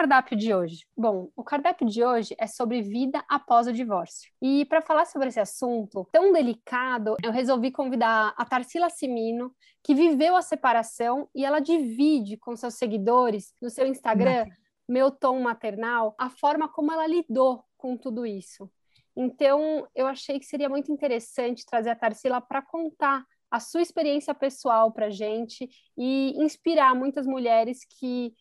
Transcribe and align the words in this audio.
Cardápio 0.00 0.34
de 0.34 0.54
hoje? 0.54 0.86
Bom, 0.96 1.28
o 1.36 1.44
cardápio 1.44 1.86
de 1.86 2.02
hoje 2.02 2.34
é 2.38 2.46
sobre 2.46 2.80
vida 2.80 3.22
após 3.28 3.66
o 3.66 3.72
divórcio. 3.72 4.32
E 4.40 4.64
para 4.64 4.80
falar 4.80 5.04
sobre 5.04 5.28
esse 5.28 5.38
assunto 5.38 6.08
tão 6.10 6.32
delicado, 6.32 7.16
eu 7.22 7.30
resolvi 7.30 7.70
convidar 7.70 8.32
a 8.34 8.44
Tarsila 8.46 8.88
Simino, 8.88 9.54
que 9.84 9.94
viveu 9.94 10.36
a 10.36 10.40
separação 10.40 11.28
e 11.34 11.44
ela 11.44 11.60
divide 11.60 12.38
com 12.38 12.56
seus 12.56 12.76
seguidores 12.76 13.52
no 13.60 13.68
seu 13.68 13.86
Instagram, 13.86 14.46
Meu 14.88 15.10
Tom 15.10 15.38
Maternal, 15.42 16.14
a 16.16 16.30
forma 16.30 16.66
como 16.66 16.90
ela 16.90 17.06
lidou 17.06 17.62
com 17.76 17.94
tudo 17.94 18.24
isso. 18.24 18.70
Então, 19.14 19.86
eu 19.94 20.06
achei 20.06 20.38
que 20.38 20.46
seria 20.46 20.70
muito 20.70 20.90
interessante 20.90 21.66
trazer 21.66 21.90
a 21.90 21.94
Tarsila 21.94 22.40
para 22.40 22.62
contar 22.62 23.22
a 23.50 23.60
sua 23.60 23.82
experiência 23.82 24.32
pessoal 24.32 24.92
para 24.92 25.10
gente 25.10 25.68
e 25.94 26.32
inspirar 26.42 26.94
muitas 26.94 27.26
mulheres 27.26 27.80
que 27.84 28.32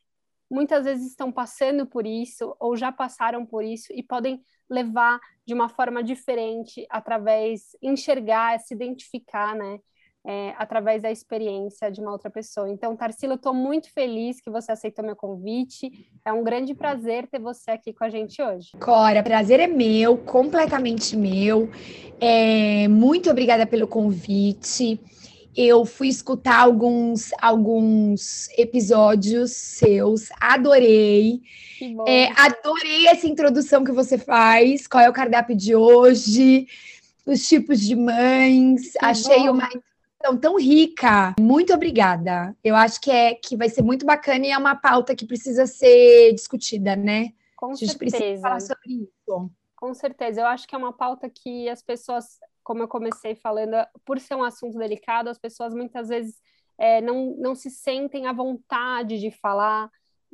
muitas 0.49 0.85
vezes 0.85 1.07
estão 1.07 1.31
passando 1.31 1.85
por 1.85 2.05
isso 2.05 2.55
ou 2.59 2.75
já 2.75 2.91
passaram 2.91 3.45
por 3.45 3.63
isso 3.63 3.93
e 3.93 4.01
podem 4.01 4.41
levar 4.69 5.19
de 5.45 5.53
uma 5.53 5.69
forma 5.69 6.03
diferente 6.03 6.85
através 6.89 7.75
enxergar, 7.81 8.59
se 8.59 8.73
identificar, 8.73 9.55
né? 9.55 9.79
É, 10.27 10.53
através 10.57 11.01
da 11.01 11.09
experiência 11.09 11.89
de 11.89 12.01
uma 12.01 12.11
outra 12.11 12.29
pessoa. 12.29 12.69
Então, 12.69 12.93
Tarsila, 12.95 13.33
eu 13.33 13.37
estou 13.37 13.53
muito 13.53 13.91
feliz 13.93 14.41
que 14.41 14.49
você 14.49 14.69
aceitou 14.69 15.03
meu 15.03 15.15
convite. 15.15 15.89
É 16.25 16.33
um 16.33 16.43
grande 16.43 16.75
prazer 16.75 17.25
ter 17.27 17.39
você 17.39 17.71
aqui 17.71 17.93
com 17.93 18.03
a 18.03 18.09
gente 18.09 18.41
hoje. 18.41 18.71
Cora, 18.81 19.23
prazer 19.23 19.61
é 19.61 19.67
meu, 19.67 20.17
completamente 20.17 21.15
meu. 21.15 21.69
É, 22.19 22.89
muito 22.89 23.31
obrigada 23.31 23.65
pelo 23.65 23.87
convite 23.87 24.99
eu 25.61 25.83
fui 25.83 26.07
escutar 26.07 26.57
alguns, 26.61 27.31
alguns 27.41 28.47
episódios 28.57 29.51
seus, 29.51 30.29
adorei. 30.39 31.41
É, 32.07 32.29
adorei 32.31 33.07
essa 33.07 33.27
introdução 33.27 33.83
que 33.83 33.91
você 33.91 34.17
faz. 34.17 34.87
Qual 34.87 35.03
é 35.03 35.09
o 35.09 35.13
cardápio 35.13 35.57
de 35.57 35.75
hoje? 35.75 36.65
Os 37.25 37.45
tipos 37.45 37.81
de 37.81 37.93
mães. 37.93 38.93
Que 38.93 39.05
Achei 39.05 39.39
bom. 39.39 39.51
uma 39.51 39.65
introdução 39.65 40.37
tão 40.39 40.57
rica. 40.57 41.35
Muito 41.37 41.73
obrigada. 41.73 42.55
Eu 42.63 42.77
acho 42.77 43.01
que 43.01 43.11
é 43.11 43.35
que 43.35 43.57
vai 43.57 43.67
ser 43.67 43.81
muito 43.81 44.05
bacana 44.05 44.45
e 44.47 44.51
é 44.51 44.57
uma 44.57 44.77
pauta 44.77 45.13
que 45.13 45.25
precisa 45.25 45.67
ser 45.67 46.33
discutida, 46.33 46.95
né? 46.95 47.33
Com 47.57 47.71
A 47.71 47.75
gente 47.75 47.89
certeza. 47.89 48.17
precisa 48.17 48.41
falar 48.41 48.61
sobre 48.61 49.03
isso. 49.03 49.51
Com 49.75 49.93
certeza. 49.93 50.39
Eu 50.39 50.47
acho 50.47 50.65
que 50.65 50.73
é 50.73 50.77
uma 50.77 50.93
pauta 50.93 51.29
que 51.29 51.67
as 51.67 51.81
pessoas 51.81 52.39
como 52.69 52.83
eu 52.83 52.87
comecei 52.87 53.33
falando, 53.33 53.75
por 54.05 54.19
ser 54.19 54.35
um 54.35 54.43
assunto 54.43 54.77
delicado, 54.77 55.27
as 55.27 55.39
pessoas 55.39 55.73
muitas 55.73 56.07
vezes 56.07 56.35
é, 56.77 57.01
não, 57.01 57.35
não 57.35 57.55
se 57.55 57.67
sentem 57.67 58.27
à 58.27 58.31
vontade 58.31 59.19
de 59.19 59.31
falar, 59.31 59.89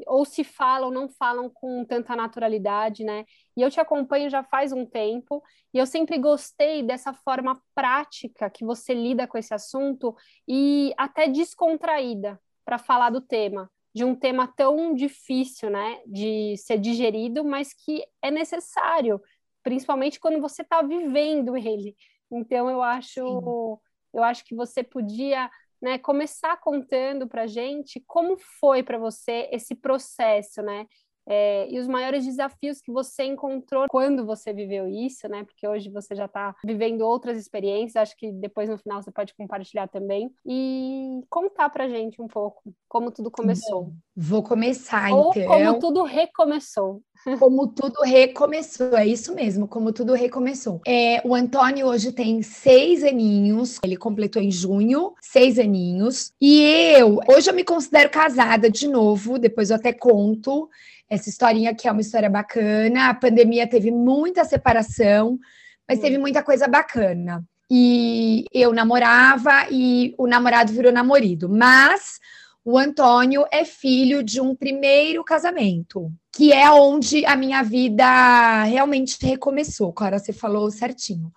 ou 0.06 0.26
se 0.26 0.44
falam, 0.44 0.92
não 0.92 1.08
falam 1.08 1.50
com 1.50 1.86
tanta 1.86 2.14
naturalidade, 2.14 3.06
né? 3.06 3.24
E 3.56 3.62
eu 3.62 3.72
te 3.72 3.80
acompanho 3.80 4.30
já 4.30 4.44
faz 4.44 4.74
um 4.74 4.86
tempo, 4.86 5.42
e 5.74 5.78
eu 5.78 5.86
sempre 5.86 6.18
gostei 6.18 6.84
dessa 6.84 7.14
forma 7.14 7.58
prática 7.74 8.50
que 8.50 8.66
você 8.66 8.94
lida 8.94 9.26
com 9.26 9.38
esse 9.38 9.54
assunto 9.54 10.14
e 10.46 10.94
até 10.98 11.30
descontraída 11.30 12.38
para 12.66 12.78
falar 12.78 13.12
do 13.12 13.22
tema, 13.22 13.72
de 13.94 14.04
um 14.04 14.14
tema 14.14 14.46
tão 14.46 14.94
difícil, 14.94 15.70
né, 15.70 16.02
de 16.06 16.58
ser 16.58 16.80
digerido, 16.80 17.46
mas 17.46 17.74
que 17.74 18.04
é 18.22 18.30
necessário, 18.30 19.22
principalmente 19.64 20.20
quando 20.20 20.42
você 20.42 20.64
está 20.64 20.82
vivendo 20.82 21.56
ele. 21.56 21.96
Então 22.38 22.70
eu 22.70 22.82
acho, 22.82 23.80
eu 24.14 24.24
acho 24.24 24.44
que 24.46 24.56
você 24.56 24.84
podia 24.84 25.50
né, 25.82 25.98
começar 25.98 26.58
contando 26.58 27.28
para 27.28 27.48
gente 27.48 28.04
como 28.08 28.38
foi 28.60 28.82
para 28.82 28.98
você 28.98 29.50
esse 29.52 29.76
processo, 29.76 30.62
né? 30.62 30.88
É, 31.28 31.68
e 31.72 31.80
os 31.80 31.88
maiores 31.88 32.26
desafios 32.26 32.82
que 32.82 32.92
você 32.92 33.24
encontrou 33.24 33.86
quando 33.90 34.26
você 34.26 34.54
viveu 34.54 34.88
isso, 34.88 35.28
né? 35.28 35.44
Porque 35.44 35.68
hoje 35.68 35.90
você 35.90 36.16
já 36.16 36.26
está 36.26 36.56
vivendo 36.64 37.02
outras 37.02 37.38
experiências, 37.38 37.96
acho 37.96 38.16
que 38.16 38.32
depois 38.32 38.70
no 38.70 38.78
final 38.78 39.02
você 39.02 39.12
pode 39.12 39.34
compartilhar 39.34 39.88
também 39.88 40.32
e 40.46 41.22
contar 41.30 41.70
pra 41.70 41.90
gente 41.90 42.22
um 42.22 42.28
pouco 42.28 42.62
como 42.88 43.12
tudo 43.12 43.32
começou. 43.32 43.92
Vou 44.16 44.44
começar, 44.44 45.12
Ou 45.12 45.32
então. 45.36 45.48
como 45.48 45.80
tudo 45.80 46.04
recomeçou. 46.04 47.02
Como 47.40 47.68
tudo 47.68 48.02
recomeçou, 48.04 48.96
é 48.96 49.08
isso 49.08 49.34
mesmo, 49.34 49.68
como 49.68 49.92
tudo 49.92 50.14
recomeçou. 50.14 50.80
É, 50.86 51.22
o 51.26 51.34
Antônio 51.34 51.88
hoje 51.88 52.12
tem 52.12 52.44
seis 52.44 53.04
aninhos, 53.04 53.80
ele 53.84 53.98
completou 53.98 54.40
em 54.40 54.52
junho, 54.52 55.14
seis 55.20 55.58
aninhos. 55.58 56.32
E 56.40 56.62
eu, 56.62 57.20
hoje 57.28 57.50
eu 57.50 57.56
me 57.56 57.64
considero 57.64 58.12
casada 58.12 58.70
de 58.70 58.88
novo, 58.88 59.40
depois 59.40 59.72
eu 59.72 59.78
até 59.78 59.92
conto 59.92 60.70
essa 61.10 61.30
historinha 61.30 61.74
que 61.76 61.88
é 61.88 61.92
uma 61.92 62.02
história 62.02 62.30
bacana. 62.30 63.10
A 63.10 63.14
pandemia 63.14 63.68
teve 63.68 63.92
muita 63.92 64.44
separação, 64.44 65.40
mas 65.88 66.00
teve 66.00 66.18
muita 66.18 66.44
coisa 66.44 66.68
bacana. 66.68 67.44
E 67.70 68.46
eu 68.54 68.74
namorava 68.74 69.68
e 69.72 70.14
o 70.18 70.28
namorado 70.28 70.72
virou 70.72 70.92
namorado. 70.92 71.50
Mas 71.50 72.20
o 72.64 72.78
Antônio 72.78 73.46
é 73.52 73.64
filho 73.64 74.24
de 74.24 74.42
um 74.42 74.56
primeiro 74.56 75.24
casamento, 75.24 76.12
que 76.36 76.52
é 76.52 76.70
onde 76.72 77.26
a 77.26 77.36
minha 77.36 77.62
vida 77.62 78.64
realmente 78.64 79.18
recomeçou. 79.22 79.94
Cora, 79.94 80.18
você 80.18 80.34
falou 80.34 80.70
certinho. 80.72 81.32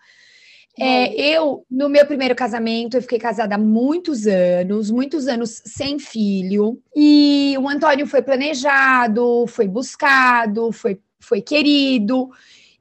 É, 0.80 1.12
eu, 1.20 1.66
no 1.68 1.88
meu 1.88 2.06
primeiro 2.06 2.36
casamento, 2.36 2.96
eu 2.96 3.02
fiquei 3.02 3.18
casada 3.18 3.56
há 3.56 3.58
muitos 3.58 4.26
anos, 4.26 4.90
muitos 4.90 5.26
anos 5.26 5.60
sem 5.64 5.98
filho. 5.98 6.80
E 6.94 7.56
o 7.58 7.68
Antônio 7.68 8.06
foi 8.06 8.22
planejado, 8.22 9.44
foi 9.48 9.66
buscado, 9.66 10.70
foi, 10.70 11.00
foi 11.18 11.40
querido. 11.40 12.30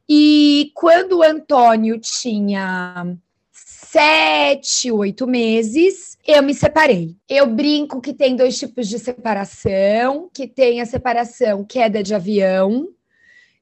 E 0.07 0.71
quando 0.75 1.17
o 1.17 1.23
Antônio 1.23 1.99
tinha 1.99 3.17
sete, 3.51 4.91
oito 4.91 5.25
meses, 5.25 6.17
eu 6.25 6.43
me 6.43 6.53
separei. 6.53 7.15
Eu 7.27 7.47
brinco 7.47 7.99
que 7.99 8.13
tem 8.13 8.35
dois 8.35 8.59
tipos 8.59 8.87
de 8.87 8.99
separação, 8.99 10.29
que 10.31 10.47
tem 10.47 10.81
a 10.81 10.85
separação 10.85 11.65
queda 11.65 12.03
de 12.03 12.13
avião, 12.13 12.89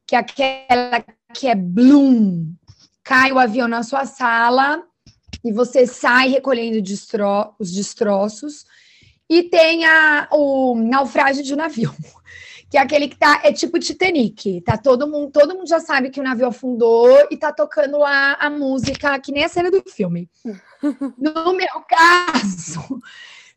que 0.06 0.16
é 0.16 0.20
aquela 0.20 1.06
que 1.34 1.48
é 1.48 1.56
bloom, 1.56 2.48
cai 3.06 3.32
o 3.32 3.38
avião 3.40 3.68
na 3.68 3.84
sua 3.84 4.06
sala 4.06 4.84
e 5.44 5.54
você 5.54 5.86
sai 5.86 6.28
recolhendo 6.28 6.82
destro 6.82 7.54
os 7.60 7.72
destroços. 7.72 8.66
E 9.30 9.44
tem 9.44 9.86
a, 9.86 10.28
o 10.32 10.76
naufrágio 10.76 11.44
de 11.44 11.54
um 11.54 11.58
navio, 11.58 11.94
que 12.70 12.78
é 12.78 12.82
aquele 12.82 13.08
que 13.08 13.16
tá, 13.16 13.42
é 13.44 13.54
tipo 13.54 13.80
Titanic, 13.80 14.62
tá 14.62 14.78
todo 14.78 15.08
mundo, 15.08 15.32
todo 15.32 15.56
mundo 15.56 15.68
já 15.68 15.80
sabe 15.80 16.10
que 16.10 16.20
o 16.20 16.24
navio 16.24 16.48
afundou 16.48 17.28
e 17.32 17.38
tá 17.38 17.52
tocando 17.54 18.00
lá 18.00 18.38
a 18.40 18.50
música, 18.50 19.20
que 19.20 19.32
nem 19.32 19.44
a 19.44 19.50
cena 19.50 19.72
do 19.72 19.84
filme. 19.88 20.30
No 21.18 21.54
meu 21.54 21.82
caso, 21.90 23.02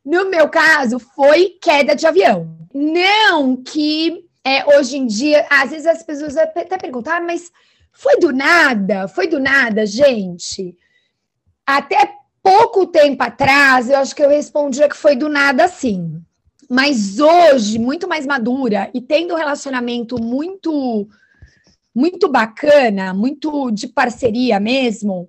no 0.02 0.30
meu 0.30 0.48
caso, 0.48 0.98
foi 0.98 1.58
queda 1.60 1.94
de 1.94 2.06
avião. 2.06 2.56
Não 2.72 3.54
que 3.54 4.24
é, 4.42 4.64
hoje 4.78 4.96
em 4.96 5.06
dia, 5.06 5.46
às 5.50 5.70
vezes 5.70 5.86
as 5.86 6.02
pessoas 6.02 6.38
até 6.38 6.78
perguntam, 6.78 7.12
ah, 7.12 7.20
mas 7.20 7.52
foi 7.98 8.16
do 8.20 8.32
nada, 8.32 9.08
foi 9.08 9.26
do 9.26 9.40
nada, 9.40 9.84
gente. 9.84 10.76
Até 11.66 12.14
pouco 12.40 12.86
tempo 12.86 13.20
atrás, 13.24 13.90
eu 13.90 13.98
acho 13.98 14.14
que 14.14 14.22
eu 14.22 14.28
respondia 14.28 14.88
que 14.88 14.96
foi 14.96 15.16
do 15.16 15.28
nada 15.28 15.66
sim. 15.66 16.22
Mas 16.70 17.18
hoje, 17.18 17.76
muito 17.76 18.06
mais 18.06 18.24
madura 18.24 18.88
e 18.94 19.00
tendo 19.00 19.34
um 19.34 19.36
relacionamento 19.36 20.22
muito 20.22 21.08
muito 21.92 22.28
bacana, 22.28 23.12
muito 23.12 23.72
de 23.72 23.88
parceria 23.88 24.60
mesmo, 24.60 25.28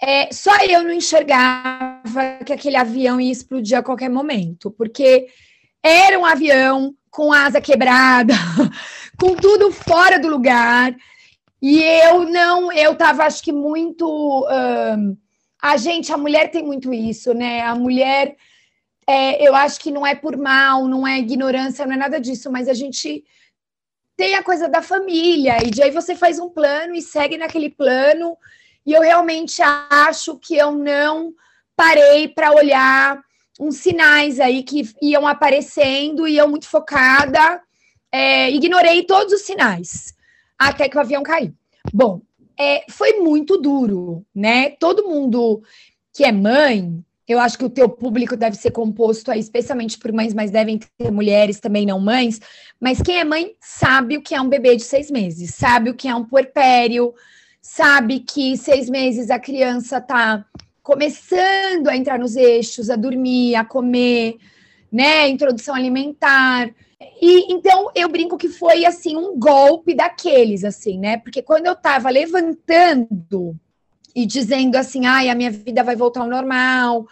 é, 0.00 0.32
só 0.32 0.56
eu 0.64 0.84
não 0.84 0.92
enxergava 0.92 2.38
que 2.46 2.52
aquele 2.52 2.76
avião 2.76 3.20
ia 3.20 3.32
explodir 3.32 3.76
a 3.76 3.82
qualquer 3.82 4.08
momento, 4.08 4.70
porque 4.70 5.26
era 5.82 6.16
um 6.16 6.24
avião 6.24 6.94
com 7.10 7.32
asa 7.32 7.60
quebrada, 7.60 8.34
com 9.18 9.34
tudo 9.34 9.72
fora 9.72 10.20
do 10.20 10.28
lugar. 10.28 10.94
E 11.62 11.80
eu 11.80 12.24
não, 12.28 12.72
eu 12.72 12.96
tava, 12.96 13.22
acho 13.22 13.40
que 13.40 13.52
muito. 13.52 14.46
a 15.62 15.76
gente, 15.76 16.12
a 16.12 16.16
mulher 16.16 16.50
tem 16.50 16.64
muito 16.64 16.92
isso, 16.92 17.32
né? 17.32 17.60
A 17.60 17.76
mulher 17.76 18.36
é, 19.06 19.46
eu 19.46 19.54
acho 19.54 19.78
que 19.78 19.92
não 19.92 20.04
é 20.04 20.12
por 20.12 20.36
mal, 20.36 20.88
não 20.88 21.06
é 21.06 21.20
ignorância, 21.20 21.86
não 21.86 21.94
é 21.94 21.96
nada 21.96 22.20
disso, 22.20 22.50
mas 22.50 22.68
a 22.68 22.74
gente 22.74 23.24
tem 24.16 24.34
a 24.34 24.42
coisa 24.42 24.68
da 24.68 24.82
família, 24.82 25.58
e 25.64 25.70
de 25.70 25.82
aí 25.82 25.90
você 25.90 26.14
faz 26.14 26.38
um 26.38 26.48
plano 26.48 26.94
e 26.94 27.00
segue 27.00 27.38
naquele 27.38 27.70
plano, 27.70 28.36
e 28.84 28.92
eu 28.92 29.00
realmente 29.00 29.62
acho 29.90 30.38
que 30.38 30.56
eu 30.56 30.72
não 30.72 31.32
parei 31.76 32.28
para 32.28 32.52
olhar 32.52 33.20
uns 33.60 33.76
sinais 33.76 34.38
aí 34.40 34.62
que 34.62 34.88
iam 35.00 35.26
aparecendo 35.26 36.26
e 36.26 36.36
eu 36.36 36.48
muito 36.48 36.68
focada, 36.68 37.60
é, 38.10 38.50
ignorei 38.50 39.04
todos 39.04 39.32
os 39.32 39.42
sinais 39.42 40.14
até 40.68 40.88
que 40.88 40.96
o 40.96 41.00
avião 41.00 41.22
caiu. 41.22 41.54
Bom, 41.92 42.20
é, 42.58 42.84
foi 42.88 43.20
muito 43.20 43.56
duro, 43.56 44.24
né? 44.34 44.70
Todo 44.70 45.08
mundo 45.08 45.62
que 46.14 46.24
é 46.24 46.32
mãe, 46.32 47.02
eu 47.26 47.38
acho 47.38 47.56
que 47.56 47.64
o 47.64 47.70
teu 47.70 47.88
público 47.88 48.36
deve 48.36 48.56
ser 48.56 48.70
composto 48.70 49.30
aí, 49.30 49.40
especialmente 49.40 49.98
por 49.98 50.12
mães, 50.12 50.34
mas 50.34 50.50
devem 50.50 50.78
ter 50.78 51.10
mulheres 51.10 51.60
também 51.60 51.86
não 51.86 51.98
mães. 51.98 52.40
Mas 52.80 53.00
quem 53.00 53.18
é 53.18 53.24
mãe 53.24 53.52
sabe 53.60 54.16
o 54.16 54.22
que 54.22 54.34
é 54.34 54.40
um 54.40 54.48
bebê 54.48 54.76
de 54.76 54.82
seis 54.82 55.10
meses, 55.10 55.54
sabe 55.54 55.90
o 55.90 55.94
que 55.94 56.08
é 56.08 56.14
um 56.14 56.24
puerpério, 56.24 57.14
sabe 57.60 58.20
que 58.20 58.56
seis 58.56 58.90
meses 58.90 59.30
a 59.30 59.38
criança 59.38 60.00
tá 60.00 60.44
começando 60.82 61.88
a 61.88 61.96
entrar 61.96 62.18
nos 62.18 62.36
eixos, 62.36 62.90
a 62.90 62.96
dormir, 62.96 63.54
a 63.54 63.64
comer, 63.64 64.36
né? 64.90 65.28
Introdução 65.28 65.74
alimentar. 65.74 66.70
E 67.20 67.52
então 67.52 67.90
eu 67.94 68.08
brinco 68.08 68.36
que 68.36 68.48
foi 68.48 68.84
assim 68.84 69.16
um 69.16 69.38
golpe 69.38 69.94
daqueles, 69.94 70.64
assim, 70.64 70.98
né? 70.98 71.16
Porque 71.16 71.42
quando 71.42 71.66
eu 71.66 71.74
tava 71.74 72.10
levantando 72.10 73.56
e 74.14 74.26
dizendo 74.26 74.76
assim, 74.76 75.06
ai, 75.06 75.28
a 75.28 75.34
minha 75.34 75.50
vida 75.50 75.82
vai 75.82 75.96
voltar 75.96 76.20
ao 76.20 76.28
normal, 76.28 77.06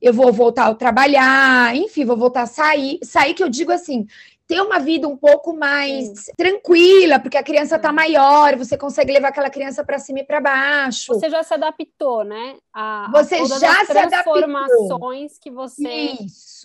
eu 0.00 0.12
vou 0.12 0.32
voltar 0.32 0.66
a 0.66 0.74
trabalhar, 0.74 1.74
enfim, 1.74 2.04
vou 2.04 2.16
voltar 2.16 2.42
a 2.42 2.46
sair. 2.46 2.98
Sair 3.02 3.32
que 3.32 3.42
eu 3.42 3.48
digo 3.48 3.72
assim, 3.72 4.06
ter 4.46 4.60
uma 4.60 4.78
vida 4.78 5.08
um 5.08 5.16
pouco 5.16 5.56
mais 5.56 6.24
Sim. 6.24 6.32
tranquila, 6.36 7.18
porque 7.18 7.36
a 7.36 7.42
criança 7.42 7.76
está 7.76 7.92
maior, 7.92 8.56
você 8.56 8.76
consegue 8.76 9.12
levar 9.12 9.28
aquela 9.28 9.50
criança 9.50 9.82
para 9.84 9.98
cima 9.98 10.20
e 10.20 10.24
para 10.24 10.40
baixo. 10.40 11.14
Você 11.14 11.30
já 11.30 11.42
se 11.42 11.54
adaptou, 11.54 12.24
né? 12.24 12.56
A, 12.72 13.10
você 13.10 13.36
a 13.36 13.44
já 13.44 13.58
se 13.58 13.66
adaptou. 13.66 14.34
transformações 14.34 15.38
que 15.38 15.50
você 15.50 16.16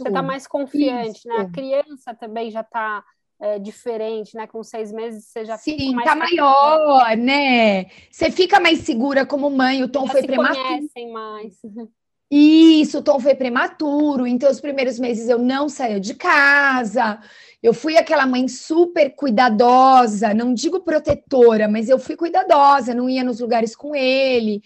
está 0.06 0.22
mais 0.22 0.46
confiante, 0.46 1.20
isso. 1.20 1.28
né? 1.28 1.38
A 1.38 1.50
criança 1.50 2.14
também 2.14 2.52
já 2.52 2.62
está 2.62 3.04
é, 3.42 3.58
diferente, 3.58 4.36
né? 4.36 4.46
Com 4.46 4.62
seis 4.64 4.92
meses 4.92 5.26
você 5.26 5.46
já 5.46 5.58
Sim, 5.58 5.78
fica 5.78 5.94
mais 5.94 6.10
tá 6.10 6.16
maior, 6.16 7.16
né? 7.18 7.86
Você 8.12 8.30
fica 8.30 8.60
mais 8.60 8.80
segura 8.80 9.26
como 9.26 9.50
mãe, 9.50 9.81
o 9.81 9.88
tom 9.88 10.06
já 10.06 10.12
foi 10.12 10.22
se 10.22 10.28
prematuro. 10.28 10.66
Conhecem 10.66 11.12
mais. 11.12 11.54
Isso, 12.31 13.00
o 13.00 13.02
tom 13.02 13.20
foi 13.20 13.34
prematuro, 13.34 14.28
então 14.28 14.52
os 14.52 14.62
primeiros 14.62 15.00
meses 15.00 15.30
eu 15.30 15.40
não 15.40 15.68
saía 15.68 16.00
de 16.00 16.14
casa. 16.14 17.20
Eu 17.62 17.74
fui 17.74 17.98
aquela 17.98 18.26
mãe 18.26 18.48
super 18.48 19.10
cuidadosa, 19.16 20.34
não 20.34 20.54
digo 20.54 20.80
protetora, 20.80 21.68
mas 21.68 21.90
eu 21.90 22.00
fui 22.00 22.16
cuidadosa, 22.16 22.94
não 22.94 23.10
ia 23.10 23.24
nos 23.24 23.42
lugares 23.42 23.76
com 23.76 23.94
ele, 23.94 24.64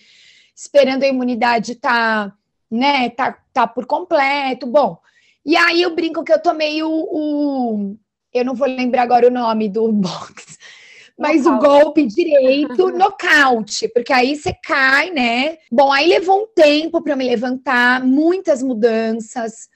esperando 0.55 1.03
a 1.03 1.07
imunidade 1.07 1.75
tá, 1.75 2.31
né, 2.69 3.09
tá, 3.09 3.37
tá 3.51 3.65
por 3.65 3.87
completo. 3.87 4.67
Bom, 4.67 4.99
e 5.43 5.57
aí 5.57 5.81
eu 5.81 5.95
brinco 5.95 6.23
que 6.23 6.31
eu 6.31 6.41
tomei 6.41 6.83
o, 6.83 6.89
o 6.89 7.97
eu 8.33 8.45
não 8.45 8.55
vou 8.55 8.67
lembrar 8.67 9.03
agora 9.03 9.27
o 9.27 9.31
nome 9.31 9.69
do 9.69 9.89
box, 9.91 10.57
mas 11.17 11.45
nocaute. 11.45 11.65
o 11.65 11.69
golpe 11.69 12.05
direito, 12.05 12.89
nocaute, 12.93 13.87
porque 13.89 14.13
aí 14.13 14.35
você 14.35 14.53
cai, 14.53 15.09
né? 15.09 15.57
Bom, 15.71 15.91
aí 15.91 16.07
levou 16.07 16.43
um 16.43 16.47
tempo 16.47 17.01
para 17.01 17.15
me 17.15 17.25
levantar, 17.25 18.03
muitas 18.03 18.61
mudanças. 18.61 19.67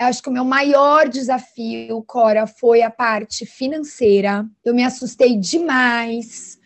Eu 0.00 0.06
acho 0.06 0.22
que 0.22 0.28
o 0.28 0.32
meu 0.32 0.44
maior 0.44 1.08
desafio, 1.08 2.02
Cora, 2.02 2.46
foi 2.46 2.82
a 2.82 2.90
parte 2.90 3.46
financeira. 3.46 4.44
Eu 4.64 4.74
me 4.74 4.84
assustei 4.84 5.36
demais. 5.36 6.58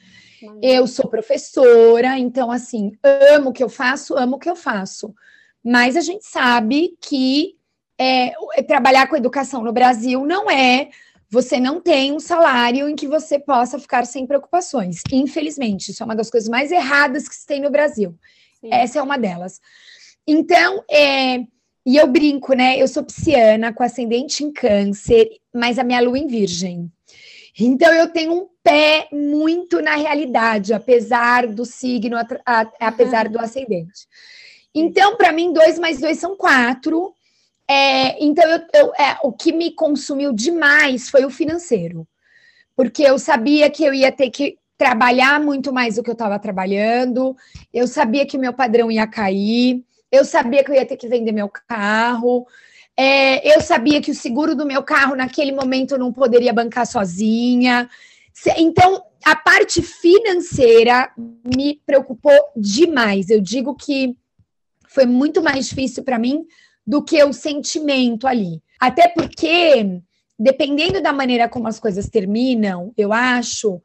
Eu 0.62 0.86
sou 0.86 1.10
professora, 1.10 2.18
então, 2.18 2.50
assim, 2.50 2.92
amo 3.02 3.50
o 3.50 3.52
que 3.52 3.62
eu 3.62 3.68
faço, 3.68 4.16
amo 4.16 4.36
o 4.36 4.38
que 4.38 4.48
eu 4.48 4.56
faço. 4.56 5.14
Mas 5.64 5.96
a 5.96 6.00
gente 6.00 6.24
sabe 6.24 6.96
que 7.00 7.56
é, 7.98 8.32
trabalhar 8.66 9.08
com 9.08 9.16
educação 9.16 9.62
no 9.62 9.72
Brasil 9.72 10.24
não 10.24 10.50
é 10.50 10.88
você 11.30 11.60
não 11.60 11.80
tem 11.80 12.12
um 12.12 12.20
salário 12.20 12.88
em 12.88 12.96
que 12.96 13.06
você 13.06 13.38
possa 13.38 13.78
ficar 13.78 14.06
sem 14.06 14.26
preocupações. 14.26 15.02
Infelizmente, 15.12 15.90
isso 15.90 16.02
é 16.02 16.06
uma 16.06 16.16
das 16.16 16.30
coisas 16.30 16.48
mais 16.48 16.72
erradas 16.72 17.28
que 17.28 17.34
se 17.34 17.44
tem 17.44 17.60
no 17.60 17.70
Brasil. 17.70 18.18
Sim. 18.60 18.72
Essa 18.72 18.98
é 18.98 19.02
uma 19.02 19.18
delas. 19.18 19.60
Então, 20.26 20.82
é, 20.90 21.44
e 21.88 21.96
eu 21.96 22.06
brinco, 22.06 22.52
né? 22.52 22.76
Eu 22.76 22.86
sou 22.86 23.02
pisciana 23.02 23.72
com 23.72 23.82
ascendente 23.82 24.44
em 24.44 24.52
câncer, 24.52 25.26
mas 25.54 25.78
a 25.78 25.82
minha 25.82 26.02
lua 26.02 26.18
em 26.18 26.26
virgem. 26.26 26.92
Então, 27.58 27.90
eu 27.94 28.12
tenho 28.12 28.34
um 28.34 28.46
pé 28.62 29.08
muito 29.10 29.80
na 29.80 29.94
realidade, 29.94 30.74
apesar 30.74 31.46
do 31.46 31.64
signo, 31.64 32.18
a, 32.18 32.26
a, 32.44 32.70
apesar 32.78 33.30
do 33.30 33.40
ascendente. 33.40 34.06
Então, 34.74 35.16
para 35.16 35.32
mim, 35.32 35.50
dois 35.50 35.78
mais 35.78 35.98
dois 35.98 36.18
são 36.18 36.36
quatro. 36.36 37.14
É, 37.66 38.22
então, 38.22 38.44
eu, 38.50 38.60
eu, 38.74 38.92
é, 38.94 39.16
o 39.22 39.32
que 39.32 39.50
me 39.50 39.70
consumiu 39.70 40.30
demais 40.30 41.08
foi 41.08 41.24
o 41.24 41.30
financeiro, 41.30 42.06
porque 42.76 43.02
eu 43.02 43.18
sabia 43.18 43.70
que 43.70 43.82
eu 43.82 43.94
ia 43.94 44.12
ter 44.12 44.28
que 44.28 44.58
trabalhar 44.76 45.40
muito 45.40 45.72
mais 45.72 45.94
do 45.94 46.02
que 46.02 46.10
eu 46.10 46.12
estava 46.12 46.38
trabalhando, 46.38 47.34
eu 47.72 47.86
sabia 47.86 48.26
que 48.26 48.36
meu 48.36 48.52
padrão 48.52 48.92
ia 48.92 49.06
cair, 49.06 49.82
eu 50.10 50.24
sabia 50.24 50.64
que 50.64 50.70
eu 50.70 50.74
ia 50.74 50.86
ter 50.86 50.96
que 50.96 51.08
vender 51.08 51.32
meu 51.32 51.48
carro, 51.68 52.46
é, 52.96 53.56
eu 53.56 53.60
sabia 53.60 54.00
que 54.00 54.10
o 54.10 54.14
seguro 54.14 54.56
do 54.56 54.66
meu 54.66 54.82
carro 54.82 55.14
naquele 55.14 55.52
momento 55.52 55.92
eu 55.92 55.98
não 55.98 56.12
poderia 56.12 56.52
bancar 56.52 56.84
sozinha. 56.84 57.88
Então, 58.56 59.02
a 59.24 59.36
parte 59.36 59.80
financeira 59.82 61.12
me 61.44 61.80
preocupou 61.86 62.36
demais. 62.56 63.30
Eu 63.30 63.40
digo 63.40 63.76
que 63.76 64.16
foi 64.88 65.06
muito 65.06 65.40
mais 65.40 65.68
difícil 65.68 66.02
para 66.02 66.18
mim 66.18 66.44
do 66.84 67.02
que 67.02 67.22
o 67.22 67.32
sentimento 67.32 68.26
ali. 68.26 68.60
Até 68.80 69.06
porque, 69.08 70.00
dependendo 70.36 71.00
da 71.00 71.12
maneira 71.12 71.48
como 71.48 71.68
as 71.68 71.78
coisas 71.78 72.08
terminam, 72.08 72.92
eu 72.96 73.12
acho, 73.12 73.80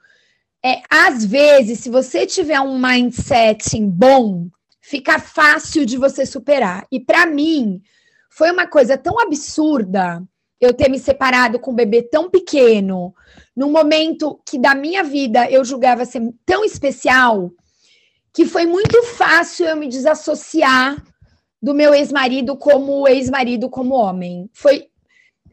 é, 0.64 0.82
às 0.90 1.24
vezes, 1.24 1.80
se 1.80 1.90
você 1.90 2.26
tiver 2.26 2.60
um 2.62 2.80
mindset 2.80 3.80
bom, 3.82 4.48
fica 4.94 5.18
fácil 5.18 5.88
de 5.88 5.98
você 5.98 6.24
superar. 6.24 6.86
E 6.92 7.00
para 7.00 7.26
mim, 7.26 7.82
foi 8.30 8.52
uma 8.52 8.68
coisa 8.68 8.96
tão 8.96 9.20
absurda 9.20 10.24
eu 10.62 10.72
ter 10.72 10.88
me 10.88 11.00
separado 11.00 11.58
com 11.58 11.72
um 11.72 11.76
bebê 11.76 12.04
tão 12.04 12.30
pequeno, 12.30 13.12
num 13.56 13.72
momento 13.72 14.40
que 14.46 14.60
da 14.60 14.76
minha 14.76 15.04
vida 15.04 15.50
eu 15.50 15.66
julgava 15.66 16.06
ser 16.06 16.22
tão 16.46 16.64
especial, 16.64 17.52
que 18.32 18.46
foi 18.46 18.68
muito 18.68 19.02
fácil 19.04 19.66
eu 19.66 19.76
me 19.76 19.88
desassociar 19.88 21.04
do 21.60 21.74
meu 21.74 21.92
ex-marido 21.96 22.56
como 22.56 23.08
ex-marido 23.08 23.72
como 23.72 23.96
homem. 23.96 24.48
Foi 24.54 24.90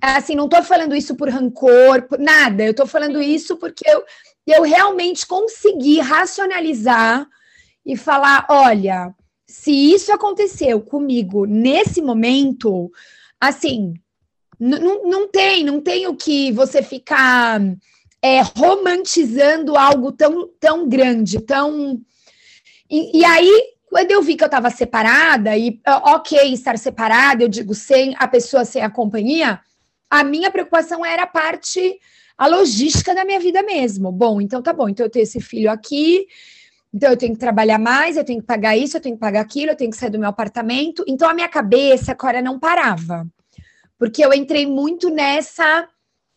assim, 0.02 0.34
não 0.34 0.44
estou 0.44 0.62
falando 0.62 0.94
isso 0.94 1.14
por 1.14 1.30
rancor, 1.30 2.02
por 2.02 2.18
nada. 2.18 2.62
Eu 2.62 2.72
estou 2.72 2.86
falando 2.86 3.22
isso 3.22 3.56
porque 3.56 3.88
eu, 3.88 4.04
eu 4.46 4.62
realmente 4.64 5.26
consegui 5.26 5.98
racionalizar 5.98 7.26
e 7.86 7.96
falar, 7.96 8.46
olha, 8.50 9.14
se 9.50 9.72
isso 9.72 10.12
aconteceu 10.12 10.80
comigo 10.80 11.44
nesse 11.44 12.00
momento, 12.00 12.90
assim, 13.40 13.94
não 14.58 15.28
tem, 15.28 15.64
não 15.64 15.80
tem 15.80 16.06
o 16.06 16.14
que 16.14 16.52
você 16.52 16.82
ficar 16.82 17.60
é, 18.22 18.40
romantizando 18.42 19.76
algo 19.76 20.12
tão, 20.12 20.48
tão 20.60 20.88
grande, 20.88 21.40
tão. 21.40 22.00
E, 22.88 23.18
e 23.18 23.24
aí 23.24 23.74
quando 23.90 24.12
eu 24.12 24.22
vi 24.22 24.36
que 24.36 24.44
eu 24.44 24.46
estava 24.46 24.70
separada, 24.70 25.58
e 25.58 25.80
ok 26.04 26.52
estar 26.52 26.78
separada, 26.78 27.42
eu 27.42 27.48
digo 27.48 27.74
sem 27.74 28.14
a 28.18 28.28
pessoa, 28.28 28.64
sem 28.64 28.82
a 28.82 28.88
companhia, 28.88 29.60
a 30.08 30.22
minha 30.22 30.48
preocupação 30.50 31.04
era 31.04 31.24
a 31.24 31.26
parte, 31.26 31.98
a 32.38 32.46
logística 32.46 33.12
da 33.16 33.24
minha 33.24 33.40
vida 33.40 33.64
mesmo. 33.64 34.12
Bom, 34.12 34.40
então 34.40 34.62
tá 34.62 34.72
bom, 34.72 34.88
então 34.88 35.06
eu 35.06 35.10
tenho 35.10 35.24
esse 35.24 35.40
filho 35.40 35.68
aqui, 35.68 36.24
então 36.92 37.10
eu 37.10 37.16
tenho 37.16 37.34
que 37.34 37.38
trabalhar 37.38 37.78
mais, 37.78 38.16
eu 38.16 38.24
tenho 38.24 38.40
que 38.40 38.46
pagar 38.46 38.76
isso, 38.76 38.96
eu 38.96 39.00
tenho 39.00 39.14
que 39.14 39.20
pagar 39.20 39.40
aquilo, 39.40 39.70
eu 39.70 39.76
tenho 39.76 39.90
que 39.90 39.96
sair 39.96 40.10
do 40.10 40.18
meu 40.18 40.28
apartamento. 40.28 41.04
Então 41.06 41.28
a 41.28 41.34
minha 41.34 41.48
cabeça, 41.48 42.12
agora 42.12 42.42
não 42.42 42.58
parava. 42.58 43.26
Porque 43.98 44.24
eu 44.24 44.32
entrei 44.32 44.66
muito 44.66 45.08
nessa 45.10 45.88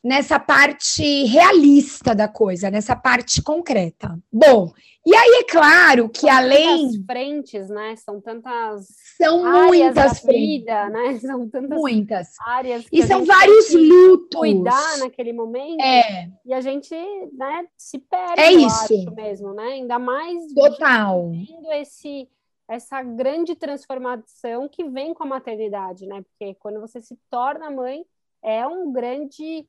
nessa 0.04 0.38
parte 0.38 1.24
realista 1.26 2.14
da 2.14 2.28
coisa, 2.28 2.70
nessa 2.70 2.96
parte 2.96 3.42
concreta. 3.42 4.20
Bom, 4.32 4.74
e 5.06 5.16
aí 5.16 5.42
é 5.42 5.52
claro 5.52 6.10
que 6.10 6.22
São 6.22 6.30
além 6.30 7.04
frentes, 7.06 7.70
né? 7.70 7.96
São 7.96 8.20
tantas 8.20 8.88
são 9.18 9.44
muitas 9.44 10.20
frentes, 10.20 10.42
vida, 10.42 10.90
né? 10.90 11.20
São 11.20 11.50
tantas 11.50 11.80
muitas 11.80 12.30
áreas 12.46 12.86
e 12.92 13.04
são 13.04 13.24
vários 13.24 13.74
lutos. 13.74 14.40
Cuidar 14.40 14.98
naquele 15.00 15.32
momento. 15.32 15.82
É. 15.82 16.30
E 16.46 16.54
a 16.54 16.62
gente, 16.62 16.96
né, 17.34 17.66
se 17.78 18.00
perde. 18.00 18.42
É 18.42 18.52
isso 18.52 19.12
mesmo, 19.16 19.54
né? 19.54 19.64
Ainda 19.64 20.00
mais 20.00 20.54
total. 20.54 21.32
Tendo 21.48 21.72
esse 21.72 22.28
essa 22.66 23.04
grande 23.04 23.56
transformação 23.56 24.70
que 24.70 24.86
vem 24.86 25.14
com 25.14 25.24
a 25.24 25.28
maternidade, 25.28 26.08
né? 26.08 26.24
Porque 26.24 26.56
quando 26.56 26.80
você 26.80 27.02
se 27.02 27.18
torna 27.30 27.70
mãe, 27.70 28.06
é 28.42 28.66
um 28.66 28.92
grande 28.92 29.68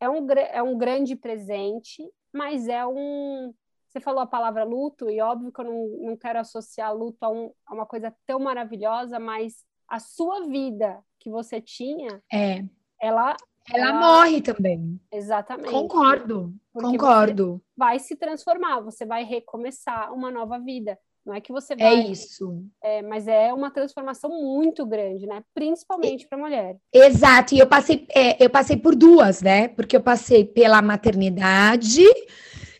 é, 0.00 0.08
um, 0.08 0.26
é 0.30 0.62
um 0.62 0.76
grande 0.76 1.14
presente, 1.14 2.02
mas 2.32 2.66
é 2.68 2.84
um 2.86 3.54
você 3.90 3.98
falou 3.98 4.20
a 4.20 4.26
palavra 4.26 4.62
luto, 4.62 5.10
e 5.10 5.20
óbvio 5.20 5.50
que 5.50 5.60
eu 5.60 5.64
não, 5.64 5.86
não 6.10 6.16
quero 6.16 6.38
associar 6.38 6.94
luto 6.94 7.18
a, 7.24 7.28
um, 7.28 7.52
a 7.66 7.74
uma 7.74 7.84
coisa 7.84 8.14
tão 8.24 8.38
maravilhosa, 8.38 9.18
mas 9.18 9.64
a 9.88 9.98
sua 9.98 10.46
vida 10.46 11.02
que 11.18 11.28
você 11.28 11.60
tinha, 11.60 12.22
é. 12.32 12.64
ela 13.00 13.36
ela, 13.72 13.88
ela 13.88 14.00
morre 14.00 14.40
também. 14.40 15.00
Exatamente. 15.12 15.70
Concordo, 15.70 16.54
concordo. 16.72 17.62
vai 17.76 17.98
se 17.98 18.16
transformar, 18.16 18.80
você 18.80 19.04
vai 19.04 19.24
recomeçar 19.24 20.12
uma 20.12 20.30
nova 20.30 20.58
vida. 20.58 20.98
Não 21.24 21.34
é 21.34 21.40
que 21.40 21.52
você 21.52 21.74
é 21.74 21.76
vai. 21.76 21.94
É 21.94 22.08
isso. 22.08 22.64
É, 22.82 23.02
mas 23.02 23.28
é 23.28 23.52
uma 23.52 23.70
transformação 23.70 24.30
muito 24.30 24.86
grande, 24.86 25.26
né? 25.26 25.42
Principalmente 25.54 26.26
para 26.26 26.38
mulher. 26.38 26.76
Exato. 26.92 27.54
E 27.54 27.58
eu 27.58 27.66
passei, 27.66 28.06
é, 28.14 28.42
eu 28.42 28.48
passei 28.48 28.76
por 28.76 28.94
duas, 28.94 29.42
né? 29.42 29.68
Porque 29.68 29.96
eu 29.96 30.02
passei 30.02 30.44
pela 30.44 30.80
maternidade, 30.80 32.02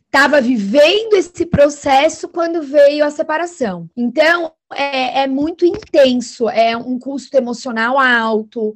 estava 0.07 0.41
vivendo 0.41 1.15
esse 1.15 1.45
processo 1.47 2.29
quando 2.29 2.63
veio 2.63 3.05
a 3.05 3.11
separação. 3.11 3.89
Então, 3.97 4.53
é, 4.75 5.23
é 5.23 5.27
muito 5.27 5.67
intenso, 5.67 6.49
é 6.49 6.77
um 6.77 6.99
custo 6.99 7.37
emocional 7.37 7.99
alto. 7.99 8.75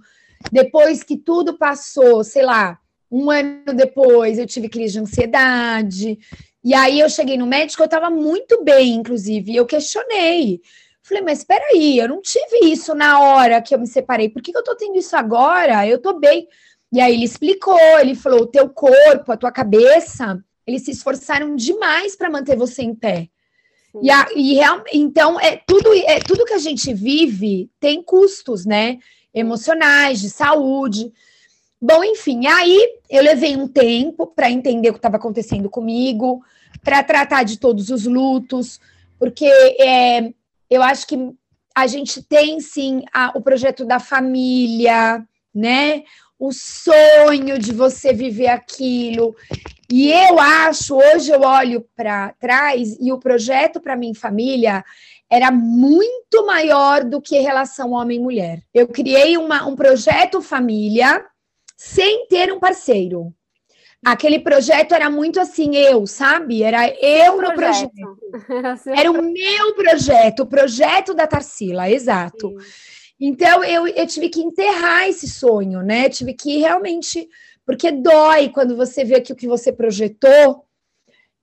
Depois 0.50 1.02
que 1.02 1.16
tudo 1.16 1.58
passou, 1.58 2.22
sei 2.24 2.42
lá, 2.42 2.78
um 3.10 3.30
ano 3.30 3.74
depois, 3.74 4.38
eu 4.38 4.46
tive 4.46 4.68
crise 4.68 4.94
de 4.94 5.00
ansiedade. 5.00 6.18
E 6.62 6.74
aí 6.74 7.00
eu 7.00 7.08
cheguei 7.08 7.36
no 7.36 7.46
médico, 7.46 7.82
eu 7.82 7.86
estava 7.86 8.10
muito 8.10 8.62
bem, 8.64 8.94
inclusive, 8.94 9.52
e 9.52 9.56
eu 9.56 9.66
questionei. 9.66 10.60
Falei, 11.02 11.22
mas 11.22 11.38
espera 11.40 11.64
aí, 11.72 11.98
eu 11.98 12.08
não 12.08 12.22
tive 12.22 12.72
isso 12.72 12.94
na 12.94 13.20
hora 13.20 13.60
que 13.60 13.74
eu 13.74 13.78
me 13.78 13.86
separei. 13.86 14.28
Por 14.28 14.40
que, 14.40 14.52
que 14.52 14.58
eu 14.58 14.64
tô 14.64 14.74
tendo 14.74 14.96
isso 14.96 15.14
agora? 15.16 15.86
Eu 15.86 16.00
tô 16.00 16.18
bem. 16.18 16.48
E 16.92 17.00
aí 17.00 17.12
ele 17.12 17.24
explicou, 17.24 17.78
ele 18.00 18.14
falou: 18.14 18.42
o 18.42 18.46
teu 18.46 18.68
corpo, 18.70 19.30
a 19.30 19.36
tua 19.36 19.52
cabeça 19.52 20.42
eles 20.66 20.82
se 20.82 20.90
esforçaram 20.90 21.54
demais 21.54 22.16
para 22.16 22.30
manter 22.30 22.56
você 22.56 22.82
em 22.82 22.94
pé. 22.94 23.28
E, 24.02 24.10
a, 24.10 24.26
e 24.34 24.54
real, 24.54 24.82
então 24.92 25.38
é 25.38 25.56
tudo 25.56 25.92
é 25.94 26.18
tudo 26.18 26.44
que 26.44 26.54
a 26.54 26.58
gente 26.58 26.92
vive 26.92 27.70
tem 27.78 28.02
custos, 28.02 28.66
né? 28.66 28.98
Emocionais, 29.34 30.20
de 30.20 30.30
saúde. 30.30 31.12
Bom, 31.80 32.02
enfim, 32.04 32.46
aí 32.46 32.78
eu 33.10 33.22
levei 33.22 33.56
um 33.56 33.68
tempo 33.68 34.26
para 34.26 34.50
entender 34.50 34.88
o 34.88 34.92
que 34.92 34.98
estava 34.98 35.16
acontecendo 35.16 35.68
comigo, 35.68 36.42
para 36.82 37.02
tratar 37.02 37.42
de 37.42 37.58
todos 37.58 37.90
os 37.90 38.06
lutos, 38.06 38.80
porque 39.18 39.44
é, 39.44 40.32
eu 40.70 40.82
acho 40.82 41.06
que 41.06 41.34
a 41.74 41.86
gente 41.86 42.22
tem 42.22 42.60
sim 42.60 43.02
a, 43.12 43.32
o 43.34 43.42
projeto 43.42 43.84
da 43.84 43.98
família, 43.98 45.22
né? 45.54 46.04
O 46.38 46.52
sonho 46.52 47.58
de 47.58 47.72
você 47.72 48.12
viver 48.12 48.48
aquilo. 48.48 49.34
E 49.90 50.10
eu 50.10 50.38
acho, 50.38 50.96
hoje 50.96 51.30
eu 51.30 51.42
olho 51.42 51.86
para 51.94 52.32
trás 52.40 52.96
e 53.00 53.12
o 53.12 53.18
projeto 53.18 53.80
para 53.80 53.96
minha 53.96 54.14
família 54.14 54.84
era 55.30 55.50
muito 55.50 56.46
maior 56.46 57.04
do 57.04 57.20
que 57.20 57.38
relação 57.38 57.92
homem-mulher. 57.92 58.62
Eu 58.72 58.88
criei 58.88 59.36
uma, 59.36 59.66
um 59.66 59.74
projeto 59.74 60.42
família 60.42 61.24
sem 61.76 62.26
ter 62.28 62.52
um 62.52 62.60
parceiro. 62.60 63.32
Aquele 64.04 64.38
projeto 64.38 64.94
era 64.94 65.08
muito 65.08 65.40
assim, 65.40 65.76
eu, 65.76 66.06
sabe? 66.06 66.62
Era 66.62 66.88
eu 67.02 67.40
no 67.40 67.54
projeto. 67.54 67.90
projeto. 68.30 68.90
Era 68.94 69.10
o 69.10 69.22
meu 69.22 69.74
projeto, 69.74 70.40
o 70.40 70.46
projeto 70.46 71.14
da 71.14 71.26
Tarsila, 71.26 71.88
exato. 71.88 72.48
Sim. 72.48 72.66
Então 73.18 73.64
eu, 73.64 73.86
eu 73.86 74.06
tive 74.06 74.28
que 74.28 74.40
enterrar 74.40 75.08
esse 75.08 75.26
sonho, 75.26 75.82
né? 75.82 76.10
Tive 76.10 76.34
que 76.34 76.58
realmente 76.58 77.26
porque 77.64 77.90
dói 77.90 78.50
quando 78.50 78.76
você 78.76 79.04
vê 79.04 79.20
que 79.20 79.32
o 79.32 79.36
que 79.36 79.48
você 79.48 79.72
projetou 79.72 80.64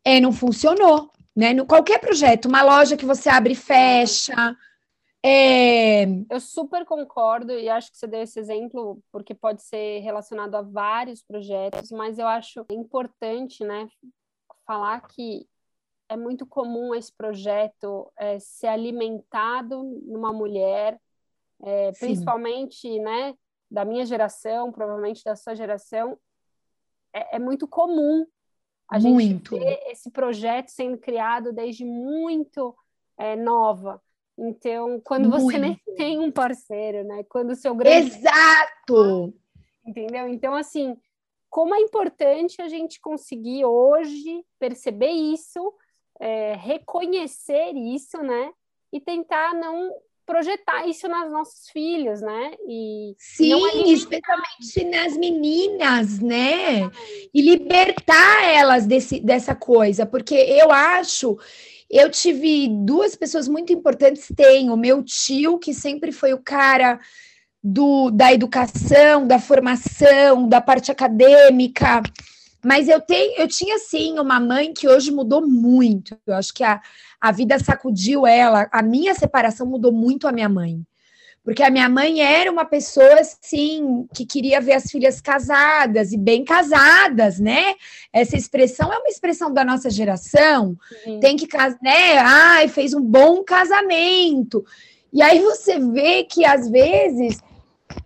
é, 0.06 0.20
não 0.20 0.32
funcionou, 0.32 1.10
né? 1.36 1.54
No 1.54 1.66
qualquer 1.66 2.00
projeto, 2.00 2.46
uma 2.46 2.62
loja 2.62 2.98
que 2.98 3.06
você 3.06 3.30
abre 3.30 3.54
e 3.54 3.56
fecha. 3.56 4.56
É... 5.24 6.06
Eu 6.30 6.40
super 6.40 6.84
concordo 6.84 7.54
e 7.54 7.70
acho 7.70 7.92
que 7.92 7.98
você 7.98 8.08
deu 8.08 8.22
esse 8.22 8.40
exemplo 8.40 9.02
porque 9.12 9.36
pode 9.36 9.62
ser 9.62 10.00
relacionado 10.00 10.56
a 10.56 10.62
vários 10.62 11.22
projetos, 11.22 11.92
mas 11.92 12.18
eu 12.18 12.28
acho 12.28 12.66
importante, 12.72 13.64
né, 13.64 13.88
falar 14.66 15.00
que 15.02 15.48
é 16.10 16.18
muito 16.18 16.46
comum 16.46 16.94
esse 16.94 17.14
projeto 17.14 18.12
é, 18.18 18.40
ser 18.40 18.68
alimentado 18.68 19.84
numa 20.06 20.34
mulher, 20.34 21.00
é, 21.64 21.92
principalmente, 21.94 23.00
né, 23.00 23.36
da 23.70 23.86
minha 23.86 24.06
geração, 24.06 24.72
provavelmente 24.72 25.24
da 25.24 25.36
sua 25.36 25.56
geração, 25.56 26.18
é, 27.14 27.38
é 27.38 27.40
muito 27.40 27.68
comum 27.68 28.26
a 28.92 29.00
muito. 29.00 29.56
gente 29.56 29.66
ver 29.66 29.80
esse 29.88 30.12
projeto 30.12 30.68
sendo 30.68 30.98
criado 30.98 31.54
desde 31.54 31.86
muito 31.86 32.76
é, 33.18 33.38
nova. 33.38 34.02
Então, 34.38 35.00
quando 35.00 35.30
muito. 35.30 35.44
você 35.44 35.58
nem 35.58 35.80
tem 35.96 36.20
um 36.20 36.30
parceiro, 36.30 37.08
né? 37.08 37.24
Quando 37.30 37.52
o 37.52 37.56
seu 37.56 37.74
grande. 37.74 38.08
Exato! 38.08 39.34
Entendeu? 39.86 40.28
Então, 40.28 40.54
assim, 40.54 40.98
como 41.50 41.74
é 41.74 41.80
importante 41.80 42.62
a 42.62 42.68
gente 42.68 43.00
conseguir 43.00 43.64
hoje 43.64 44.46
perceber 44.60 45.12
isso, 45.12 45.74
é, 46.20 46.56
reconhecer 46.56 47.74
isso, 47.74 48.22
né? 48.22 48.52
E 48.92 49.00
tentar 49.00 49.54
não 49.54 49.90
projetar 50.32 50.88
isso 50.88 51.10
nas 51.10 51.30
nossos 51.30 51.70
filhos, 51.70 52.22
né? 52.22 52.54
E 52.66 53.14
Sim, 53.18 53.92
especialmente 53.92 54.86
nas 54.86 55.18
meninas, 55.18 56.20
né? 56.20 56.90
E 57.34 57.42
libertar 57.42 58.46
elas 58.46 58.86
desse, 58.86 59.20
dessa 59.20 59.54
coisa, 59.54 60.06
porque 60.06 60.36
eu 60.36 60.72
acho. 60.72 61.38
Eu 61.90 62.10
tive 62.10 62.70
duas 62.70 63.18
pessoas 63.18 63.50
muito 63.50 63.74
importantes. 63.74 64.32
Tem 64.34 64.70
o 64.70 64.78
meu 64.78 65.04
tio, 65.04 65.60
que 65.60 65.74
sempre 65.74 66.14
foi 66.14 66.34
o 66.34 66.42
cara 66.42 66.98
do, 67.62 68.10
da 68.10 68.32
educação, 68.32 69.28
da 69.28 69.38
formação, 69.38 70.48
da 70.48 70.62
parte 70.62 70.90
acadêmica. 70.90 72.02
Mas 72.64 72.88
eu 72.88 73.02
tenho, 73.02 73.38
eu 73.38 73.50
tinha 73.50 73.78
sim 73.80 74.18
uma 74.18 74.40
mãe 74.40 74.74
que 74.74 74.88
hoje 74.88 75.12
mudou 75.12 75.46
muito. 75.46 76.18
Eu 76.26 76.36
acho 76.36 76.54
que 76.54 76.64
a, 76.64 76.80
a 77.22 77.32
vida 77.32 77.60
sacudiu 77.60 78.26
ela. 78.26 78.68
A 78.72 78.82
minha 78.82 79.14
separação 79.14 79.68
mudou 79.68 79.92
muito 79.92 80.28
a 80.28 80.32
minha 80.32 80.50
mãe. 80.50 80.82
Porque 81.44 81.64
a 81.64 81.72
minha 81.72 81.90
mãe 81.90 82.22
era 82.22 82.52
uma 82.52 82.66
pessoa, 82.66 83.20
assim, 83.20 84.08
que 84.14 84.26
queria 84.26 84.62
ver 84.62 84.74
as 84.74 84.92
filhas 84.92 85.20
casadas 85.20 86.12
e 86.12 86.18
bem 86.18 86.44
casadas, 86.44 87.40
né? 87.40 87.76
Essa 88.14 88.38
expressão 88.38 88.94
é 88.94 88.98
uma 88.98 89.10
expressão 89.10 89.52
da 89.52 89.66
nossa 89.66 89.90
geração. 89.90 90.78
Sim. 91.04 91.20
Tem 91.20 91.36
que 91.36 91.48
casar, 91.48 91.80
né? 91.82 92.18
Ai, 92.20 92.68
fez 92.68 92.94
um 92.94 93.02
bom 93.02 93.44
casamento. 93.44 94.64
E 95.12 95.22
aí 95.22 95.40
você 95.40 95.80
vê 95.80 96.24
que, 96.24 96.46
às 96.46 96.70
vezes, 96.70 97.40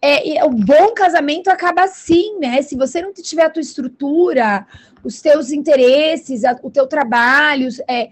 é, 0.02 0.44
o 0.46 0.50
bom 0.50 0.94
casamento 0.94 1.50
acaba 1.50 1.84
assim, 1.84 2.40
né? 2.40 2.62
Se 2.62 2.78
você 2.78 3.02
não 3.02 3.14
tiver 3.14 3.44
a 3.44 3.50
tua 3.50 3.62
estrutura, 3.62 4.66
os 5.04 5.22
teus 5.22 5.52
interesses, 5.52 6.46
a, 6.46 6.58
o 6.64 6.72
teu 6.72 6.88
trabalho, 6.88 7.68
é, 7.88 8.12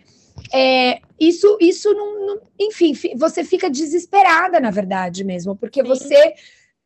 é, 0.53 1.01
isso, 1.19 1.57
isso 1.59 1.91
não, 1.93 2.27
não, 2.27 2.41
enfim, 2.59 2.93
você 3.15 3.43
fica 3.43 3.69
desesperada, 3.69 4.59
na 4.59 4.69
verdade, 4.69 5.23
mesmo, 5.23 5.55
porque 5.55 5.81
Sim. 5.81 5.87
você 5.87 6.35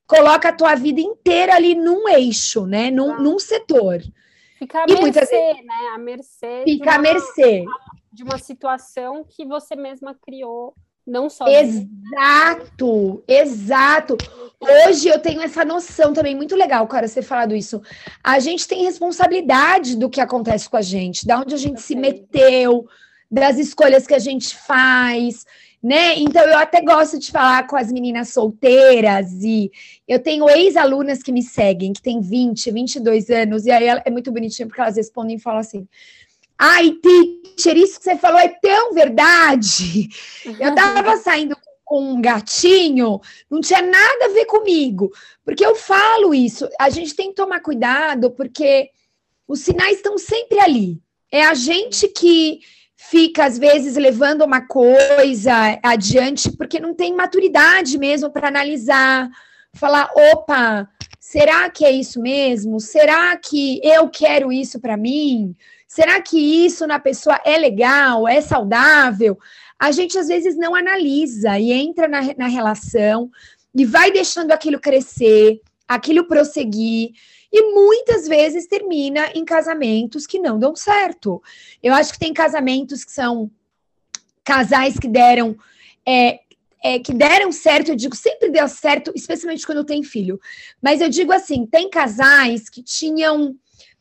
coloca 0.08 0.50
a 0.50 0.54
tua 0.54 0.74
vida 0.76 1.02
inteira 1.02 1.54
ali 1.54 1.76
num 1.76 2.08
eixo, 2.08 2.66
né? 2.66 2.90
Num, 2.90 3.12
ah. 3.12 3.20
num 3.20 3.38
setor. 3.38 4.02
Fica 4.58 4.80
a 4.80 4.86
e 4.88 5.02
mercê, 5.02 5.26
vezes, 5.26 5.66
né? 5.66 5.76
A 5.94 5.98
mercê. 5.98 6.64
Fica 6.64 6.96
a 6.96 7.00
mercê. 7.00 7.66
De 8.12 8.24
uma 8.24 8.38
situação 8.38 9.26
que 9.30 9.46
você 9.46 9.76
mesma 9.76 10.16
criou, 10.16 10.74
não 11.06 11.30
só. 11.30 11.46
Exato, 11.48 13.24
exato. 13.28 14.18
Hoje 14.60 15.10
eu 15.10 15.20
tenho 15.20 15.42
essa 15.42 15.66
noção 15.66 16.14
também, 16.14 16.36
muito 16.36 16.56
legal, 16.56 16.88
cara, 16.88 17.08
você 17.08 17.22
falado 17.22 17.54
isso. 17.54 17.82
A 18.24 18.40
gente 18.40 18.66
tem 18.66 18.86
responsabilidade 18.86 19.98
do 19.98 20.10
que 20.10 20.22
acontece 20.22 20.70
com 20.70 20.78
a 20.78 20.82
gente, 20.82 21.28
da 21.28 21.40
onde 21.40 21.54
a 21.54 21.58
gente 21.58 21.82
se 21.82 21.96
meteu, 21.96 22.88
das 23.30 23.58
escolhas 23.58 24.08
que 24.08 24.14
a 24.14 24.20
gente 24.20 24.56
faz, 24.56 25.46
né? 25.82 26.18
Então 26.18 26.44
eu 26.44 26.58
até 26.58 26.82
gosto 26.82 27.20
de 27.20 27.32
falar 27.32 27.68
com 27.68 27.76
as 27.76 27.92
meninas 27.92 28.30
solteiras 28.30 29.32
e 29.44 29.72
eu 30.08 30.20
tenho 30.20 30.50
ex-alunas 30.50 31.22
que 31.22 31.32
me 31.32 31.44
seguem, 31.44 31.94
que 31.94 32.02
têm 32.02 32.22
20, 32.22 32.72
22 32.72 33.30
anos, 33.30 33.66
e 33.66 33.72
aí 33.72 33.88
é 34.04 34.10
muito 34.10 34.32
bonitinho 34.32 34.68
porque 34.68 34.82
elas 34.82 34.98
respondem 34.98 35.36
e 35.36 35.42
falam 35.42 35.60
assim: 35.60 35.88
Ai, 36.58 36.92
teacher, 36.92 37.78
isso 37.78 38.00
que 38.00 38.06
você 38.06 38.18
falou 38.18 38.40
é 38.40 38.48
tão 38.48 38.94
verdade. 38.94 40.10
Eu 40.60 40.74
tava 40.74 41.18
saindo 41.18 41.56
com 41.86 42.02
um 42.02 42.22
gatinho, 42.22 43.22
não 43.50 43.62
tinha 43.62 43.82
nada 43.82 44.26
a 44.26 44.34
ver 44.34 44.46
comigo, 44.46 45.10
porque 45.46 45.66
eu 45.66 45.76
falo 45.76 46.34
isso. 46.34 46.68
A 46.80 46.90
gente 46.90 47.16
tem 47.16 47.30
que 47.30 47.36
tomar 47.36 47.62
cuidado, 47.62 48.32
porque 48.32 48.90
os 49.48 49.62
sinais 49.62 49.98
estão 49.98 50.18
sempre 50.18 50.60
ali. 50.60 51.02
É 51.32 51.46
a 51.46 51.54
gente 51.54 52.08
que 52.08 52.60
fica, 52.98 53.46
às 53.46 53.58
vezes, 53.58 53.96
levando 53.96 54.44
uma 54.44 54.62
coisa 54.62 55.80
adiante, 55.84 56.52
porque 56.58 56.80
não 56.80 56.96
tem 56.96 57.16
maturidade 57.16 57.98
mesmo 57.98 58.32
para 58.32 58.48
analisar, 58.48 59.30
falar: 59.74 60.10
opa, 60.34 60.90
será 61.20 61.70
que 61.70 61.86
é 61.86 61.92
isso 61.92 62.20
mesmo? 62.20 62.80
Será 62.80 63.38
que 63.38 63.80
eu 63.84 64.10
quero 64.10 64.52
isso 64.52 64.80
para 64.82 64.98
mim? 64.98 65.56
Será 65.88 66.20
que 66.20 66.38
isso 66.38 66.86
na 66.86 67.00
pessoa 67.00 67.40
é 67.46 67.58
legal, 67.58 68.28
é 68.28 68.42
saudável? 68.42 69.38
A 69.80 69.92
gente 69.92 70.18
às 70.18 70.28
vezes 70.28 70.58
não 70.58 70.76
analisa 70.76 71.58
e 71.60 71.72
entra 71.72 72.08
na, 72.08 72.22
na 72.36 72.48
relação 72.48 73.30
e 73.74 73.86
vai 73.86 74.12
deixando 74.12 74.52
aquilo 74.52 74.80
crescer, 74.80 75.62
aquilo 75.88 76.28
prosseguir 76.28 77.12
e 77.52 77.74
muitas 77.74 78.28
vezes 78.28 78.68
termina 78.68 79.32
em 79.34 79.46
casamentos 79.46 80.28
que 80.28 80.40
não 80.40 80.60
dão 80.60 80.76
certo. 80.76 81.42
Eu 81.82 81.94
acho 81.94 82.14
que 82.14 82.20
tem 82.20 82.34
casamentos 82.34 83.04
que 83.04 83.12
são 83.12 83.50
casais 84.44 84.98
que 84.98 85.08
deram 85.08 85.58
é, 86.06 86.40
é, 86.84 87.00
que 87.00 87.14
deram 87.14 87.52
certo, 87.52 87.90
eu 87.90 87.96
digo, 87.96 88.16
sempre 88.16 88.50
deu 88.50 88.68
certo, 88.68 89.12
especialmente 89.16 89.66
quando 89.66 89.84
tem 89.84 90.04
filho. 90.04 90.40
Mas 90.82 91.02
eu 91.02 91.10
digo 91.10 91.32
assim, 91.32 91.66
tem 91.66 91.90
casais 91.90 92.70
que 92.70 92.82
tinham 92.82 93.56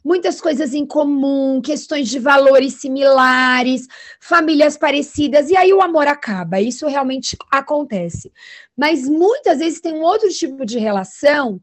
muitas 0.04 0.40
coisas 0.40 0.72
em 0.72 0.86
comum, 0.86 1.60
questões 1.60 2.08
de 2.08 2.20
valores 2.20 2.74
similares, 2.74 3.88
famílias 4.20 4.76
parecidas, 4.76 5.50
e 5.50 5.56
aí 5.56 5.72
o 5.72 5.82
amor 5.82 6.06
acaba. 6.06 6.60
Isso 6.60 6.86
realmente 6.86 7.36
acontece. 7.50 8.32
Mas 8.76 9.08
muitas 9.08 9.58
vezes 9.58 9.80
tem 9.80 9.94
um 9.94 10.02
outro 10.02 10.28
tipo 10.28 10.64
de 10.64 10.78
relação 10.78 11.60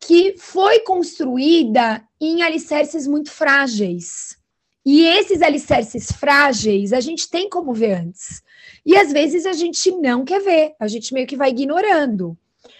que 0.00 0.36
foi 0.38 0.80
construída 0.80 2.06
em 2.20 2.42
alicerces 2.42 3.06
muito 3.06 3.30
frágeis. 3.30 4.38
E 4.84 5.04
esses 5.04 5.42
alicerces 5.42 6.10
frágeis 6.12 6.92
a 6.92 7.00
gente 7.00 7.28
tem 7.28 7.48
como 7.48 7.74
ver 7.74 7.92
antes. 7.92 8.42
E 8.86 8.96
às 8.96 9.12
vezes 9.12 9.44
a 9.44 9.52
gente 9.52 9.90
não 9.92 10.24
quer 10.24 10.40
ver, 10.40 10.74
a 10.80 10.88
gente 10.88 11.12
meio 11.12 11.26
que 11.26 11.36
vai 11.36 11.50
ignorando. 11.50 12.36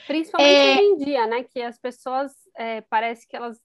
Principalmente 0.06 0.54
é... 0.54 0.74
hoje 0.74 0.82
em 0.82 0.96
dia, 0.96 1.26
né? 1.26 1.44
Que 1.44 1.60
as 1.60 1.78
pessoas 1.78 2.32
é, 2.56 2.80
parece 2.80 3.26
que 3.26 3.36
elas 3.36 3.58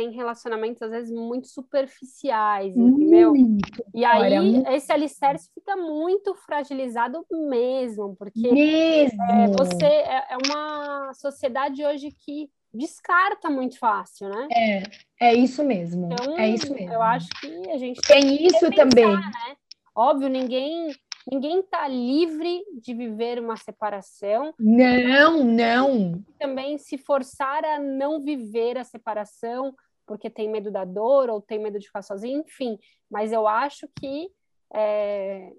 têm 0.00 0.10
relacionamentos, 0.10 0.80
às 0.80 0.90
vezes, 0.90 1.12
muito 1.12 1.46
superficiais, 1.48 2.74
entendeu? 2.74 3.34
Muito, 3.34 3.84
e 3.94 4.02
aí, 4.02 4.38
olha, 4.38 4.74
esse 4.74 4.90
alicerce 4.90 5.50
fica 5.52 5.76
muito 5.76 6.34
fragilizado 6.34 7.24
mesmo, 7.30 8.16
porque 8.16 8.50
mesmo. 8.50 9.22
É, 9.22 9.46
você 9.48 9.84
é, 9.84 10.26
é 10.30 10.38
uma 10.46 11.12
sociedade 11.12 11.84
hoje 11.84 12.10
que 12.10 12.48
descarta 12.72 13.50
muito 13.50 13.78
fácil, 13.78 14.30
né? 14.30 14.48
É, 14.50 14.82
é 15.28 15.34
isso 15.34 15.62
mesmo. 15.62 16.08
Então, 16.12 16.38
é 16.38 16.48
isso 16.48 16.72
mesmo. 16.72 16.94
Eu 16.94 17.02
acho 17.02 17.28
que 17.40 17.70
a 17.70 17.76
gente 17.76 18.00
tem, 18.00 18.22
tem 18.22 18.46
isso 18.46 18.60
pensar, 18.60 18.76
também. 18.76 19.14
Né? 19.14 19.56
Óbvio, 19.94 20.28
ninguém 20.28 20.92
ninguém 21.30 21.60
está 21.60 21.86
livre 21.86 22.62
de 22.80 22.94
viver 22.94 23.38
uma 23.38 23.56
separação. 23.56 24.54
Não, 24.58 25.44
não. 25.44 26.24
Também 26.38 26.78
se 26.78 26.96
forçar 26.96 27.62
a 27.64 27.78
não 27.78 28.20
viver 28.20 28.78
a 28.78 28.84
separação 28.84 29.74
porque 30.10 30.28
tem 30.28 30.50
medo 30.50 30.72
da 30.72 30.84
dor 30.84 31.30
ou 31.30 31.40
tem 31.40 31.56
medo 31.60 31.78
de 31.78 31.86
ficar 31.86 32.02
sozinho, 32.02 32.40
enfim. 32.40 32.76
Mas 33.08 33.30
eu 33.30 33.46
acho 33.46 33.88
que 33.94 34.28
é, 34.74 35.52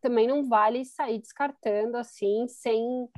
também 0.00 0.26
não 0.26 0.42
vale 0.42 0.84
sair 0.84 1.20
descartando 1.20 1.96
assim, 1.96 2.48
sem 2.48 3.08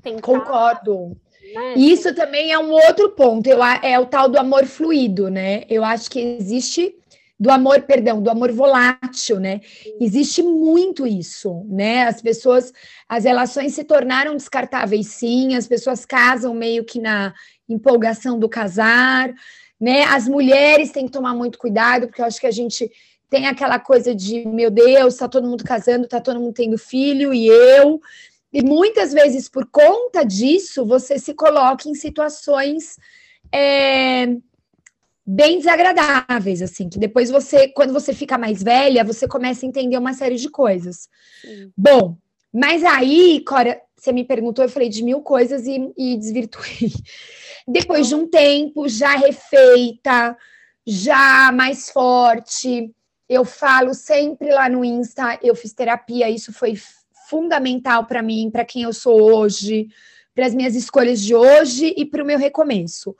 tentar. 0.00 0.22
Concordo. 0.22 1.14
Né? 1.54 1.74
Isso 1.76 2.14
também 2.14 2.50
é 2.50 2.58
um 2.58 2.70
outro 2.70 3.10
ponto. 3.10 3.46
Eu, 3.46 3.62
é 3.62 3.98
o 3.98 4.06
tal 4.06 4.30
do 4.30 4.38
amor 4.38 4.64
fluido, 4.64 5.28
né? 5.28 5.64
Eu 5.68 5.84
acho 5.84 6.10
que 6.10 6.18
existe 6.18 6.96
do 7.38 7.50
amor, 7.50 7.82
perdão, 7.82 8.22
do 8.22 8.30
amor 8.30 8.50
volátil, 8.52 9.38
né? 9.38 9.60
Existe 10.00 10.42
muito 10.42 11.06
isso, 11.06 11.66
né? 11.68 12.04
As 12.04 12.22
pessoas, 12.22 12.72
as 13.06 13.24
relações 13.24 13.74
se 13.74 13.84
tornaram 13.84 14.34
descartáveis, 14.36 15.08
sim. 15.08 15.54
As 15.54 15.68
pessoas 15.68 16.06
casam 16.06 16.54
meio 16.54 16.82
que 16.82 16.98
na 16.98 17.34
empolgação 17.72 18.38
do 18.38 18.48
casar, 18.48 19.32
né? 19.80 20.04
As 20.04 20.28
mulheres 20.28 20.90
têm 20.90 21.06
que 21.06 21.12
tomar 21.12 21.34
muito 21.34 21.58
cuidado, 21.58 22.06
porque 22.06 22.20
eu 22.20 22.26
acho 22.26 22.40
que 22.40 22.46
a 22.46 22.52
gente 22.52 22.90
tem 23.30 23.46
aquela 23.46 23.78
coisa 23.78 24.14
de, 24.14 24.46
meu 24.46 24.70
Deus, 24.70 25.16
tá 25.16 25.28
todo 25.28 25.46
mundo 25.46 25.62
casando, 25.62 26.08
tá 26.08 26.20
todo 26.20 26.40
mundo 26.40 26.52
tendo 26.52 26.76
filho 26.76 27.32
e 27.32 27.46
eu. 27.46 28.00
E 28.52 28.62
muitas 28.62 29.12
vezes, 29.12 29.48
por 29.48 29.66
conta 29.66 30.24
disso, 30.24 30.84
você 30.84 31.18
se 31.18 31.32
coloca 31.32 31.88
em 31.88 31.94
situações 31.94 32.96
é, 33.52 34.26
bem 35.24 35.58
desagradáveis, 35.58 36.60
assim, 36.60 36.88
que 36.88 36.98
depois 36.98 37.30
você, 37.30 37.68
quando 37.68 37.92
você 37.92 38.12
fica 38.12 38.36
mais 38.36 38.60
velha, 38.60 39.04
você 39.04 39.28
começa 39.28 39.64
a 39.64 39.68
entender 39.68 39.96
uma 39.96 40.12
série 40.12 40.36
de 40.36 40.50
coisas. 40.50 41.08
Sim. 41.40 41.72
Bom, 41.76 42.16
mas 42.52 42.82
aí, 42.82 43.44
Cora, 43.46 43.80
você 44.00 44.12
me 44.12 44.24
perguntou, 44.24 44.64
eu 44.64 44.68
falei 44.68 44.88
de 44.88 45.02
mil 45.02 45.20
coisas 45.20 45.66
e, 45.66 45.92
e 45.96 46.16
desvirtuei. 46.16 46.90
Depois 47.68 48.08
de 48.08 48.14
um 48.14 48.26
tempo, 48.26 48.88
já 48.88 49.14
refeita, 49.16 50.36
já 50.86 51.52
mais 51.52 51.90
forte, 51.90 52.90
eu 53.28 53.44
falo 53.44 53.92
sempre 53.92 54.50
lá 54.50 54.68
no 54.68 54.84
Insta, 54.84 55.38
eu 55.42 55.54
fiz 55.54 55.72
terapia, 55.72 56.30
isso 56.30 56.52
foi 56.52 56.74
fundamental 57.28 58.06
para 58.06 58.22
mim, 58.22 58.50
para 58.50 58.64
quem 58.64 58.82
eu 58.82 58.92
sou 58.92 59.20
hoje, 59.20 59.88
para 60.34 60.46
as 60.46 60.54
minhas 60.54 60.74
escolhas 60.74 61.20
de 61.20 61.34
hoje 61.34 61.94
e 61.96 62.04
para 62.04 62.22
o 62.22 62.26
meu 62.26 62.38
recomeço. 62.38 63.14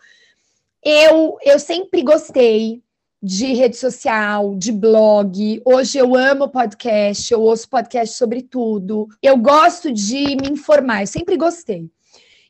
Eu, 0.83 1.37
eu 1.43 1.59
sempre 1.59 2.03
gostei 2.03 2.83
de 3.23 3.53
rede 3.53 3.77
social, 3.77 4.55
de 4.57 4.73
blog. 4.73 5.61
Hoje 5.65 5.99
eu 5.99 6.17
amo 6.17 6.49
podcast, 6.49 7.31
eu 7.31 7.41
ouço 7.43 7.69
podcast 7.69 8.17
sobre 8.17 8.43
tudo. 8.43 9.09
Eu 9.23 9.37
gosto 9.37 9.93
de 9.93 10.37
me 10.37 10.49
informar, 10.51 11.03
eu 11.03 11.07
sempre 11.07 11.37
gostei. 11.37 11.91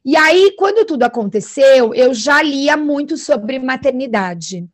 E 0.05 0.17
aí, 0.17 0.55
quando 0.57 0.87
tudo 0.87 1.03
aconteceu, 1.03 1.93
eu 1.93 2.15
já 2.15 2.41
lia 2.41 2.77
muito 2.77 3.17
sobre 3.17 3.59
maternidade. 3.59 4.67